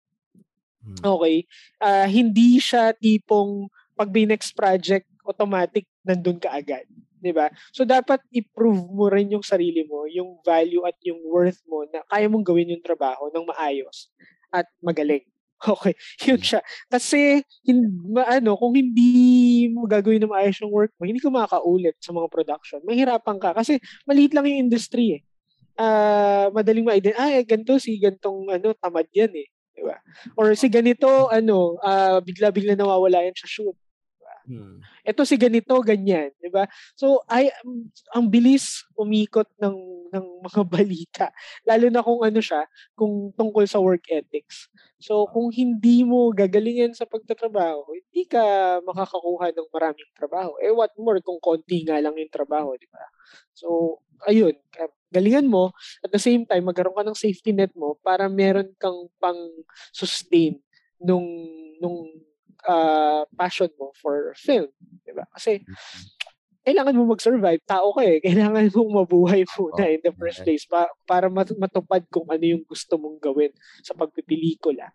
Okay? 1.02 1.36
Ah, 1.82 2.06
hindi 2.06 2.62
siya 2.62 2.94
tipong 2.94 3.66
pag 3.96 4.12
may 4.12 4.28
next 4.28 4.52
project, 4.52 5.08
automatic 5.24 5.88
nandun 6.04 6.38
ka 6.38 6.52
agad. 6.52 6.84
'Di 7.26 7.34
ba? 7.34 7.50
So 7.74 7.82
dapat 7.82 8.22
i-prove 8.30 8.86
mo 8.94 9.10
rin 9.10 9.34
yung 9.34 9.42
sarili 9.42 9.82
mo, 9.82 10.06
yung 10.06 10.38
value 10.46 10.86
at 10.86 10.94
yung 11.02 11.18
worth 11.26 11.58
mo 11.66 11.82
na 11.90 12.06
kaya 12.06 12.30
mong 12.30 12.46
gawin 12.46 12.70
yung 12.78 12.84
trabaho 12.86 13.26
ng 13.34 13.44
maayos 13.50 14.08
at 14.54 14.66
magaling. 14.78 15.26
Okay, 15.56 15.96
yun 16.28 16.36
siya. 16.36 16.60
Kasi 16.84 17.40
hin, 17.64 17.88
ma- 18.12 18.28
ano, 18.28 18.60
kung 18.60 18.76
hindi 18.76 19.64
mo 19.72 19.88
gagawin 19.88 20.20
ng 20.20 20.28
maayos 20.28 20.60
yung 20.60 20.68
work 20.68 20.92
mo, 21.00 21.08
hindi 21.08 21.16
ka 21.16 21.32
makakaulit 21.32 21.96
sa 21.96 22.12
mga 22.12 22.28
production. 22.28 22.84
Mahirapan 22.84 23.40
ka 23.40 23.56
kasi 23.56 23.80
maliit 24.04 24.36
lang 24.36 24.44
yung 24.44 24.68
industry 24.68 25.16
eh. 25.16 25.20
Ah, 25.80 26.48
madaling 26.52 26.84
ma-identify, 26.84 27.20
ah, 27.20 27.32
eh, 27.40 27.44
ganito 27.48 27.76
si 27.80 27.96
gantong 28.00 28.48
ano, 28.52 28.72
tamad 28.76 29.08
yan 29.12 29.32
eh. 29.32 29.48
'Di 29.76 29.82
ba? 29.84 29.96
Or 30.36 30.52
si 30.56 30.68
ganito, 30.72 31.28
ano, 31.32 31.76
ah, 31.84 32.20
bigla-bigla 32.20 32.76
nawawala 32.76 33.24
yan 33.28 33.36
sa 33.36 33.48
shoot. 33.48 33.76
Hmm. 34.46 34.78
Ito 35.02 35.26
si 35.26 35.34
ganito, 35.34 35.74
ganyan, 35.82 36.30
'di 36.38 36.54
ba? 36.54 36.70
So 36.94 37.18
ay 37.26 37.50
ang- 37.66 37.90
ang 38.14 38.24
bilis 38.30 38.86
umikot 38.94 39.50
ng 39.58 39.74
ng 40.14 40.26
mga 40.46 40.62
balita, 40.78 41.26
lalo 41.66 41.90
na 41.90 41.98
kung 41.98 42.22
ano 42.22 42.38
siya, 42.38 42.62
kung 42.94 43.34
tungkol 43.34 43.66
sa 43.66 43.82
work 43.82 44.06
ethics. 44.06 44.70
So 45.02 45.26
kung 45.34 45.50
hindi 45.50 46.06
mo 46.06 46.30
gagalingin 46.30 46.94
sa 46.94 47.10
pagtatrabaho, 47.10 47.90
hindi 47.90 48.22
ka 48.30 48.78
makakakuha 48.86 49.50
ng 49.50 49.68
maraming 49.74 50.10
trabaho. 50.14 50.54
Eh 50.62 50.70
what 50.70 50.94
more 50.94 51.18
kung 51.26 51.42
konti 51.42 51.82
nga 51.82 51.98
lang 51.98 52.14
yung 52.14 52.30
trabaho, 52.30 52.78
'di 52.78 52.86
ba? 52.86 53.02
So 53.50 53.98
ayun, 54.30 54.54
galingan 55.10 55.50
mo 55.50 55.74
at 56.06 56.10
the 56.14 56.22
same 56.22 56.46
time 56.46 56.62
magkaroon 56.70 56.94
ka 56.94 57.02
ng 57.02 57.18
safety 57.18 57.50
net 57.50 57.74
mo 57.74 57.98
para 58.06 58.30
meron 58.30 58.70
kang 58.78 59.10
pang 59.18 59.38
sustain 59.90 60.58
nung 61.02 61.26
nung 61.82 62.06
ah, 62.64 63.22
passion 63.36 63.68
mo 63.76 63.92
for 64.00 64.32
film, 64.38 64.72
'di 65.04 65.12
ba? 65.12 65.28
Kasi 65.36 65.60
kailangan 66.66 66.98
mo 66.98 67.14
mag-survive, 67.14 67.62
tao 67.62 67.94
ka 67.94 68.02
eh. 68.02 68.18
Kailangan 68.26 68.74
mong 68.74 68.92
mabuhay 69.06 69.46
muna 69.54 69.86
in 69.86 70.02
the 70.02 70.10
first 70.18 70.42
place 70.42 70.66
pa, 70.66 70.90
para 71.06 71.30
mat- 71.30 71.54
matupad 71.54 72.02
kung 72.10 72.26
ano 72.26 72.42
yung 72.42 72.66
gusto 72.66 72.98
mong 72.98 73.22
gawin 73.22 73.54
sa 73.86 73.94
pagpipelikula. 73.94 74.90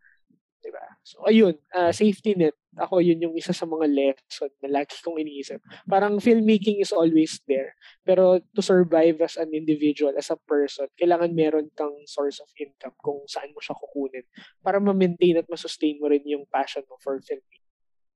'Di 0.72 0.78
di 0.78 0.80
ba? 0.80 0.86
So, 1.04 1.16
ayun, 1.28 1.56
uh, 1.76 1.92
safety 1.92 2.32
net. 2.40 2.56
Ako, 2.80 3.04
yun 3.04 3.20
yung 3.20 3.36
isa 3.36 3.52
sa 3.52 3.68
mga 3.68 3.92
lesson 3.92 4.48
na 4.64 4.80
lagi 4.80 4.96
kong 5.04 5.20
iniisip. 5.20 5.60
Parang 5.92 6.24
filmmaking 6.24 6.80
is 6.80 6.96
always 6.96 7.44
there. 7.44 7.76
Pero 8.08 8.40
to 8.56 8.64
survive 8.64 9.20
as 9.20 9.36
an 9.36 9.52
individual, 9.52 10.16
as 10.16 10.32
a 10.32 10.40
person, 10.48 10.88
kailangan 10.96 11.36
meron 11.36 11.68
kang 11.76 11.92
source 12.08 12.40
of 12.40 12.48
income 12.56 12.96
kung 13.04 13.20
saan 13.28 13.52
mo 13.52 13.60
siya 13.60 13.76
kukunin 13.76 14.24
para 14.64 14.80
ma-maintain 14.80 15.44
at 15.44 15.50
ma-sustain 15.52 16.00
mo 16.00 16.08
rin 16.08 16.24
yung 16.24 16.48
passion 16.48 16.88
mo 16.88 16.96
for 17.04 17.20
filmmaking. 17.20 17.62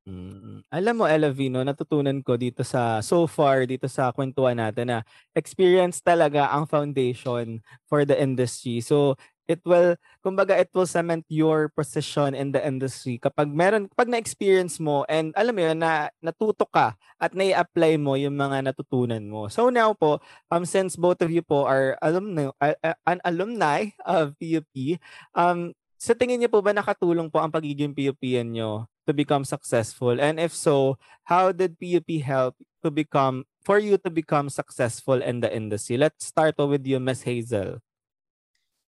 Mm. 0.05 0.61
Alam 0.69 1.01
mo, 1.01 1.05
Elavino, 1.09 1.65
natutunan 1.65 2.21
ko 2.21 2.37
dito 2.37 2.61
sa, 2.61 3.01
so 3.01 3.25
far, 3.25 3.65
dito 3.65 3.89
sa 3.89 4.13
kwentuhan 4.13 4.53
natin 4.53 4.93
na 4.93 4.99
experience 5.33 5.97
talaga 5.97 6.45
ang 6.53 6.69
foundation 6.69 7.57
for 7.89 8.05
the 8.05 8.13
industry. 8.13 8.85
So, 8.85 9.17
it 9.45 9.61
will, 9.65 9.95
kumbaga, 10.21 10.57
it 10.57 10.69
will 10.73 10.89
cement 10.89 11.25
your 11.29 11.69
position 11.73 12.33
in 12.33 12.51
the 12.51 12.61
industry. 12.61 13.21
Kapag 13.21 13.49
meron, 13.49 13.89
pag 13.93 14.09
na-experience 14.09 14.81
mo 14.81 15.05
and 15.07 15.31
alam 15.37 15.53
mo 15.55 15.61
yun, 15.61 15.77
na 15.79 16.09
natuto 16.21 16.65
ka 16.65 16.97
at 17.21 17.31
nai-apply 17.33 17.97
mo 18.01 18.17
yung 18.17 18.35
mga 18.35 18.73
natutunan 18.73 19.23
mo. 19.25 19.47
So 19.47 19.69
now 19.69 19.93
po, 19.93 20.19
um, 20.49 20.65
since 20.65 20.97
both 20.97 21.21
of 21.21 21.29
you 21.29 21.45
po 21.45 21.65
are 21.65 21.97
alumni, 22.01 22.49
uh, 22.59 22.97
an 23.05 23.21
alumni 23.23 23.93
of 24.03 24.33
PUP, 24.41 24.99
um, 25.37 25.73
sa 25.95 26.13
tingin 26.13 26.37
niyo 26.41 26.51
po 26.51 26.59
ba 26.59 26.75
nakatulong 26.75 27.31
po 27.31 27.39
ang 27.39 27.49
pagiging 27.49 27.95
PUPN 27.95 28.53
nyo 28.53 28.85
to 29.07 29.13
become 29.15 29.47
successful? 29.47 30.17
And 30.19 30.41
if 30.41 30.51
so, 30.53 30.99
how 31.25 31.49
did 31.55 31.79
PUP 31.79 32.21
help 32.21 32.57
to 32.83 32.89
become 32.91 33.47
for 33.65 33.81
you 33.81 33.97
to 34.05 34.11
become 34.13 34.51
successful 34.51 35.17
in 35.21 35.41
the 35.41 35.49
industry? 35.49 35.97
Let's 35.97 36.29
start 36.29 36.59
with 36.59 36.85
you, 36.85 36.99
Miss 36.99 37.23
Hazel. 37.23 37.81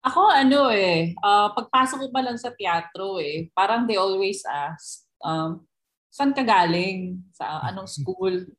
Ako 0.01 0.33
ano 0.33 0.73
eh, 0.73 1.13
uh, 1.21 1.53
pagpasok 1.53 1.97
ko 2.01 2.07
pa 2.09 2.25
lang 2.25 2.33
sa 2.33 2.49
teatro 2.49 3.21
eh, 3.21 3.53
parang 3.53 3.85
they 3.85 4.01
always 4.01 4.41
ask, 4.49 5.05
um, 5.21 5.61
saan 6.09 6.33
ka 6.33 6.41
galing? 6.41 7.21
Sa 7.31 7.61
anong 7.69 7.89
school? 8.01 8.49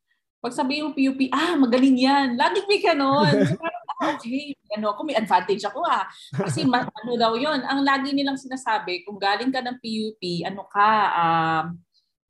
Pag 0.43 0.55
sabi 0.55 0.83
yung 0.83 0.91
PUP, 0.91 1.31
ah, 1.31 1.55
magaling 1.55 1.95
yan. 1.95 2.35
Laging 2.35 2.67
may 2.67 2.79
ganon. 2.83 3.31
So 3.47 3.55
parang, 3.63 3.85
ah, 4.03 4.15
okay, 4.15 4.51
ano 4.75 4.91
ako, 4.91 5.07
may 5.07 5.15
advantage 5.15 5.63
ako 5.63 5.83
ah. 5.87 6.03
Kasi 6.35 6.63
ma- 6.71 6.83
ano 6.83 7.11
daw 7.15 7.35
yon 7.39 7.63
Ang 7.63 7.87
lagi 7.87 8.11
nilang 8.11 8.35
sinasabi, 8.35 9.07
kung 9.07 9.15
galing 9.15 9.51
ka 9.51 9.63
ng 9.63 9.79
PUP, 9.79 10.19
ano 10.43 10.67
ka, 10.67 10.91
um, 11.15 11.65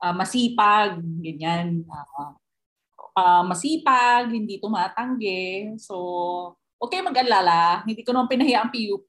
uh, 0.01 0.13
masipag, 0.13 1.01
ganyan. 1.21 1.81
Uh, 1.89 2.33
uh, 3.17 3.43
masipag, 3.45 4.29
hindi 4.29 4.61
tumatanggi. 4.61 5.73
So, 5.81 6.57
okay 6.83 6.99
mag-alala, 6.99 7.87
hindi 7.87 8.03
ko 8.03 8.11
naman 8.11 8.27
pinahiya 8.27 8.67
ang 8.67 8.71
PUP. 8.75 9.07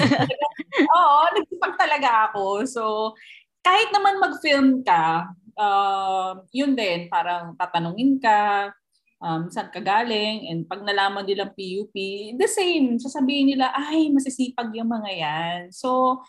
Oo, 0.98 1.18
nagsipag 1.30 1.74
talaga 1.78 2.10
ako. 2.30 2.66
So, 2.66 2.82
kahit 3.62 3.94
naman 3.94 4.18
mag-film 4.18 4.82
ka, 4.82 5.30
uh, 5.54 6.42
yun 6.50 6.74
din, 6.74 7.06
parang 7.06 7.54
tatanungin 7.54 8.18
ka, 8.18 8.74
um, 9.22 9.46
saan 9.54 9.70
ka 9.70 9.78
galing, 9.78 10.50
and 10.50 10.66
pag 10.66 10.82
nalaman 10.82 11.22
nilang 11.22 11.54
PUP, 11.54 11.94
the 12.34 12.50
same, 12.50 12.98
sasabihin 12.98 13.54
nila, 13.54 13.70
ay, 13.70 14.10
masisipag 14.10 14.74
yung 14.74 14.90
mga 14.90 15.10
yan. 15.14 15.58
So, 15.70 16.20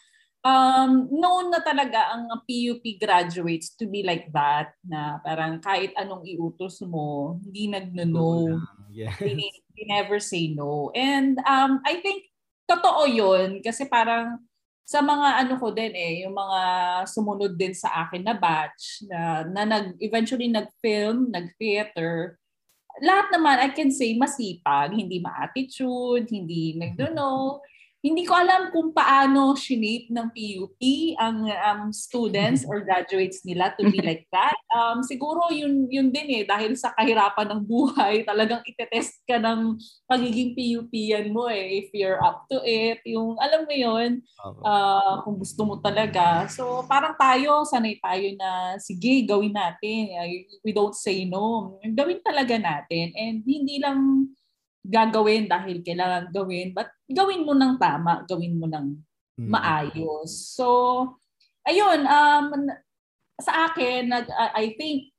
um, 0.46 1.10
known 1.10 1.50
na 1.50 1.66
talaga 1.66 2.14
ang 2.14 2.30
PUP 2.46 2.86
graduates 3.02 3.74
to 3.82 3.89
be 3.89 4.06
like 4.06 4.30
that, 4.30 4.78
na 4.86 5.18
parang 5.26 5.58
kahit 5.58 5.91
anong 5.98 6.22
iutos 6.22 6.86
mo, 6.86 7.41
hindi 7.41 7.66
nagno-no. 7.66 8.62
Yes. 8.93 9.64
They 9.76 9.86
never 9.86 10.23
say 10.23 10.55
no. 10.55 10.89
And 10.95 11.39
um, 11.43 11.84
I 11.84 11.99
think 11.99 12.32
totoo 12.65 13.05
yun 13.11 13.59
kasi 13.61 13.86
parang 13.86 14.41
sa 14.86 15.01
mga 15.01 15.45
ano 15.45 15.53
ko 15.57 15.73
din 15.73 15.93
eh, 15.97 16.23
yung 16.23 16.38
mga 16.38 16.61
sumunod 17.09 17.57
din 17.57 17.73
sa 17.73 18.05
akin 18.05 18.21
na 18.21 18.38
batch 18.38 19.03
na, 19.09 19.41
na 19.43 19.61
nag, 19.65 19.97
eventually 19.97 20.45
nag-film, 20.45 21.34
nag-theater, 21.34 22.38
lahat 23.01 23.28
naman 23.34 23.59
I 23.59 23.73
can 23.73 23.89
say 23.89 24.13
masipag, 24.13 24.93
hindi 24.93 25.19
ma-attitude, 25.19 26.30
hindi 26.30 26.78
nagdo 26.78 27.11
hindi 28.06 28.22
ko 28.22 28.38
alam 28.38 28.70
kung 28.70 28.93
paano 28.93 29.58
shinape 29.58 30.14
ng 30.14 30.30
PUP 30.30 30.82
ang 31.18 31.49
um, 31.49 31.82
students 31.89 32.62
or 32.70 32.86
graduates 32.86 33.41
nila 33.41 33.74
to 33.74 33.89
be 33.89 33.97
like 33.97 34.30
that. 34.30 34.53
Um, 34.70 35.01
siguro 35.01 35.49
yun, 35.49 35.89
yun 35.89 36.14
din 36.14 36.30
eh, 36.30 36.43
dahil 36.45 36.78
sa 36.78 36.93
kahirapan 36.93 37.49
ng 37.49 37.62
buhay, 37.66 38.22
talagang 38.30 38.62
itetest 38.62 39.26
ka 39.26 39.41
ng 39.41 39.82
pagiging 40.06 40.53
PUP 40.53 40.93
yan 40.93 41.34
mo 41.34 41.49
eh, 41.49 41.82
if 41.82 41.89
you're 41.97 42.22
up 42.22 42.45
to 42.45 42.62
it. 42.62 43.01
Yung, 43.10 43.41
alam 43.41 43.66
mo 43.66 43.74
yun, 43.74 44.22
uh, 44.62 45.26
kung 45.26 45.41
gusto 45.41 45.66
mo 45.66 45.82
talaga. 45.82 46.45
So 46.45 46.86
parang 46.86 47.18
tayo, 47.18 47.66
sanay 47.66 47.97
tayo 47.97 48.28
na, 48.38 48.78
sige, 48.78 49.26
gawin 49.26 49.58
natin. 49.58 50.14
We 50.62 50.78
don't 50.78 50.93
say 50.93 51.26
no. 51.26 51.82
Gawin 51.82 52.22
talaga 52.22 52.53
natin. 52.53 53.18
And 53.18 53.41
hindi 53.41 53.82
lang 53.82 54.30
gagawin 54.86 55.50
dahil 55.50 55.82
kailangan 55.82 56.30
gawin, 56.30 56.72
but 56.72 56.90
gawin 57.10 57.46
mo 57.46 57.58
ng 57.58 57.76
tama, 57.82 58.22
gawin 58.30 58.56
mo 58.58 58.70
ng 58.70 58.88
hmm. 59.42 59.50
maayos. 59.50 60.54
So, 60.54 60.66
ayun, 61.66 62.06
um, 62.06 62.70
sa 63.42 63.70
akin, 63.70 64.14
nag, 64.14 64.30
uh, 64.30 64.54
I 64.54 64.78
think, 64.78 65.12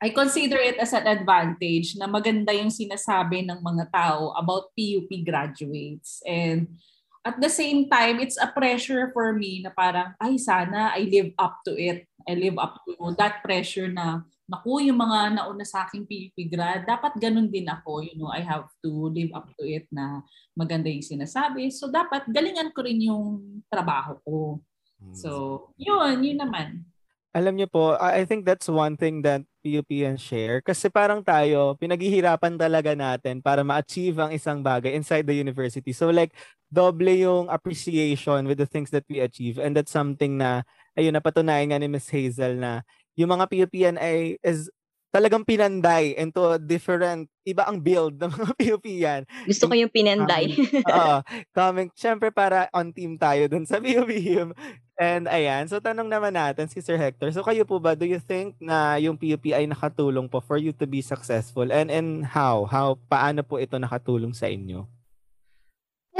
I 0.00 0.08
consider 0.16 0.56
it 0.56 0.80
as 0.80 0.96
an 0.96 1.04
advantage 1.04 1.92
na 2.00 2.08
maganda 2.08 2.56
yung 2.56 2.72
sinasabi 2.72 3.44
ng 3.44 3.60
mga 3.60 3.92
tao 3.92 4.32
about 4.32 4.72
PUP 4.72 5.12
graduates. 5.28 6.24
And 6.24 6.72
at 7.20 7.36
the 7.36 7.52
same 7.52 7.84
time, 7.84 8.16
it's 8.16 8.40
a 8.40 8.48
pressure 8.48 9.12
for 9.12 9.36
me 9.36 9.60
na 9.60 9.68
parang, 9.68 10.16
ay 10.16 10.40
sana 10.40 10.96
I 10.96 11.04
live 11.04 11.36
up 11.36 11.60
to 11.68 11.76
it. 11.76 12.08
I 12.24 12.32
live 12.32 12.56
up 12.56 12.80
to 12.88 13.12
that 13.20 13.44
pressure 13.44 13.92
na 13.92 14.24
naku, 14.50 14.90
yung 14.90 14.98
mga 14.98 15.38
nauna 15.38 15.62
sa 15.62 15.86
aking 15.86 16.02
PUP 16.10 16.50
grad, 16.50 16.82
dapat 16.82 17.14
ganun 17.22 17.46
din 17.46 17.70
ako. 17.70 18.02
You 18.02 18.18
know, 18.18 18.34
I 18.34 18.42
have 18.42 18.66
to 18.82 18.90
live 19.14 19.30
up 19.30 19.46
to 19.54 19.62
it 19.62 19.86
na 19.94 20.26
maganda 20.58 20.90
yung 20.90 21.06
sinasabi. 21.06 21.70
So, 21.70 21.86
dapat 21.86 22.26
galingan 22.26 22.74
ko 22.74 22.82
rin 22.82 22.98
yung 22.98 23.24
trabaho 23.70 24.18
ko. 24.26 24.58
Hmm. 24.98 25.14
So, 25.14 25.30
yun, 25.78 26.26
yun 26.26 26.42
naman. 26.42 26.82
Alam 27.30 27.62
niyo 27.62 27.70
po, 27.70 27.94
I 27.94 28.26
think 28.26 28.42
that's 28.42 28.66
one 28.66 28.98
thing 28.98 29.22
that 29.22 29.46
PUP 29.62 29.86
and 30.02 30.18
share. 30.18 30.58
Kasi 30.58 30.90
parang 30.90 31.22
tayo, 31.22 31.78
pinaghihirapan 31.78 32.58
talaga 32.58 32.98
natin 32.98 33.38
para 33.38 33.62
ma-achieve 33.62 34.18
ang 34.18 34.34
isang 34.34 34.58
bagay 34.66 34.98
inside 34.98 35.30
the 35.30 35.38
university. 35.38 35.94
So 35.94 36.10
like, 36.10 36.34
doble 36.66 37.14
yung 37.14 37.46
appreciation 37.46 38.50
with 38.50 38.58
the 38.58 38.66
things 38.66 38.90
that 38.90 39.06
we 39.06 39.22
achieve. 39.22 39.62
And 39.62 39.78
that's 39.78 39.94
something 39.94 40.42
na, 40.42 40.66
ayun, 40.98 41.14
napatunayan 41.14 41.70
nga 41.70 41.78
ni 41.78 41.86
Miss 41.86 42.10
Hazel 42.10 42.58
na 42.58 42.82
yung 43.18 43.30
mga 43.30 43.46
PUPN 43.48 43.96
ay 43.98 44.38
is 44.44 44.70
talagang 45.10 45.42
pinanday 45.42 46.14
into 46.14 46.38
different, 46.62 47.26
iba 47.42 47.66
ang 47.66 47.82
build 47.82 48.14
ng 48.22 48.30
mga 48.30 48.52
PUPN. 48.60 49.20
Gusto 49.46 49.66
ko 49.66 49.74
yung 49.74 49.90
pinanday. 49.90 50.54
Oo. 50.86 51.16
Coming, 51.50 51.90
syempre 51.98 52.30
para 52.30 52.70
on 52.70 52.94
team 52.94 53.18
tayo 53.18 53.50
dun 53.50 53.66
sa 53.66 53.78
PUPM. 53.82 54.54
And 55.00 55.26
ayan, 55.26 55.66
so 55.66 55.82
tanong 55.82 56.06
naman 56.06 56.38
natin 56.38 56.70
si 56.70 56.78
Sir 56.78 56.94
Hector. 56.94 57.34
So 57.34 57.42
kayo 57.42 57.66
po 57.66 57.82
ba, 57.82 57.98
do 57.98 58.06
you 58.06 58.22
think 58.22 58.54
na 58.62 59.02
yung 59.02 59.18
PUP 59.18 59.50
ay 59.50 59.66
nakatulong 59.66 60.30
po 60.30 60.38
for 60.38 60.62
you 60.62 60.70
to 60.78 60.86
be 60.86 61.02
successful? 61.02 61.66
And 61.74 61.90
and 61.90 62.22
how? 62.22 62.70
How, 62.70 62.94
paano 63.10 63.42
po 63.42 63.58
ito 63.58 63.74
nakatulong 63.82 64.30
sa 64.30 64.46
inyo? 64.46 64.99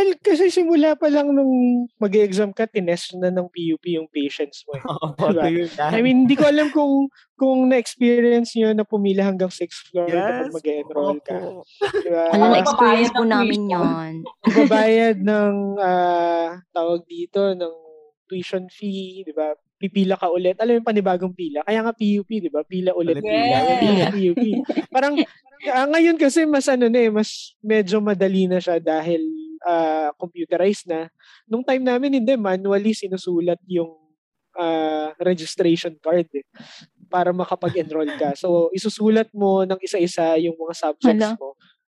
Well, 0.01 0.16
kasi 0.24 0.48
simula 0.48 0.96
pa 0.96 1.12
lang 1.12 1.28
nung 1.36 1.84
mag-exam 2.01 2.57
ka, 2.57 2.64
tinest 2.64 3.12
na 3.20 3.28
ng 3.28 3.53
PUP 3.53 3.84
yung 3.84 4.09
patience 4.09 4.64
mo. 4.64 4.80
Eh. 4.80 4.82
Oh, 4.88 5.12
diba? 5.28 5.92
I 5.92 6.01
mean, 6.01 6.24
hindi 6.24 6.40
ko 6.40 6.48
alam 6.48 6.72
kung 6.72 7.12
kung 7.36 7.68
na-experience 7.68 8.57
nyo 8.57 8.72
na 8.72 8.88
pumila 8.88 9.28
hanggang 9.28 9.53
6th 9.53 9.92
floor 9.92 10.09
yes. 10.09 10.24
kapag 10.24 10.57
mag-enroll 10.57 11.20
ka. 11.20 11.36
Diba? 12.01 12.24
Ano, 12.32 12.44
na-experience 12.48 13.12
po 13.12 13.28
namin 13.28 13.61
yon. 13.68 14.12
Magbabayad 14.48 15.20
ng, 15.20 15.55
uh, 15.76 16.48
tawag 16.72 17.05
dito, 17.05 17.53
ng 17.53 17.74
tuition 18.24 18.72
fee, 18.72 19.20
di 19.20 19.36
ba? 19.36 19.53
Pipila 19.76 20.16
ka 20.16 20.32
ulit. 20.32 20.57
Alam 20.61 20.76
mo 20.76 20.78
yung 20.80 20.90
panibagong 20.96 21.36
pila. 21.36 21.61
Kaya 21.61 21.84
nga 21.84 21.92
PUP, 21.92 22.28
di 22.28 22.48
ba? 22.48 22.64
Pila 22.64 22.96
ulit. 22.96 23.20
Yeah. 23.20 23.80
Pila, 23.84 24.05
PUP. 24.16 24.44
Parang, 24.88 25.20
uh, 25.68 25.86
ngayon 25.92 26.16
kasi 26.16 26.48
mas 26.48 26.68
ano 26.72 26.88
na 26.88 27.01
eh, 27.05 27.12
mas 27.12 27.53
medyo 27.61 28.01
madali 28.01 28.48
na 28.48 28.61
siya 28.61 28.80
dahil 28.80 29.20
uh, 29.64 30.11
computerized 30.16 30.88
na. 30.88 31.08
Nung 31.48 31.64
time 31.64 31.84
namin, 31.84 32.20
hindi, 32.20 32.34
manually 32.36 32.92
sinusulat 32.96 33.61
yung 33.68 33.90
uh, 34.56 35.12
registration 35.20 35.94
card 36.00 36.26
eh, 36.34 36.46
para 37.11 37.34
makapag-enroll 37.34 38.11
ka. 38.16 38.34
So, 38.38 38.70
isusulat 38.74 39.30
mo 39.34 39.66
ng 39.66 39.80
isa-isa 39.82 40.38
yung 40.38 40.56
mga 40.56 40.74
subjects 40.74 41.30
Hello? 41.34 41.38
mo 41.38 41.48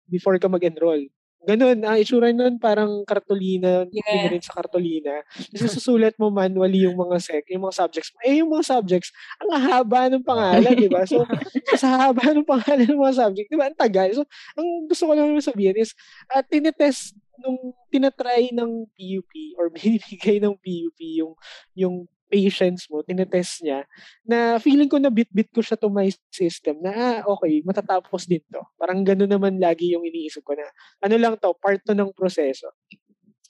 before 0.09 0.37
ka 0.37 0.51
mag-enroll. 0.51 1.07
Ganun, 1.45 1.77
ang 1.85 2.01
itsura 2.01 2.33
nun 2.33 2.57
parang 2.57 3.05
kartolina, 3.05 3.85
yeah. 3.93 4.33
rin 4.33 4.41
sa 4.41 4.57
kartolina. 4.57 5.21
Kasi 5.29 5.69
susulat 5.69 6.17
mo 6.17 6.33
manually 6.33 6.89
yung 6.89 6.97
mga 6.97 7.21
sec, 7.21 7.45
yung 7.53 7.69
mga 7.69 7.85
subjects 7.85 8.11
mo. 8.17 8.19
Eh, 8.25 8.41
yung 8.41 8.49
mga 8.49 8.65
subjects, 8.65 9.13
ang 9.45 9.53
haba 9.61 10.09
ng 10.09 10.25
pangalan, 10.25 10.73
di 10.73 10.89
ba? 10.89 11.05
So, 11.05 11.21
sa 11.81 12.09
haba 12.09 12.33
ng 12.33 12.49
pangalan 12.49 12.89
ng 12.89 12.97
mga 12.97 13.17
subject, 13.21 13.49
di 13.53 13.61
ba? 13.61 13.69
Ang 13.69 13.77
tagal. 13.77 14.09
So, 14.17 14.25
ang 14.57 14.89
gusto 14.89 15.05
ko 15.05 15.13
lang 15.13 15.37
sabihin 15.45 15.77
is, 15.77 15.93
uh, 16.33 16.41
tinetest 16.41 17.13
nung 17.41 17.75
tinatry 17.91 18.51
ng 18.55 18.87
PUP 18.95 19.33
or 19.59 19.71
binibigay 19.75 20.39
ng 20.43 20.55
PUP 20.59 20.99
yung 21.19 21.33
yung 21.75 21.97
patience 22.35 22.91
mo, 22.91 23.05
tinetest 23.07 23.63
niya, 23.63 23.87
na 24.27 24.59
feeling 24.59 24.91
ko 24.91 24.99
na 24.99 25.13
bit-bit 25.13 25.55
ko 25.55 25.63
siya 25.63 25.79
to 25.79 25.87
my 25.87 26.11
system 26.35 26.83
na, 26.83 26.91
ah, 26.91 27.19
okay, 27.31 27.63
matatapos 27.63 28.27
din 28.27 28.43
to. 28.51 28.59
Parang 28.75 29.07
gano'n 29.07 29.31
naman 29.31 29.63
lagi 29.63 29.95
yung 29.95 30.03
iniisip 30.03 30.43
ko 30.43 30.59
na, 30.59 30.67
ano 31.05 31.15
lang 31.15 31.39
to, 31.39 31.55
part 31.63 31.79
to 31.87 31.95
ng 31.95 32.11
proseso. 32.11 32.75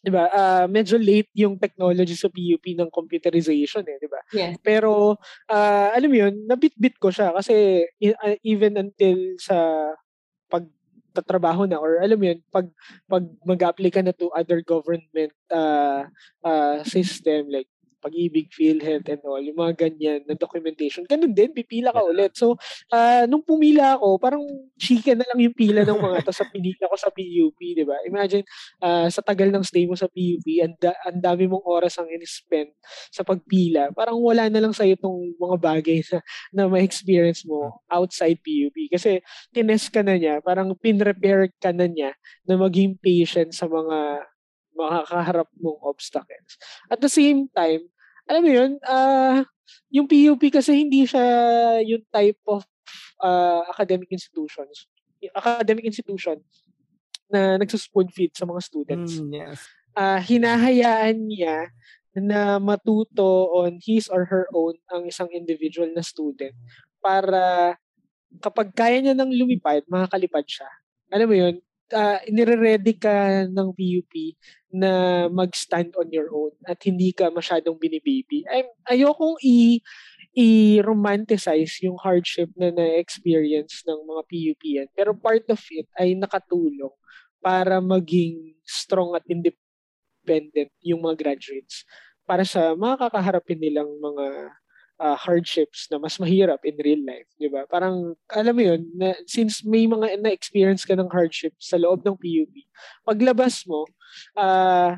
'di 0.05 0.13
ba? 0.13 0.29
Uh, 0.29 0.67
medyo 0.69 1.01
late 1.01 1.33
yung 1.33 1.57
technology 1.57 2.13
sa 2.13 2.29
PUP 2.29 2.77
ng 2.77 2.93
computerization 2.93 3.81
eh, 3.89 3.97
'di 3.97 4.09
ba? 4.13 4.21
Yes. 4.37 4.61
Pero 4.61 5.17
uh, 5.49 5.89
alam 5.97 6.13
mo 6.13 6.17
'yun, 6.21 6.45
nabit-bit 6.45 7.01
ko 7.01 7.09
siya 7.09 7.33
kasi 7.33 7.89
uh, 8.21 8.37
even 8.45 8.77
until 8.77 9.17
sa 9.41 9.57
pag 11.15 11.23
tatrabaho 11.23 11.63
na 11.63 11.79
or 11.79 12.03
alam 12.03 12.19
mo 12.19 12.27
yun 12.27 12.43
pag 12.51 12.67
pag 13.07 13.23
mag-apply 13.47 13.91
ka 13.95 14.03
na 14.03 14.11
to 14.11 14.35
other 14.35 14.59
government 14.67 15.31
uh, 15.55 16.03
uh, 16.43 16.83
system 16.83 17.47
like 17.47 17.71
pag-ibig, 18.05 18.53
PhilHealth 18.53 19.09
and 19.09 19.25
all, 19.25 19.41
yung 19.41 19.57
mga 19.57 19.89
ganyan 19.89 20.21
na 20.29 20.37
documentation. 20.37 21.09
Ganun 21.09 21.33
din, 21.33 21.57
pipila 21.57 21.89
ka 21.89 22.05
ulit. 22.05 22.37
So, 22.37 22.61
uh, 22.93 23.25
nung 23.25 23.41
pumila 23.41 23.97
ako, 23.97 24.21
parang 24.21 24.45
chicken 24.77 25.25
na 25.25 25.27
lang 25.33 25.41
yung 25.41 25.57
pila 25.57 25.89
ng 25.89 25.97
mga 25.97 26.29
to 26.29 26.37
sa 26.37 26.45
pinila 26.45 26.85
ko 26.93 26.97
sa 27.01 27.09
PUP, 27.09 27.57
di 27.57 27.85
ba? 27.89 27.97
Imagine, 28.05 28.45
uh, 28.85 29.09
sa 29.09 29.25
tagal 29.25 29.49
ng 29.49 29.65
stay 29.65 29.89
mo 29.89 29.97
sa 29.97 30.05
PUP, 30.05 30.45
ang, 30.61 30.77
da- 30.77 31.01
ang 31.09 31.17
dami 31.25 31.49
mong 31.49 31.65
oras 31.65 31.97
ang 31.97 32.13
in-spend 32.13 32.77
sa 33.09 33.25
pagpila. 33.25 33.89
Parang 33.97 34.21
wala 34.21 34.53
na 34.53 34.61
lang 34.61 34.77
sa'yo 34.77 35.01
itong 35.01 35.41
mga 35.41 35.57
bagay 35.57 35.99
na, 36.13 36.19
na 36.53 36.63
ma-experience 36.69 37.49
mo 37.49 37.81
outside 37.89 38.37
PUP. 38.45 38.93
Kasi, 38.93 39.25
tines 39.57 39.89
ka 39.89 40.05
na 40.05 40.21
niya, 40.21 40.45
parang 40.45 40.69
pin-repair 40.77 41.49
ka 41.57 41.73
na 41.73 41.89
niya 41.89 42.13
na 42.45 42.61
maging 42.61 43.01
patient 43.01 43.57
sa 43.57 43.65
mga 43.65 44.29
makakaharap 44.75 45.49
mong 45.63 45.81
obstacles. 45.87 46.59
At 46.91 46.99
the 46.99 47.09
same 47.09 47.47
time, 47.55 47.87
alam 48.29 48.43
mo 48.45 48.51
yun, 48.51 48.71
uh, 48.85 49.45
yung 49.93 50.07
PUP 50.09 50.49
kasi 50.53 50.77
hindi 50.85 51.05
siya 51.05 51.25
yung 51.85 52.05
type 52.09 52.41
of 52.49 52.65
uh, 53.21 53.65
academic 53.73 54.09
institutions, 54.13 54.89
academic 55.33 55.85
institution 55.85 56.41
na 57.29 57.57
nagsuspoon 57.57 58.09
feed 58.13 58.33
sa 58.37 58.45
mga 58.45 58.61
students. 58.61 59.21
Mm, 59.21 59.33
yes. 59.33 59.59
Uh, 59.95 60.19
hinahayaan 60.21 61.17
niya 61.31 61.71
na 62.15 62.63
matuto 62.63 63.51
on 63.51 63.79
his 63.83 64.07
or 64.07 64.27
her 64.27 64.47
own 64.55 64.79
ang 64.91 65.07
isang 65.07 65.27
individual 65.35 65.91
na 65.91 66.03
student 66.03 66.55
para 67.03 67.75
kapag 68.39 68.71
kaya 68.75 68.99
niya 69.03 69.15
nang 69.15 69.31
lumipad, 69.31 69.83
makakalipad 69.87 70.47
siya. 70.47 70.71
Alam 71.11 71.27
mo 71.31 71.37
yun, 71.37 71.55
uh, 71.93 72.19
nire-ready 72.31 72.97
ka 72.97 73.45
ng 73.51 73.69
PUP 73.75 74.13
na 74.73 75.25
mag-stand 75.29 75.93
on 76.01 76.09
your 76.09 76.31
own 76.33 76.55
at 76.65 76.81
hindi 76.83 77.13
ka 77.13 77.29
masyadong 77.29 77.77
binibaby. 77.77 78.47
I'm, 78.49 78.69
ayokong 78.89 79.37
i 79.45 79.83
i-romanticize 80.35 81.79
yung 81.87 81.95
hardship 82.03 82.51
na 82.59 82.75
na-experience 82.75 83.87
ng 83.87 84.03
mga 84.03 84.23
PUP 84.27 84.63
yan. 84.67 84.89
Pero 84.91 85.15
part 85.15 85.47
of 85.47 85.63
it 85.71 85.87
ay 85.95 86.19
nakatulong 86.19 86.91
para 87.39 87.79
maging 87.79 88.59
strong 88.67 89.15
at 89.15 89.23
independent 89.31 90.73
yung 90.83 91.07
mga 91.07 91.23
graduates 91.23 91.87
para 92.25 92.43
sa 92.43 92.73
mga 92.75 93.07
kakaharapin 93.07 93.61
nilang 93.61 93.89
mga 94.01 94.27
uh, 95.01 95.19
hardships 95.19 95.91
na 95.91 95.99
mas 95.99 96.19
mahirap 96.19 96.63
in 96.63 96.77
real 96.83 97.03
life, 97.03 97.29
'di 97.39 97.49
ba? 97.51 97.67
Parang 97.67 98.15
alam 98.31 98.55
mo 98.55 98.63
'yun, 98.63 98.83
na, 98.95 99.15
since 99.27 99.65
may 99.67 99.87
mga 99.87 100.21
na-experience 100.23 100.87
ka 100.87 100.95
ng 100.95 101.11
hardship 101.11 101.55
sa 101.59 101.79
loob 101.81 102.03
ng 102.03 102.15
PUP, 102.15 102.55
paglabas 103.03 103.67
mo, 103.67 103.87
uh, 104.39 104.95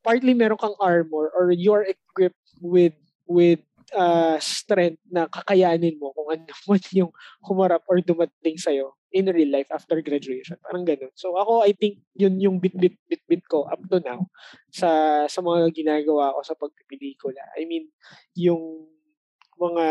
partly 0.00 0.32
meron 0.32 0.60
kang 0.60 0.76
armor 0.80 1.30
or 1.34 1.52
you're 1.52 1.84
equipped 1.84 2.46
with 2.60 2.96
with 3.28 3.60
uh, 3.94 4.38
strength 4.38 5.02
na 5.10 5.26
kakayanin 5.28 5.98
mo 5.98 6.14
kung 6.14 6.28
ano 6.34 6.44
man 6.68 6.82
yung 6.94 7.12
humarap 7.44 7.82
or 7.90 7.98
dumating 8.00 8.56
sa'yo 8.56 8.94
in 9.10 9.26
real 9.30 9.50
life 9.50 9.70
after 9.74 9.98
graduation. 10.00 10.56
Parang 10.62 10.86
ganun. 10.86 11.10
So 11.18 11.34
ako, 11.34 11.66
I 11.66 11.74
think 11.74 12.02
yun 12.14 12.38
yung 12.38 12.56
bit-bit-bit-bit 12.62 13.42
ko 13.50 13.66
up 13.66 13.82
to 13.90 13.98
now 14.02 14.30
sa 14.70 15.24
sa 15.26 15.40
mga 15.42 15.74
ginagawa 15.74 16.34
ko 16.34 16.40
sa 16.46 16.54
pagpipelikula. 16.54 17.42
I 17.58 17.66
mean, 17.66 17.90
yung 18.38 18.86
mga 19.58 19.86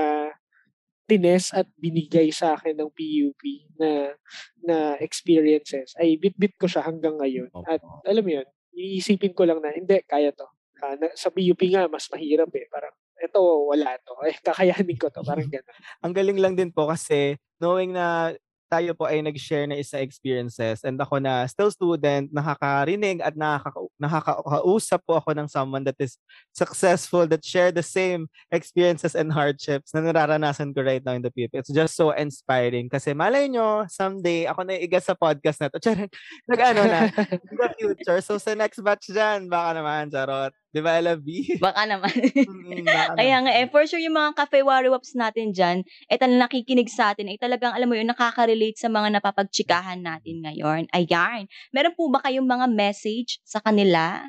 tines 1.10 1.50
at 1.58 1.66
binigay 1.82 2.30
sa 2.30 2.54
akin 2.54 2.78
ng 2.78 2.90
PUP 2.94 3.44
na 3.82 4.14
na 4.62 4.78
experiences 5.02 5.98
ay 5.98 6.22
bit-bit 6.22 6.54
ko 6.56 6.70
siya 6.70 6.86
hanggang 6.86 7.18
ngayon. 7.18 7.50
At 7.66 7.82
alam 8.06 8.24
mo 8.24 8.32
yun, 8.32 8.48
iisipin 8.78 9.34
ko 9.34 9.44
lang 9.44 9.60
na 9.60 9.74
hindi, 9.74 9.98
kaya 10.06 10.30
to. 10.32 10.46
Uh, 10.80 10.96
na, 10.96 11.12
sa 11.18 11.34
PUP 11.34 11.60
nga, 11.74 11.90
mas 11.92 12.08
mahirap 12.08 12.48
eh. 12.56 12.70
Parang, 12.72 12.96
ito, 13.20 13.42
wala 13.68 14.00
to. 14.00 14.14
Eh, 14.24 14.38
kakayanin 14.40 14.96
ko 14.96 15.12
to. 15.12 15.26
Parang 15.26 15.50
gano'n. 15.50 15.76
Ang 16.06 16.14
galing 16.16 16.40
lang 16.40 16.56
din 16.56 16.72
po 16.72 16.88
kasi 16.88 17.36
knowing 17.60 17.92
na 17.92 18.32
tayo 18.70 18.94
po 18.94 19.10
ay 19.10 19.26
nag-share 19.26 19.66
na 19.66 19.82
isa 19.82 19.98
experiences 19.98 20.86
and 20.86 21.02
ako 21.02 21.18
na 21.18 21.50
still 21.50 21.74
student, 21.74 22.30
nakakarinig 22.30 23.20
at 23.26 23.34
nakaka- 23.34 23.90
nakakausap 23.98 25.02
po 25.04 25.18
ako 25.18 25.34
ng 25.34 25.50
someone 25.50 25.82
that 25.82 25.98
is 25.98 26.22
successful, 26.54 27.26
that 27.26 27.42
share 27.42 27.74
the 27.74 27.82
same 27.82 28.30
experiences 28.54 29.18
and 29.18 29.34
hardships 29.34 29.90
na 29.92 30.06
nararanasan 30.06 30.70
ko 30.72 30.86
right 30.86 31.02
now 31.02 31.18
in 31.18 31.26
the 31.26 31.34
PUP. 31.34 31.50
It's 31.58 31.74
just 31.74 31.98
so 31.98 32.14
inspiring 32.14 32.88
kasi 32.94 33.18
malay 33.18 33.50
nyo, 33.50 33.90
someday 33.90 34.46
ako 34.46 34.70
na 34.70 34.78
iga 34.78 35.02
sa 35.02 35.18
podcast 35.18 35.58
na 35.60 35.74
to. 35.74 35.82
Charot, 35.90 36.14
nag-ano 36.46 36.86
na, 36.86 37.10
in 37.34 37.58
the 37.58 37.70
future. 37.74 38.22
So 38.22 38.38
sa 38.38 38.54
next 38.54 38.86
batch 38.86 39.10
dyan, 39.10 39.50
baka 39.50 39.82
naman, 39.82 40.14
charot. 40.14 40.54
Di 40.70 40.86
ba? 40.86 41.02
Baka 41.66 41.82
naman. 41.90 42.14
mm, 42.14 42.86
baka 42.94 43.18
Kaya 43.18 43.38
nga 43.42 43.52
eh, 43.58 43.66
for 43.74 43.84
sure 43.90 44.02
yung 44.02 44.14
mga 44.14 44.38
cafe 44.38 44.62
warriors 44.62 45.18
natin 45.18 45.50
dyan, 45.50 45.82
eh 46.06 46.18
talagang 46.18 46.46
nakikinig 46.46 46.90
sa 46.94 47.14
atin, 47.14 47.26
ay 47.26 47.38
eh, 47.38 47.42
talagang 47.42 47.74
alam 47.74 47.90
mo 47.90 47.98
yun, 47.98 48.06
nakaka-relate 48.06 48.78
sa 48.78 48.86
mga 48.86 49.18
napapagtsikahan 49.18 49.98
natin 49.98 50.46
ngayon. 50.46 50.86
Ayan. 50.94 51.50
Meron 51.74 51.98
po 51.98 52.06
ba 52.14 52.22
kayong 52.22 52.46
mga 52.46 52.70
message 52.70 53.42
sa 53.42 53.58
kanila? 53.58 54.22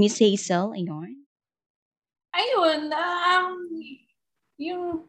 Miss 0.00 0.16
Hazel, 0.16 0.72
ayun. 0.72 1.28
Ayun, 2.32 2.88
um, 2.88 3.52
yung 4.56 5.04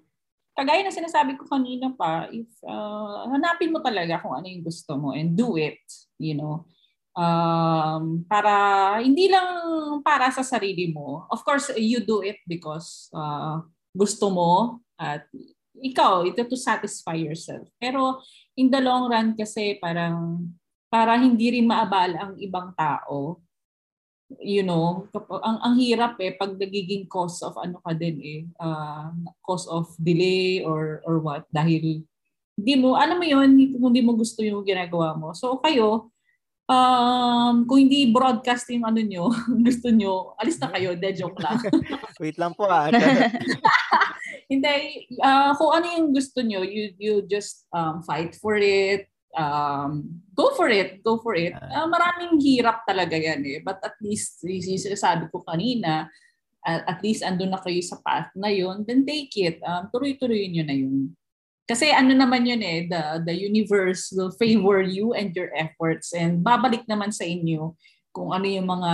kagaya 0.51 0.83
na 0.83 0.91
sinasabi 0.91 1.39
ko 1.39 1.47
kanina 1.47 1.87
pa, 1.95 2.27
if 2.27 2.51
uh, 2.67 3.31
hanapin 3.31 3.71
mo 3.71 3.79
talaga 3.79 4.19
kung 4.19 4.35
ano 4.35 4.51
yung 4.51 4.65
gusto 4.67 4.99
mo 4.99 5.15
and 5.15 5.39
do 5.39 5.55
it, 5.55 5.79
you 6.19 6.35
know 6.35 6.67
um, 7.15 8.23
para 8.27 8.53
hindi 9.03 9.27
lang 9.31 9.49
para 10.03 10.31
sa 10.31 10.43
sarili 10.43 10.91
mo. 10.91 11.27
Of 11.31 11.43
course, 11.43 11.71
you 11.75 12.03
do 12.03 12.23
it 12.23 12.39
because 12.47 13.11
uh, 13.15 13.63
gusto 13.91 14.31
mo 14.31 14.79
at 14.95 15.27
ikaw, 15.81 16.27
ito 16.27 16.45
to 16.45 16.59
satisfy 16.59 17.17
yourself. 17.17 17.65
Pero 17.81 18.21
in 18.55 18.69
the 18.69 18.79
long 18.79 19.09
run 19.09 19.33
kasi 19.33 19.79
parang 19.81 20.45
para 20.91 21.15
hindi 21.17 21.57
rin 21.57 21.65
maabala 21.65 22.29
ang 22.29 22.33
ibang 22.37 22.75
tao, 22.75 23.39
you 24.39 24.63
know, 24.63 25.07
ang 25.43 25.57
ang 25.59 25.75
hirap 25.79 26.15
eh 26.23 26.35
pag 26.35 26.55
nagiging 26.55 27.07
cause 27.07 27.39
of 27.43 27.55
ano 27.59 27.79
ka 27.83 27.91
din 27.95 28.17
eh, 28.19 28.41
uh, 28.59 29.11
cause 29.43 29.67
of 29.67 29.91
delay 29.99 30.63
or 30.63 31.03
or 31.03 31.19
what 31.19 31.43
dahil 31.51 32.03
hindi 32.55 32.73
mo 32.77 32.99
alam 32.99 33.17
mo 33.17 33.25
yun, 33.25 33.57
hindi 33.57 34.01
mo 34.03 34.13
gusto 34.13 34.43
yung 34.43 34.63
ginagawa 34.67 35.15
mo. 35.17 35.31
So 35.31 35.57
kayo, 35.63 36.10
Um, 36.71 37.67
kung 37.67 37.83
hindi 37.83 38.07
broadcast 38.15 38.71
yung 38.71 38.87
ano 38.87 39.03
nyo, 39.03 39.27
gusto 39.67 39.91
nyo, 39.91 40.39
alis 40.39 40.55
na 40.55 40.71
kayo. 40.71 40.95
De, 40.95 41.11
joke 41.11 41.43
lang. 41.43 41.59
Wait 42.23 42.39
lang 42.39 42.55
po 42.55 42.71
ah. 42.71 42.87
hindi, 44.51 44.71
uh, 45.19 45.51
kung 45.59 45.71
ano 45.75 45.85
yung 45.99 46.09
gusto 46.15 46.39
nyo, 46.39 46.63
you, 46.63 46.95
you 46.95 47.13
just 47.27 47.67
um, 47.75 47.99
fight 48.07 48.39
for 48.39 48.55
it. 48.55 49.11
Um, 49.35 50.23
go 50.31 50.55
for 50.55 50.71
it. 50.71 51.03
Go 51.03 51.19
for 51.19 51.35
it. 51.35 51.51
Uh, 51.51 51.91
maraming 51.91 52.39
hirap 52.39 52.87
talaga 52.87 53.19
yan 53.19 53.43
eh. 53.43 53.59
But 53.59 53.83
at 53.83 53.99
least, 53.99 54.39
sinasabi 54.39 55.27
ko 55.27 55.43
kanina, 55.43 56.07
uh, 56.63 56.81
at 56.87 57.03
least 57.03 57.27
andun 57.27 57.51
na 57.51 57.59
kayo 57.59 57.83
sa 57.83 57.99
path 57.99 58.31
na 58.39 58.47
yun, 58.47 58.87
then 58.87 59.03
take 59.03 59.35
it. 59.35 59.59
Um, 59.59 59.91
tuloy-tuloy 59.91 60.47
nyo 60.47 60.63
na 60.63 60.75
yun. 60.75 61.11
Kasi 61.71 61.87
ano 61.87 62.11
naman 62.11 62.43
yun 62.43 62.59
eh, 62.59 62.83
the, 62.91 63.23
the 63.23 63.31
universe 63.31 64.11
will 64.11 64.35
favor 64.35 64.83
you 64.83 65.15
and 65.15 65.31
your 65.31 65.47
efforts 65.55 66.11
and 66.11 66.43
babalik 66.43 66.83
naman 66.83 67.15
sa 67.15 67.23
inyo 67.23 67.71
kung 68.11 68.35
ano 68.35 68.43
yung 68.43 68.67
mga 68.67 68.91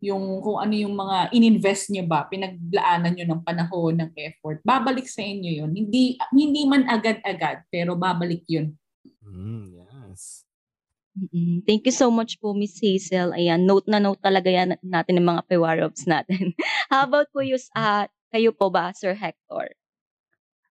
yung 0.00 0.42
kung 0.42 0.58
ano 0.58 0.74
yung 0.74 0.96
mga 0.96 1.30
ininvest 1.30 1.94
niyo 1.94 2.08
ba, 2.10 2.26
pinaglaanan 2.26 3.14
niyo 3.14 3.30
ng 3.30 3.44
panahon, 3.46 3.94
ng 4.00 4.10
effort, 4.18 4.58
babalik 4.66 5.06
sa 5.06 5.22
inyo 5.22 5.62
yun. 5.62 5.70
Hindi 5.70 6.18
hindi 6.34 6.66
man 6.66 6.88
agad-agad, 6.90 7.68
pero 7.70 7.94
babalik 7.94 8.42
yun. 8.50 8.74
Mm, 9.22 9.86
yes. 9.86 10.42
Mm-mm. 11.14 11.62
Thank 11.62 11.84
you 11.84 11.94
so 11.94 12.08
much 12.10 12.40
po, 12.40 12.56
Miss 12.56 12.80
Hazel. 12.80 13.36
Ayan, 13.36 13.68
note 13.68 13.86
na 13.86 14.00
note 14.00 14.18
talaga 14.24 14.48
yan 14.48 14.74
natin 14.82 15.20
ng 15.20 15.26
mga 15.30 15.42
pewarops 15.46 16.08
natin. 16.08 16.56
How 16.90 17.04
about 17.06 17.28
po 17.30 17.44
yung, 17.44 17.60
uh, 17.76 18.08
kayo 18.32 18.50
po 18.56 18.72
ba, 18.72 18.90
Sir 18.96 19.12
Hector? 19.12 19.74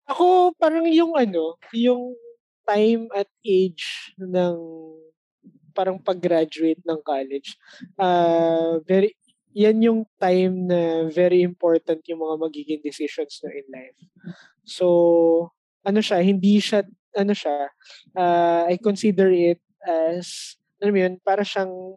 Ako, 0.08 0.56
parang 0.56 0.88
yung 0.88 1.12
ano, 1.20 1.60
yung 1.76 2.16
time 2.64 3.12
at 3.12 3.28
age 3.44 4.12
ng 4.16 4.56
parang 5.76 6.00
pag-graduate 6.00 6.80
ng 6.80 7.00
college, 7.04 7.60
uh, 8.00 8.80
very 8.88 9.12
yan 9.52 9.78
yung 9.84 10.00
time 10.16 10.64
na 10.64 11.08
very 11.12 11.44
important 11.44 12.00
yung 12.08 12.24
mga 12.24 12.36
magiging 12.40 12.80
decisions 12.80 13.40
na 13.44 13.50
in 13.52 13.66
life. 13.68 14.00
So, 14.64 14.86
ano 15.84 16.00
siya, 16.00 16.24
hindi 16.24 16.60
siya, 16.60 16.84
ano 17.16 17.32
siya, 17.36 17.68
uh, 18.16 18.62
I 18.68 18.80
consider 18.80 19.28
it 19.32 19.60
as, 19.82 20.56
ano 20.80 20.94
yun, 20.94 21.18
para 21.20 21.42
siyang 21.42 21.96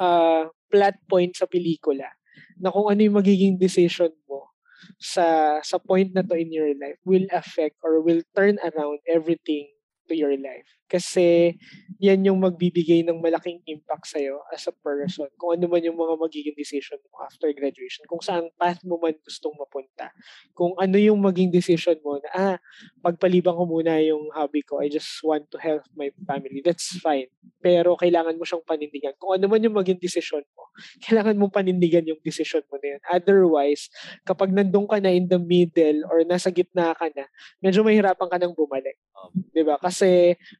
uh, 0.00 0.44
plot 0.70 0.96
point 1.10 1.34
sa 1.36 1.46
pelikula 1.46 2.08
na 2.56 2.72
kung 2.72 2.88
ano 2.88 3.00
yung 3.04 3.18
magiging 3.20 3.58
decision 3.60 4.10
mo 4.24 4.51
sa 5.00 5.58
sa 5.62 5.78
point 5.78 6.12
na 6.14 6.22
to 6.22 6.34
in 6.36 6.52
your 6.52 6.72
life 6.78 6.98
will 7.04 7.26
affect 7.32 7.76
or 7.82 8.00
will 8.00 8.22
turn 8.36 8.58
around 8.62 8.98
everything 9.08 9.68
to 10.12 10.20
your 10.20 10.36
life. 10.36 10.68
Kasi 10.92 11.56
yan 11.96 12.20
yung 12.28 12.44
magbibigay 12.44 13.00
ng 13.08 13.16
malaking 13.16 13.64
impact 13.64 14.12
sa'yo 14.12 14.44
as 14.52 14.68
a 14.68 14.74
person. 14.84 15.24
Kung 15.40 15.56
ano 15.56 15.64
man 15.72 15.80
yung 15.80 15.96
mga 15.96 16.20
magiging 16.20 16.52
decision 16.52 17.00
mo 17.08 17.24
after 17.24 17.48
graduation. 17.56 18.04
Kung 18.04 18.20
saan 18.20 18.52
path 18.60 18.84
mo 18.84 19.00
man 19.00 19.16
gustong 19.24 19.56
mapunta. 19.56 20.12
Kung 20.52 20.76
ano 20.76 21.00
yung 21.00 21.16
maging 21.16 21.48
decision 21.48 21.96
mo 22.04 22.20
na, 22.20 22.28
ah, 22.36 22.56
pagpalibang 23.00 23.56
ko 23.56 23.64
muna 23.64 24.04
yung 24.04 24.28
hobby 24.36 24.60
ko. 24.60 24.84
I 24.84 24.92
just 24.92 25.08
want 25.24 25.48
to 25.48 25.56
help 25.56 25.80
my 25.96 26.12
family. 26.28 26.60
That's 26.60 27.00
fine. 27.00 27.32
Pero 27.64 27.96
kailangan 27.96 28.36
mo 28.36 28.44
siyang 28.44 28.68
panindigan. 28.68 29.16
Kung 29.16 29.40
ano 29.40 29.48
man 29.48 29.64
yung 29.64 29.72
maging 29.72 29.96
decision 29.96 30.44
mo, 30.52 30.68
kailangan 31.08 31.40
mong 31.40 31.56
panindigan 31.56 32.04
yung 32.04 32.20
decision 32.20 32.60
mo 32.68 32.76
na 32.76 32.98
yan. 32.98 33.02
Otherwise, 33.08 33.88
kapag 34.28 34.52
nandun 34.52 34.84
ka 34.84 35.00
na 35.00 35.08
in 35.08 35.24
the 35.24 35.40
middle 35.40 36.04
or 36.12 36.20
nasa 36.28 36.52
gitna 36.52 36.92
ka 36.92 37.08
na, 37.16 37.24
medyo 37.64 37.80
mahirapan 37.80 38.28
ka 38.28 38.36
nang 38.36 38.52
bumalik. 38.52 39.00
'Di 39.30 39.62
ba? 39.62 39.78
Kasi 39.78 40.01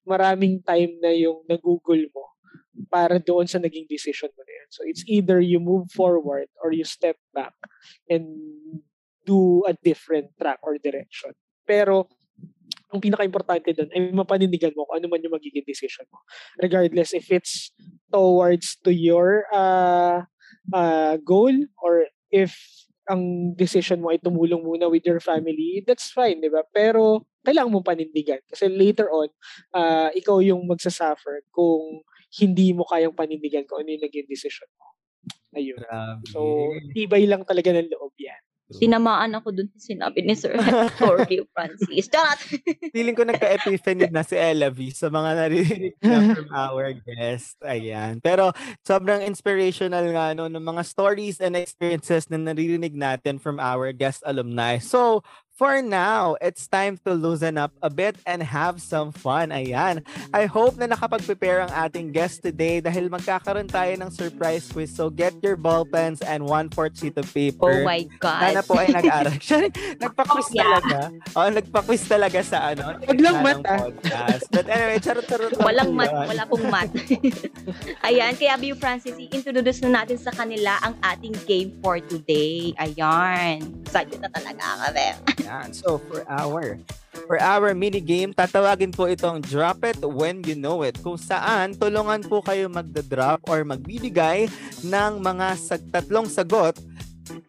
maraming 0.07 0.63
time 0.63 0.99
na 1.03 1.11
yung 1.11 1.43
nagugol 1.49 2.01
mo 2.15 2.33
para 2.89 3.21
doon 3.21 3.45
sa 3.45 3.61
naging 3.61 3.85
decision 3.89 4.33
mo 4.33 4.43
na 4.45 4.53
yan. 4.53 4.69
So 4.73 4.81
it's 4.85 5.05
either 5.05 5.41
you 5.41 5.61
move 5.61 5.93
forward 5.93 6.49
or 6.61 6.73
you 6.73 6.85
step 6.85 7.17
back 7.37 7.53
and 8.09 8.25
do 9.25 9.63
a 9.69 9.77
different 9.77 10.33
track 10.41 10.59
or 10.65 10.77
direction. 10.81 11.37
Pero 11.69 12.09
ang 12.93 13.01
pinaka-importante 13.01 13.73
doon 13.73 13.89
ay 13.93 14.01
mapanindigan 14.13 14.77
mo 14.77 14.85
kung 14.85 15.01
ano 15.01 15.07
man 15.09 15.25
yung 15.25 15.33
magiging 15.33 15.65
decision 15.65 16.05
mo. 16.13 16.21
Regardless 16.61 17.17
if 17.17 17.33
it's 17.33 17.73
towards 18.13 18.77
to 18.85 18.93
your 18.93 19.49
uh, 19.53 20.25
uh, 20.73 21.17
goal 21.25 21.53
or 21.81 22.09
if 22.29 22.57
ang 23.11 23.55
decision 23.59 23.99
mo 23.99 24.15
ay 24.15 24.23
tumulong 24.23 24.63
muna 24.63 24.87
with 24.87 25.03
your 25.03 25.19
family, 25.19 25.83
that's 25.83 26.11
fine, 26.15 26.39
di 26.39 26.51
ba? 26.51 26.63
Pero 26.71 27.27
kailangan 27.43 27.71
mong 27.75 27.89
panindigan. 27.89 28.41
Kasi 28.47 28.71
later 28.71 29.11
on, 29.11 29.29
uh, 29.75 30.09
ikaw 30.15 30.39
yung 30.39 30.63
magsasuffer 30.67 31.43
kung 31.51 32.03
hindi 32.39 32.71
mo 32.73 32.87
kayang 32.87 33.15
panindigan 33.15 33.67
kung 33.67 33.83
ano 33.83 33.91
yung 33.93 34.05
naging 34.05 34.27
decision 34.31 34.71
mo. 34.79 34.93
Ayun. 35.53 35.79
Grabe. 35.79 36.23
So, 36.33 36.41
tibay 36.97 37.29
lang 37.29 37.45
talaga 37.45 37.75
ng 37.75 37.91
loob 37.93 38.15
yan. 38.19 38.42
Tinamaan 38.79 39.33
ako 39.37 39.53
dun 39.53 39.69
sa 39.77 39.81
sinabi 39.81 40.25
ni 40.25 40.33
Sir 40.37 40.57
Jorge 41.01 41.45
Francis. 41.53 42.09
Charot! 42.09 42.41
Feeling 42.95 43.17
ko 43.17 43.25
nagka-epiphany 43.27 44.09
na 44.09 44.25
si 44.25 44.37
Ella 44.39 44.73
V 44.73 44.93
sa 44.95 45.13
mga 45.13 45.31
narinig 45.37 45.95
na 46.01 46.33
from 46.33 46.49
our 46.65 46.93
guest. 46.97 47.61
Ayan. 47.65 48.23
Pero 48.25 48.55
sobrang 48.87 49.25
inspirational 49.27 50.09
nga 50.13 50.33
no, 50.33 50.49
ng 50.49 50.63
mga 50.63 50.83
stories 50.87 51.43
and 51.43 51.59
experiences 51.59 52.29
na 52.33 52.41
naririnig 52.41 52.97
natin 52.97 53.37
from 53.37 53.61
our 53.61 53.93
guest 53.93 54.25
alumni. 54.25 54.79
So, 54.81 55.21
For 55.53 55.85
now, 55.85 56.41
it's 56.41 56.65
time 56.65 56.97
to 57.05 57.13
loosen 57.13 57.61
up 57.61 57.77
a 57.85 57.93
bit 57.93 58.17
and 58.25 58.41
have 58.41 58.81
some 58.81 59.13
fun. 59.13 59.53
Ayan. 59.53 60.01
I 60.33 60.49
hope 60.49 60.81
na 60.81 60.89
nakapag-prepare 60.89 61.69
ang 61.69 61.73
ating 61.77 62.09
guest 62.17 62.41
today 62.41 62.81
dahil 62.81 63.13
magkakaroon 63.13 63.69
tayo 63.69 63.93
ng 64.01 64.09
surprise 64.09 64.65
quiz. 64.73 64.89
So 64.89 65.13
get 65.13 65.37
your 65.45 65.61
ball 65.61 65.85
pens 65.85 66.25
and 66.25 66.49
one-fourth 66.49 66.97
sheet 66.97 67.21
of 67.21 67.29
paper. 67.29 67.69
Oh 67.69 67.85
my 67.85 68.09
God. 68.17 68.49
Sana 68.49 68.61
po 68.65 68.81
ay 68.81 68.97
nag-aral. 68.97 69.37
Siya, 69.45 69.69
nagpa-quiz 70.01 70.49
oh, 70.49 70.57
yeah. 70.57 70.65
talaga. 70.65 70.99
Oh, 71.37 71.49
nagpa-quiz 71.53 72.03
talaga 72.09 72.41
sa 72.41 72.73
ano. 72.73 72.97
Wag 73.05 73.21
lang 73.21 73.37
mat 73.45 73.61
ah. 73.69 73.93
But 74.49 74.73
anyway, 74.73 75.05
charot-charot. 75.05 75.61
Walang 75.61 75.93
mat. 75.93 76.17
Wala 76.17 76.49
pong 76.49 76.65
mat. 76.73 76.89
Ayan. 78.09 78.33
Kaya 78.41 78.57
Bio 78.57 78.73
Francis, 78.81 79.21
i-introduce 79.21 79.85
na 79.85 80.01
natin 80.01 80.17
sa 80.17 80.33
kanila 80.33 80.81
ang 80.81 80.97
ating 81.05 81.37
game 81.45 81.77
for 81.85 82.01
today. 82.01 82.73
Ayan. 82.81 83.85
Excited 83.85 84.17
na 84.17 84.33
talaga 84.33 84.89
kami. 84.89 85.13
Yan. 85.43 85.69
So 85.75 85.99
for 85.99 86.23
our 86.31 86.79
for 87.29 87.37
our 87.39 87.77
mini 87.77 88.01
game, 88.01 88.33
tatawagin 88.33 88.91
po 88.95 89.07
itong 89.07 89.45
Drop 89.45 89.85
It 89.85 90.01
When 90.01 90.41
You 90.43 90.57
Know 90.57 90.83
It 90.83 90.99
kung 91.03 91.21
saan 91.21 91.77
tulungan 91.77 92.25
po 92.25 92.41
kayo 92.41 92.67
magda-drop 92.73 93.45
or 93.47 93.63
magbibigay 93.67 94.49
ng 94.87 95.13
mga 95.21 95.47
sag- 95.59 95.89
tatlong 95.93 96.27
sagot 96.27 96.79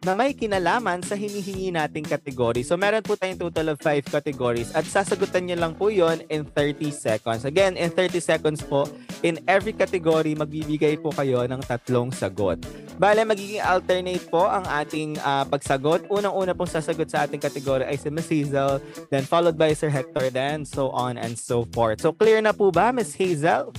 na 0.04 0.12
may 0.14 0.36
kinalaman 0.36 1.02
sa 1.02 1.18
hinihingi 1.18 1.74
nating 1.74 2.06
kategory. 2.06 2.62
So 2.62 2.78
meron 2.78 3.02
po 3.02 3.18
tayong 3.18 3.40
total 3.40 3.74
of 3.74 3.78
5 3.82 4.08
categories 4.12 4.70
at 4.72 4.86
sasagutan 4.86 5.48
nyo 5.48 5.56
lang 5.58 5.72
po 5.74 5.90
yon 5.90 6.22
in 6.30 6.46
30 6.46 6.92
seconds. 6.94 7.42
Again, 7.42 7.74
in 7.74 7.90
30 7.90 8.20
seconds 8.20 8.60
po, 8.62 8.86
in 9.24 9.40
every 9.48 9.72
category, 9.72 10.36
magbibigay 10.36 11.00
po 11.00 11.10
kayo 11.10 11.42
ng 11.48 11.60
tatlong 11.64 12.12
sagot. 12.12 12.60
Bale, 12.94 13.26
magiging 13.26 13.64
alternate 13.64 14.22
po 14.30 14.46
ang 14.46 14.62
ating 14.70 15.18
uh, 15.18 15.42
pagsagot. 15.50 16.06
Unang-una 16.06 16.54
pong 16.54 16.70
sasagot 16.70 17.10
sa 17.10 17.26
ating 17.26 17.42
category 17.42 17.82
ay 17.82 17.98
si 17.98 18.06
Miss 18.06 18.30
Hazel, 18.30 18.78
then 19.10 19.26
followed 19.26 19.58
by 19.58 19.74
Sir 19.74 19.90
Hector, 19.90 20.30
then 20.30 20.62
so 20.62 20.94
on 20.94 21.18
and 21.18 21.34
so 21.34 21.66
forth. 21.74 21.98
So 21.98 22.14
clear 22.14 22.38
na 22.38 22.54
po 22.54 22.70
ba, 22.70 22.94
Miss 22.94 23.18
Hazel? 23.18 23.74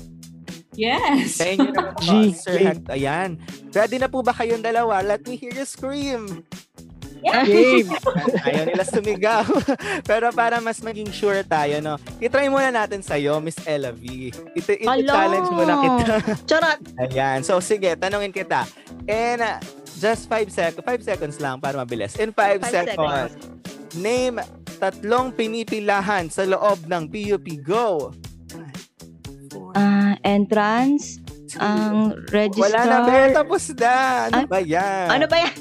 Yes. 0.76 1.39
Sa 1.39 1.47
inyo 1.47 1.71
naman 1.76 1.93
po, 1.95 2.03
Sir 2.36 2.57
Hector. 2.59 2.93
Ayan. 2.95 3.39
Ready 3.71 3.97
na 3.99 4.07
po 4.11 4.21
ba 4.21 4.36
kayong 4.36 4.63
dalawa? 4.63 5.01
Let 5.01 5.23
me 5.26 5.39
hear 5.39 5.55
you 5.55 5.67
scream. 5.67 6.43
Yeah. 7.26 7.41
Game. 7.41 7.89
Ayaw 8.47 8.63
nila 8.69 8.86
sumigaw. 8.86 9.47
Pero 10.09 10.30
para 10.30 10.61
mas 10.61 10.78
maging 10.84 11.09
sure 11.09 11.41
tayo, 11.41 11.82
no? 11.82 11.97
I-try 12.21 12.45
muna 12.53 12.69
natin 12.69 13.01
sa'yo, 13.01 13.41
Miss 13.41 13.57
Ella 13.65 13.89
V. 13.89 14.30
Ito, 14.53 14.71
ito 14.78 15.09
challenge 15.09 15.49
muna 15.49 15.73
kita. 15.82 16.15
Charot. 16.45 16.80
Ayan. 17.01 17.41
So, 17.41 17.57
sige, 17.57 17.97
tanungin 17.97 18.30
kita. 18.30 18.69
In 19.09 19.41
uh, 19.41 19.57
just 19.97 20.30
5 20.30 20.53
seconds, 20.53 20.86
5 20.86 21.01
seconds 21.01 21.36
lang 21.41 21.57
para 21.57 21.82
mabilis. 21.82 22.13
In 22.21 22.30
5 22.30 22.61
seconds, 22.61 22.93
seconds, 22.93 23.34
name 23.97 24.38
tatlong 24.78 25.32
pinipilahan 25.32 26.28
sa 26.28 26.43
loob 26.43 26.84
ng 26.86 27.07
PUP 27.07 27.47
Go 27.63 28.11
uh, 29.76 30.14
entrance, 30.24 31.20
ang 31.60 32.12
register. 32.32 32.68
Wala 32.68 32.82
na, 32.84 32.97
be. 33.08 33.20
Tapos 33.32 33.64
na. 33.76 33.95
Ano 34.28 34.38
Ay, 34.43 34.45
ba 34.47 34.60
yan? 34.60 35.08
Ano 35.08 35.26
ba 35.30 35.38
yan? 35.39 35.58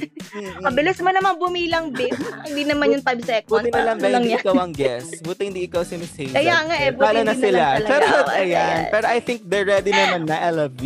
Mabilis 0.67 0.99
mo 0.99 1.11
naman 1.13 1.33
bumilang, 1.39 1.95
babe. 1.95 2.15
hindi 2.49 2.63
naman 2.67 2.99
yung 2.99 3.05
5 3.05 3.23
seconds. 3.23 3.53
Buti 3.53 3.71
na 3.71 3.83
lang, 3.93 3.97
ba, 4.01 4.07
hindi 4.19 4.35
ikaw 4.35 4.55
ang 4.59 4.75
guest. 4.75 5.23
Buti 5.23 5.43
hindi 5.47 5.63
ikaw 5.69 5.83
si 5.87 5.95
Miss 6.01 6.15
Hazel. 6.17 6.35
Kaya 6.35 6.57
nga 6.67 6.77
eh, 6.79 6.91
buti 6.91 7.21
na 7.23 7.35
sila. 7.37 7.65
Charot, 7.83 8.29
ayan. 8.35 8.79
Pero 8.91 9.07
I 9.07 9.19
think 9.23 9.47
they're 9.47 9.69
ready 9.69 9.93
naman 9.95 10.27
na, 10.27 10.37
LV. 10.51 10.83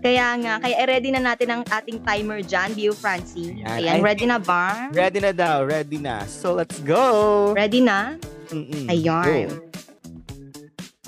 Kaya 0.00 0.32
nga, 0.40 0.54
kaya 0.64 0.76
ready 0.88 1.12
na 1.12 1.20
natin 1.20 1.48
ang 1.52 1.62
ating 1.68 2.00
timer 2.00 2.40
dyan, 2.40 2.72
Bio 2.72 2.96
Francie. 2.96 3.60
Ayan, 3.68 4.00
Ayan 4.00 4.00
ready 4.00 4.24
na 4.24 4.40
ba? 4.40 4.88
Ready 4.96 5.20
na 5.20 5.32
daw, 5.36 5.60
ready 5.60 6.00
na. 6.00 6.24
So, 6.24 6.56
let's 6.56 6.80
go! 6.80 7.52
Ready 7.52 7.84
na? 7.84 8.16
Mm-mm. 8.48 8.88
Ayan. 8.88 9.48
Go. 9.52 9.69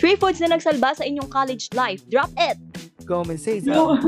Three 0.02 0.18
foods 0.18 0.42
na 0.42 0.50
nagsalba 0.50 0.98
sa 0.98 1.06
inyong 1.06 1.30
college 1.30 1.70
life. 1.78 2.02
Drop 2.10 2.34
it! 2.34 2.58
Go, 3.06 3.22
Ms. 3.22 3.46
Hazel. 3.46 4.02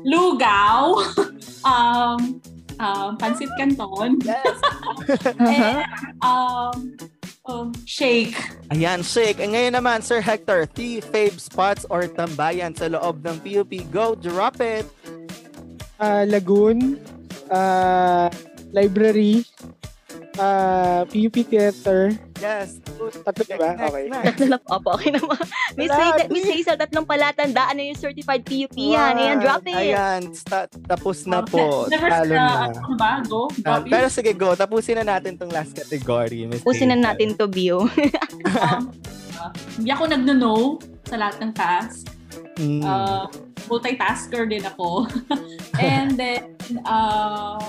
Lugaw. 0.00 0.96
um, 1.68 2.40
um, 2.80 3.10
pansit 3.20 3.52
canton. 3.60 4.24
Yes. 4.24 4.56
And, 5.36 5.84
um, 6.24 6.96
um, 7.44 7.76
shake. 7.84 8.32
Ayan, 8.72 9.04
shake. 9.04 9.36
And 9.36 9.52
ngayon 9.52 9.76
naman, 9.76 10.00
Sir 10.00 10.24
Hector, 10.24 10.64
three 10.64 11.04
fave 11.04 11.36
spots 11.36 11.84
or 11.92 12.08
tambayan 12.08 12.72
sa 12.72 12.88
loob 12.88 13.20
ng 13.20 13.36
PUP. 13.44 13.84
Go, 13.92 14.16
drop 14.16 14.64
it! 14.64 14.88
Uh, 16.00 16.24
Lagoon, 16.24 16.96
uh, 17.52 18.32
library, 18.72 19.44
uh, 20.40 21.04
PUP 21.04 21.44
Theater, 21.52 22.16
Yes. 22.42 22.82
Tatlo 23.22 23.42
ba? 23.54 23.68
Okay. 23.78 24.04
Tatlo 24.10 24.44
lang. 24.50 24.62
Opo, 24.66 24.88
okay 24.98 25.10
naman. 25.14 25.38
Miss 25.78 25.92
Hazel, 25.92 26.26
Miss 26.34 26.46
Hazel, 26.50 26.76
tatlong 26.76 27.06
palatandaan 27.06 27.74
na 27.78 27.82
yung 27.86 27.98
certified 27.98 28.42
PUP 28.42 28.74
yan. 28.74 29.14
Ayan, 29.14 29.36
drop 29.38 29.62
it. 29.66 29.76
Ayan, 29.76 30.20
sta- 30.34 30.70
tapos 30.90 31.22
na 31.30 31.46
po. 31.46 31.86
Never 31.86 32.10
Talo 32.10 32.34
na. 32.34 32.74
Ano 32.74 32.96
ba? 32.98 33.22
Go? 33.22 33.46
Uh, 33.62 33.80
pero 33.86 34.06
sige, 34.10 34.34
go. 34.34 34.58
Tapusin 34.58 35.02
na 35.02 35.16
natin 35.16 35.38
tong 35.38 35.50
last 35.54 35.72
category, 35.78 36.46
Miss 36.50 36.62
Tapusin 36.66 36.90
na 36.90 36.98
natin 36.98 37.38
to, 37.38 37.46
Bio. 37.46 37.86
um, 37.86 38.82
uh, 39.38 39.50
hindi 39.78 39.90
ako 39.94 40.04
nagno-know 40.10 40.60
sa 41.06 41.14
lahat 41.20 41.36
ng 41.38 41.52
task. 41.54 42.10
Mm. 42.58 42.82
Uh, 42.82 43.26
multitasker 43.70 44.46
din 44.50 44.62
ako. 44.66 45.06
And 45.78 46.18
then, 46.18 46.58
uh, 46.82 47.62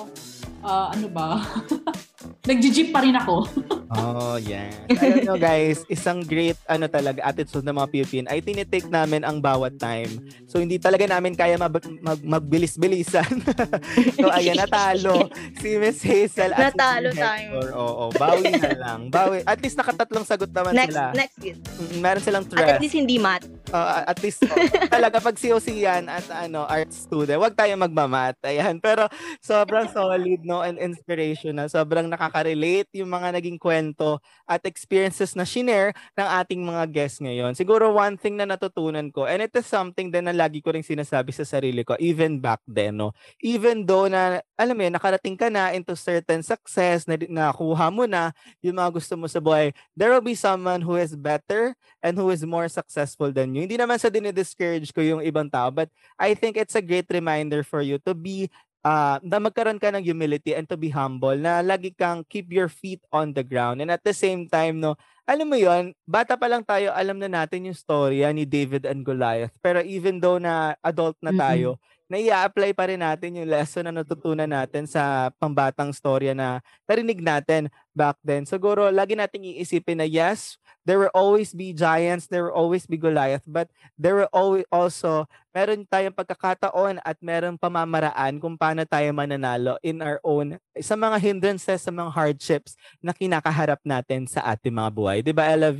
uh, 0.66 0.88
ano 0.89 1.07
ba? 1.13 1.41
nag-jeep 2.45 2.89
pa 2.89 3.01
rin 3.01 3.15
ako. 3.15 3.36
Oh, 3.95 4.36
yan. 4.36 4.73
Alam 4.91 5.23
nyo 5.23 5.36
guys, 5.39 5.86
isang 5.88 6.19
great 6.19 6.57
ano 6.67 6.89
talaga 6.89 7.21
attitude 7.23 7.63
ng 7.63 7.78
mga 7.80 7.88
Pilipin 7.88 8.26
ay 8.28 8.43
tinitake 8.43 8.89
namin 8.89 9.23
ang 9.23 9.39
bawat 9.39 9.78
time. 9.78 10.09
So 10.49 10.59
hindi 10.59 10.76
talaga 10.76 11.05
namin 11.07 11.38
kaya 11.38 11.55
mag, 11.55 11.71
mag, 12.01 12.19
magbilis-bilisan. 12.19 13.45
so 14.19 14.28
ayan, 14.34 14.57
natalo. 14.57 15.30
Si 15.61 15.78
Miss 15.80 16.01
Hazel 16.01 16.51
at 16.51 16.73
Natalo 16.73 17.13
si 17.13 17.21
tayo. 17.21 17.49
Hector. 17.55 17.67
Oo, 17.78 18.03
bawi 18.11 18.51
na 18.57 18.71
lang. 18.76 18.99
Bawi. 19.07 19.45
At 19.45 19.61
least 19.61 19.78
nakatatlong 19.78 20.26
sagot 20.28 20.49
naman 20.51 20.76
Next, 20.76 20.91
sila. 20.91 21.13
next 21.13 21.36
quiz. 21.39 21.57
Mm, 21.61 21.95
Meron 22.01 22.21
silang 22.26 22.45
At 22.45 22.51
threat. 22.51 22.76
at 22.76 22.82
least 22.82 22.95
hindi 22.97 23.17
mat. 23.21 23.43
Uh, 23.69 24.01
at 24.05 24.17
least 24.19 24.43
oh, 24.45 24.55
talaga 24.88 25.17
pag 25.19 25.36
COC 25.38 25.67
yan 25.73 26.03
at 26.07 26.26
ano 26.32 26.65
art 26.65 26.89
student, 26.91 27.39
wag 27.39 27.55
tayo 27.55 27.71
magmamat. 27.78 28.36
Ayan, 28.43 28.82
pero 28.82 29.07
sobrang 29.39 29.88
solid 29.89 30.41
no 30.43 30.61
and 30.61 30.82
inspirational. 30.82 31.69
Sobrang 31.69 32.09
nakaka-relate 32.16 32.89
yung 32.95 33.11
mga 33.11 33.36
naging 33.36 33.59
kwento 33.59 34.24
at 34.47 34.63
experiences 34.63 35.36
na 35.36 35.43
shinare 35.43 35.91
ng 36.16 36.28
ating 36.41 36.61
mga 36.63 36.84
guests 36.89 37.20
ngayon. 37.20 37.51
Siguro 37.53 37.91
one 37.91 38.16
thing 38.16 38.39
na 38.39 38.47
natutunan 38.47 39.11
ko 39.11 39.28
and 39.28 39.43
it 39.43 39.53
is 39.53 39.68
something 39.68 40.07
din 40.07 40.26
na 40.26 40.34
lagi 40.34 40.63
ko 40.63 40.72
ring 40.72 40.86
sinasabi 40.86 41.36
sa 41.36 41.43
sarili 41.43 41.84
ko 41.84 41.99
even 41.99 42.39
back 42.39 42.63
then 42.66 42.97
no. 42.97 43.11
Even 43.43 43.84
though 43.84 44.07
na 44.07 44.39
alam 44.55 44.76
mo 44.76 44.88
yun, 44.88 44.95
nakarating 44.95 45.36
ka 45.36 45.51
na 45.51 45.76
into 45.76 45.93
certain 45.99 46.39
success 46.39 47.03
na 47.03 47.20
nakuha 47.20 47.91
mo 47.91 48.07
na 48.07 48.32
yung 48.63 48.80
mga 48.80 48.95
gusto 48.95 49.13
mo 49.20 49.28
sa 49.28 49.43
buhay, 49.43 49.76
there 49.93 50.16
will 50.16 50.24
be 50.24 50.38
someone 50.38 50.80
who 50.80 50.95
is 50.95 51.11
better 51.13 51.76
and 51.99 52.16
who 52.16 52.32
is 52.32 52.47
more 52.47 52.72
successful 52.72 53.36
than 53.36 53.51
you. 53.51 53.68
Hindi 53.68 53.76
naman 53.76 53.99
sa 53.99 54.07
dinidiscourage 54.07 54.95
ko 54.95 55.03
yung 55.03 55.22
ibang 55.22 55.51
tao, 55.51 55.68
but 55.76 55.91
I 56.16 56.34
think 56.34 56.55
it's 56.55 56.78
a 56.80 56.84
great 56.84 57.11
reminder 57.11 57.68
for 57.68 57.84
you 57.84 57.99
to 58.07 58.16
be 58.16 58.47
uh, 58.86 59.17
na 59.25 59.41
magkaroon 59.41 59.81
ka 59.81 59.89
ng 59.89 60.05
humility 60.05 60.53
and 60.53 60.69
to 60.69 60.77
be 60.77 60.93
humble, 60.93 61.33
na 61.33 61.65
lagi 61.65 61.89
kang 61.89 62.21
keep 62.29 62.53
your 62.53 62.69
feet 62.69 63.01
on 63.09 63.33
the 63.33 63.41
ground. 63.41 63.81
And 63.81 63.89
at 63.89 64.05
the 64.05 64.13
same 64.13 64.45
time, 64.45 64.77
no, 64.77 64.93
alam 65.25 65.49
mo 65.49 65.57
yon 65.57 65.97
bata 66.05 66.38
pa 66.38 66.45
lang 66.45 66.61
tayo, 66.61 66.93
alam 66.93 67.17
na 67.17 67.25
natin 67.25 67.73
yung 67.73 67.77
storya 67.77 68.29
ni 68.29 68.45
David 68.45 68.86
and 68.86 69.01
Goliath. 69.01 69.57
Pero 69.65 69.81
even 69.81 70.21
though 70.21 70.38
na 70.38 70.77
adult 70.86 71.17
na 71.17 71.33
tayo, 71.33 71.81
nai-apply 72.06 72.72
pa 72.78 72.86
rin 72.89 73.01
natin 73.01 73.41
yung 73.41 73.49
lesson 73.49 73.89
na 73.89 73.93
natutunan 73.93 74.49
natin 74.49 74.86
sa 74.86 75.34
pambatang 75.41 75.89
storya 75.89 76.38
na 76.38 76.62
narinig 76.86 77.22
natin 77.22 77.68
back 77.97 78.20
then. 78.22 78.45
Siguro, 78.45 78.93
lagi 78.93 79.18
nating 79.18 79.58
iisipin 79.58 79.99
na 80.01 80.08
yes, 80.08 80.62
there 80.86 81.01
will 81.01 81.14
always 81.18 81.51
be 81.51 81.74
giants, 81.74 82.30
there 82.30 82.45
will 82.45 82.53
always 82.53 82.86
be 82.86 82.95
Goliath, 82.95 83.41
but 83.49 83.72
there 83.97 84.14
will 84.14 84.30
always 84.30 84.68
also, 84.70 85.26
meron 85.49 85.88
tayong 85.89 86.14
pagkakataon 86.14 87.01
at 87.01 87.18
meron 87.26 87.58
pamamaraan 87.58 88.38
kung 88.38 88.53
paano 88.53 88.86
tayo 88.86 89.10
mananalo 89.10 89.82
in 89.82 90.03
our 90.06 90.22
own, 90.22 90.62
sa 90.78 90.93
mga 90.93 91.18
hindrances, 91.18 91.82
sa 91.82 91.89
mga 91.89 92.14
hardships 92.14 92.78
na 93.01 93.18
kinakaharap 93.18 93.82
natin 93.82 94.30
sa 94.30 94.45
ating 94.45 94.76
mga 94.76 94.91
buhay. 94.93 95.18
Di 95.26 95.34
ba, 95.34 95.49
Ella? 95.49 95.74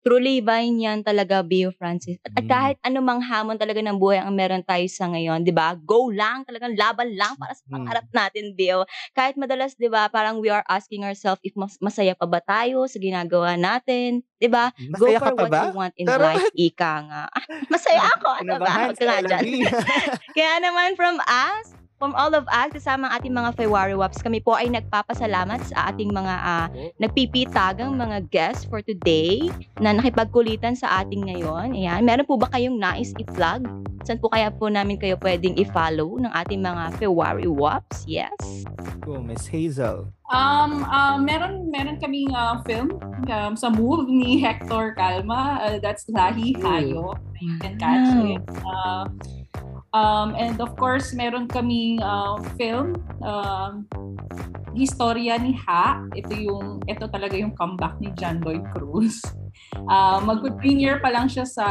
Truly 0.00 0.38
divine 0.38 0.78
yan 0.78 0.98
talaga, 1.02 1.42
Bio 1.42 1.68
Francis. 1.70 2.22
At, 2.22 2.32
at 2.32 2.44
Mm. 2.44 2.48
kahit 2.48 2.76
anumang 2.80 3.18
hamon 3.20 3.58
talaga 3.58 3.82
ng 3.82 3.98
buhay 3.98 4.18
ang 4.18 4.30
meron 4.30 4.62
tayo 4.62 4.86
sa 4.86 5.06
ngayon, 5.06 5.42
di 5.42 5.50
ba? 5.50 5.74
Go 5.74 6.08
lang, 6.08 6.46
talagang 6.46 6.72
laban 6.74 7.12
lang 7.12 7.34
para 7.34 7.52
sa 7.52 7.64
Mm. 7.66 7.72
pangarap 7.74 8.06
natin, 8.10 8.44
Bio. 8.52 8.86
Kahit 9.10 9.34
madalas, 9.34 9.74
di 9.74 9.86
ba, 9.86 10.06
parang 10.06 10.38
we 10.38 10.48
are 10.48 10.62
asking 10.66 11.02
ourselves 11.02 11.42
if 11.42 11.52
mas- 11.54 11.76
masaya 11.78 12.14
pa 12.14 12.24
ba 12.24 12.38
tayo 12.38 12.86
sa 12.86 12.96
ginagawa 12.96 13.54
natin, 13.54 14.22
di 14.36 14.46
ba? 14.46 14.70
Go 14.94 15.10
for 15.14 15.34
ka 15.34 15.36
pa 15.36 15.42
what 15.44 15.50
ba? 15.50 15.62
you 15.64 15.74
want 15.76 15.94
in 15.96 16.06
Pero 16.06 16.22
life, 16.24 16.46
ika 16.54 16.92
nga. 17.04 17.22
masaya 17.66 18.00
ako, 18.14 18.28
ano 18.38 18.52
ba? 18.56 18.70
Dyan. 18.94 19.42
V. 19.42 19.66
Kaya 20.36 20.52
naman 20.58 20.94
from 20.94 21.18
us, 21.20 21.74
from 21.98 22.14
all 22.14 22.32
of 22.32 22.46
us, 22.48 22.70
kasama 22.70 23.10
ang 23.10 23.12
ating 23.18 23.34
mga 23.34 23.50
February 23.58 23.98
Waps, 23.98 24.22
kami 24.22 24.38
po 24.38 24.54
ay 24.54 24.70
nagpapasalamat 24.70 25.60
sa 25.66 25.90
ating 25.92 26.14
mga 26.14 26.34
ah, 26.40 26.66
nagpipitagang 27.02 27.98
mga 27.98 28.30
guests 28.30 28.64
for 28.64 28.80
today 28.80 29.50
na 29.82 29.92
nakipagkulitan 29.92 30.78
sa 30.78 31.02
ating 31.02 31.26
ngayon. 31.26 31.74
Ayan. 31.74 32.06
Meron 32.06 32.24
po 32.24 32.38
ba 32.38 32.48
kayong 32.54 32.78
nais 32.78 33.10
i-plug? 33.18 33.66
Saan 34.06 34.22
po 34.22 34.30
kaya 34.30 34.48
po 34.54 34.70
namin 34.70 34.96
kayo 34.96 35.18
pwedeng 35.20 35.58
i-follow 35.58 36.22
ng 36.22 36.32
ating 36.32 36.62
mga 36.62 36.96
February 36.96 37.50
Waps? 37.50 38.06
Yes. 38.06 38.64
Go, 39.02 39.18
Miss 39.18 39.50
Hazel. 39.50 40.08
Um, 40.30 40.84
uh, 40.86 41.16
meron 41.18 41.72
meron 41.72 41.96
kaming 41.98 42.30
uh, 42.36 42.60
film 42.62 43.00
um, 43.32 43.52
sa 43.56 43.68
move 43.72 44.06
ni 44.06 44.38
Hector 44.38 44.92
Calma. 44.94 45.60
Uh, 45.60 45.76
that's 45.82 46.04
Lahi 46.08 46.52
Hayo. 46.60 47.16
You 47.40 47.56
can 47.58 47.80
catch 47.80 48.12
it. 48.28 48.44
Uh, 48.60 49.08
um, 49.92 50.34
and 50.34 50.60
of 50.60 50.74
course, 50.76 51.12
meron 51.12 51.48
kaming 51.48 52.02
uh, 52.02 52.40
film 52.56 52.96
um, 53.22 53.88
Historia 54.78 55.34
ni 55.40 55.58
Ha. 55.66 56.06
Ito 56.14 56.32
yung 56.38 56.86
ito 56.86 57.10
talaga 57.10 57.34
yung 57.34 57.50
comeback 57.58 57.98
ni 57.98 58.14
John 58.14 58.38
Lloyd 58.44 58.64
Cruz. 58.74 59.20
Uh, 59.90 60.22
Mag-premiere 60.22 61.02
pa 61.02 61.10
lang 61.12 61.26
siya 61.26 61.44
sa 61.44 61.66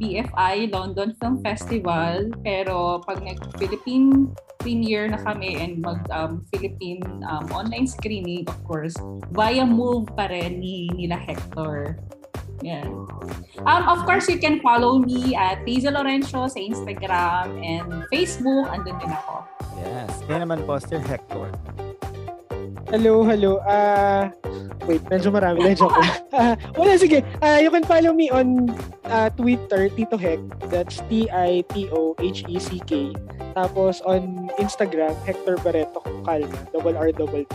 BFI 0.00 0.72
London 0.72 1.14
Film 1.20 1.38
Festival 1.44 2.32
pero 2.42 3.04
pag 3.04 3.22
nag-Philippine 3.22 4.32
premiere 4.58 5.06
na 5.12 5.20
kami 5.20 5.60
and 5.60 5.84
mag 5.84 6.00
um, 6.10 6.42
um, 7.28 7.44
online 7.52 7.86
screening 7.86 8.48
of 8.48 8.56
course 8.64 8.96
via 9.36 9.62
Move 9.62 10.08
pa 10.16 10.32
rin 10.32 10.58
ni 10.64 10.88
nila 10.96 11.20
Hector. 11.20 12.00
Yan. 12.62 12.86
Um, 13.64 13.82
of 13.88 14.04
course, 14.04 14.28
you 14.28 14.38
can 14.38 14.60
follow 14.60 15.00
me 15.00 15.36
at 15.36 15.64
Hazel 15.64 15.96
Lorenzo 15.96 16.48
sa 16.48 16.58
Instagram 16.60 17.56
and 17.60 18.04
Facebook. 18.12 18.68
Andun 18.68 18.96
din 19.00 19.10
ako. 19.12 19.44
Yes. 19.80 20.12
Kaya 20.28 20.44
naman 20.44 20.64
po, 20.68 20.76
Sir 20.80 21.00
Hector. 21.00 21.48
Hello, 22.90 23.22
hello. 23.22 23.62
Ah, 23.64 24.34
wait, 24.84 25.00
medyo 25.08 25.30
marami 25.30 25.62
na 25.62 25.72
joke. 25.78 25.94
Ah, 26.30 26.54
wala 26.78 26.96
sige. 26.96 27.20
Ah, 27.42 27.58
you 27.60 27.68
can 27.68 27.84
follow 27.84 28.14
me 28.14 28.30
on 28.32 28.70
ah, 29.06 29.28
Twitter 29.34 29.90
Tito 29.92 30.16
Hec. 30.16 30.40
That's 30.72 31.02
T 31.06 31.28
I 31.30 31.62
T 31.70 31.86
O 31.92 32.16
H 32.18 32.46
E 32.48 32.56
C 32.58 32.80
K. 32.82 33.14
Tapos 33.52 34.00
on 34.06 34.48
Instagram 34.58 35.14
Hector 35.26 35.58
Barreto 35.60 36.02
Calma, 36.22 36.58
double 36.72 36.96
R 36.96 37.10
double 37.12 37.44
T. 37.44 37.52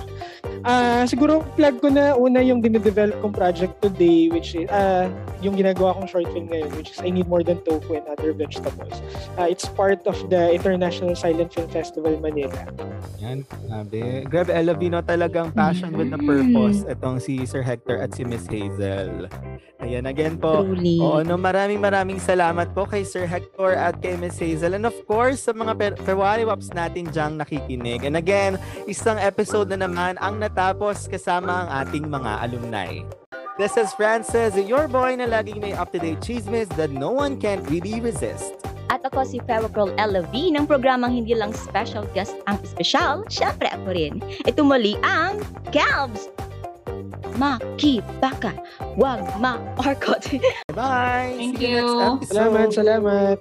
Ah, 0.65 1.05
siguro 1.05 1.45
plug 1.53 1.77
ko 1.77 1.93
na 1.93 2.17
una 2.17 2.41
yung 2.41 2.57
dinidevelop 2.57 3.21
kong 3.21 3.37
project 3.37 3.77
today 3.85 4.33
which 4.33 4.57
is 4.57 4.65
ah 4.73 5.05
yung 5.45 5.53
ginagawa 5.53 5.93
kong 5.93 6.09
short 6.09 6.25
film 6.33 6.49
ngayon 6.49 6.73
which 6.73 6.89
is 6.89 6.97
I 6.97 7.13
Need 7.13 7.29
More 7.29 7.45
Than 7.45 7.61
Tofu 7.61 8.01
and 8.01 8.05
Other 8.09 8.33
Vegetables. 8.33 8.97
Ah, 9.37 9.45
it's 9.45 9.69
part 9.69 10.01
of 10.09 10.17
the 10.33 10.49
International 10.49 11.13
Silent 11.13 11.53
Film 11.53 11.69
Festival 11.69 12.17
Manila. 12.17 12.65
Yan, 13.21 13.45
grabe. 13.45 14.25
Grabe, 14.25 14.51
Ella 14.53 14.73
Vino 14.73 14.99
talagang 15.05 15.53
passion 15.53 15.93
with 15.93 16.09
a 16.13 16.19
purpose. 16.19 16.81
Itong 16.89 17.21
si 17.21 17.45
Sir 17.45 17.61
Hector 17.61 18.01
at 18.01 18.17
si 18.17 18.25
Miss 18.25 18.49
Hazel. 18.49 19.29
Ayan, 19.85 20.09
again 20.09 20.39
po. 20.41 20.65
Truly. 20.65 20.97
Oo, 20.97 21.21
no, 21.21 21.37
maraming 21.37 21.77
maraming 21.77 22.17
salamat 22.17 22.73
po 22.73 22.89
kay 22.89 23.05
Sir 23.05 23.29
Hector 23.29 23.77
at 23.77 24.01
kay 24.01 24.17
Miss 24.17 24.39
Hazel. 24.41 24.73
And 24.73 24.87
of 24.89 24.97
course, 25.05 25.45
sa 25.45 25.53
mga 25.53 25.77
February 25.93 26.49
Waps 26.49 26.73
natin 26.73 27.05
dyang 27.13 27.37
nakikinig. 27.37 28.01
And 28.01 28.17
again, 28.17 28.57
isang 28.89 29.21
episode 29.21 29.69
na 29.69 29.85
naman 29.85 30.17
ang 30.17 30.41
natapos 30.41 31.05
kasama 31.05 31.69
ang 31.69 31.69
ating 31.85 32.09
mga 32.09 32.31
alumni. 32.49 33.05
This 33.61 33.77
is 33.77 33.93
Francis, 33.93 34.57
your 34.57 34.89
boy 34.89 35.15
na 35.15 35.29
laging 35.29 35.61
may 35.61 35.71
up-to-date 35.77 36.19
chismis 36.19 36.67
that 36.75 36.91
no 36.91 37.13
one 37.13 37.39
can 37.39 37.63
really 37.71 38.03
resist. 38.03 38.51
At 38.91 39.01
ako 39.07 39.23
si 39.25 39.39
Feral 39.47 39.71
Girl 39.71 39.95
Ella 39.95 40.27
V 40.27 40.51
ng 40.51 40.67
programang 40.67 41.15
hindi 41.15 41.33
lang 41.33 41.55
special 41.55 42.03
guest 42.11 42.35
ang 42.51 42.59
special, 42.67 43.23
syempre 43.31 43.71
ako 43.71 43.95
rin. 43.95 44.19
Ito 44.43 44.59
muli 44.59 44.99
ang 45.07 45.39
Calbs! 45.71 46.27
Makibaka, 47.35 48.55
wag 48.95 49.23
ma-orkot. 49.39 50.39
Bye! 50.71 51.35
Thank 51.35 51.59
See 51.59 51.75
you 51.75 51.79
next 51.79 51.95
you. 51.95 51.99
episode. 51.99 52.31
Salamat, 52.31 52.67
salamat. 52.75 53.37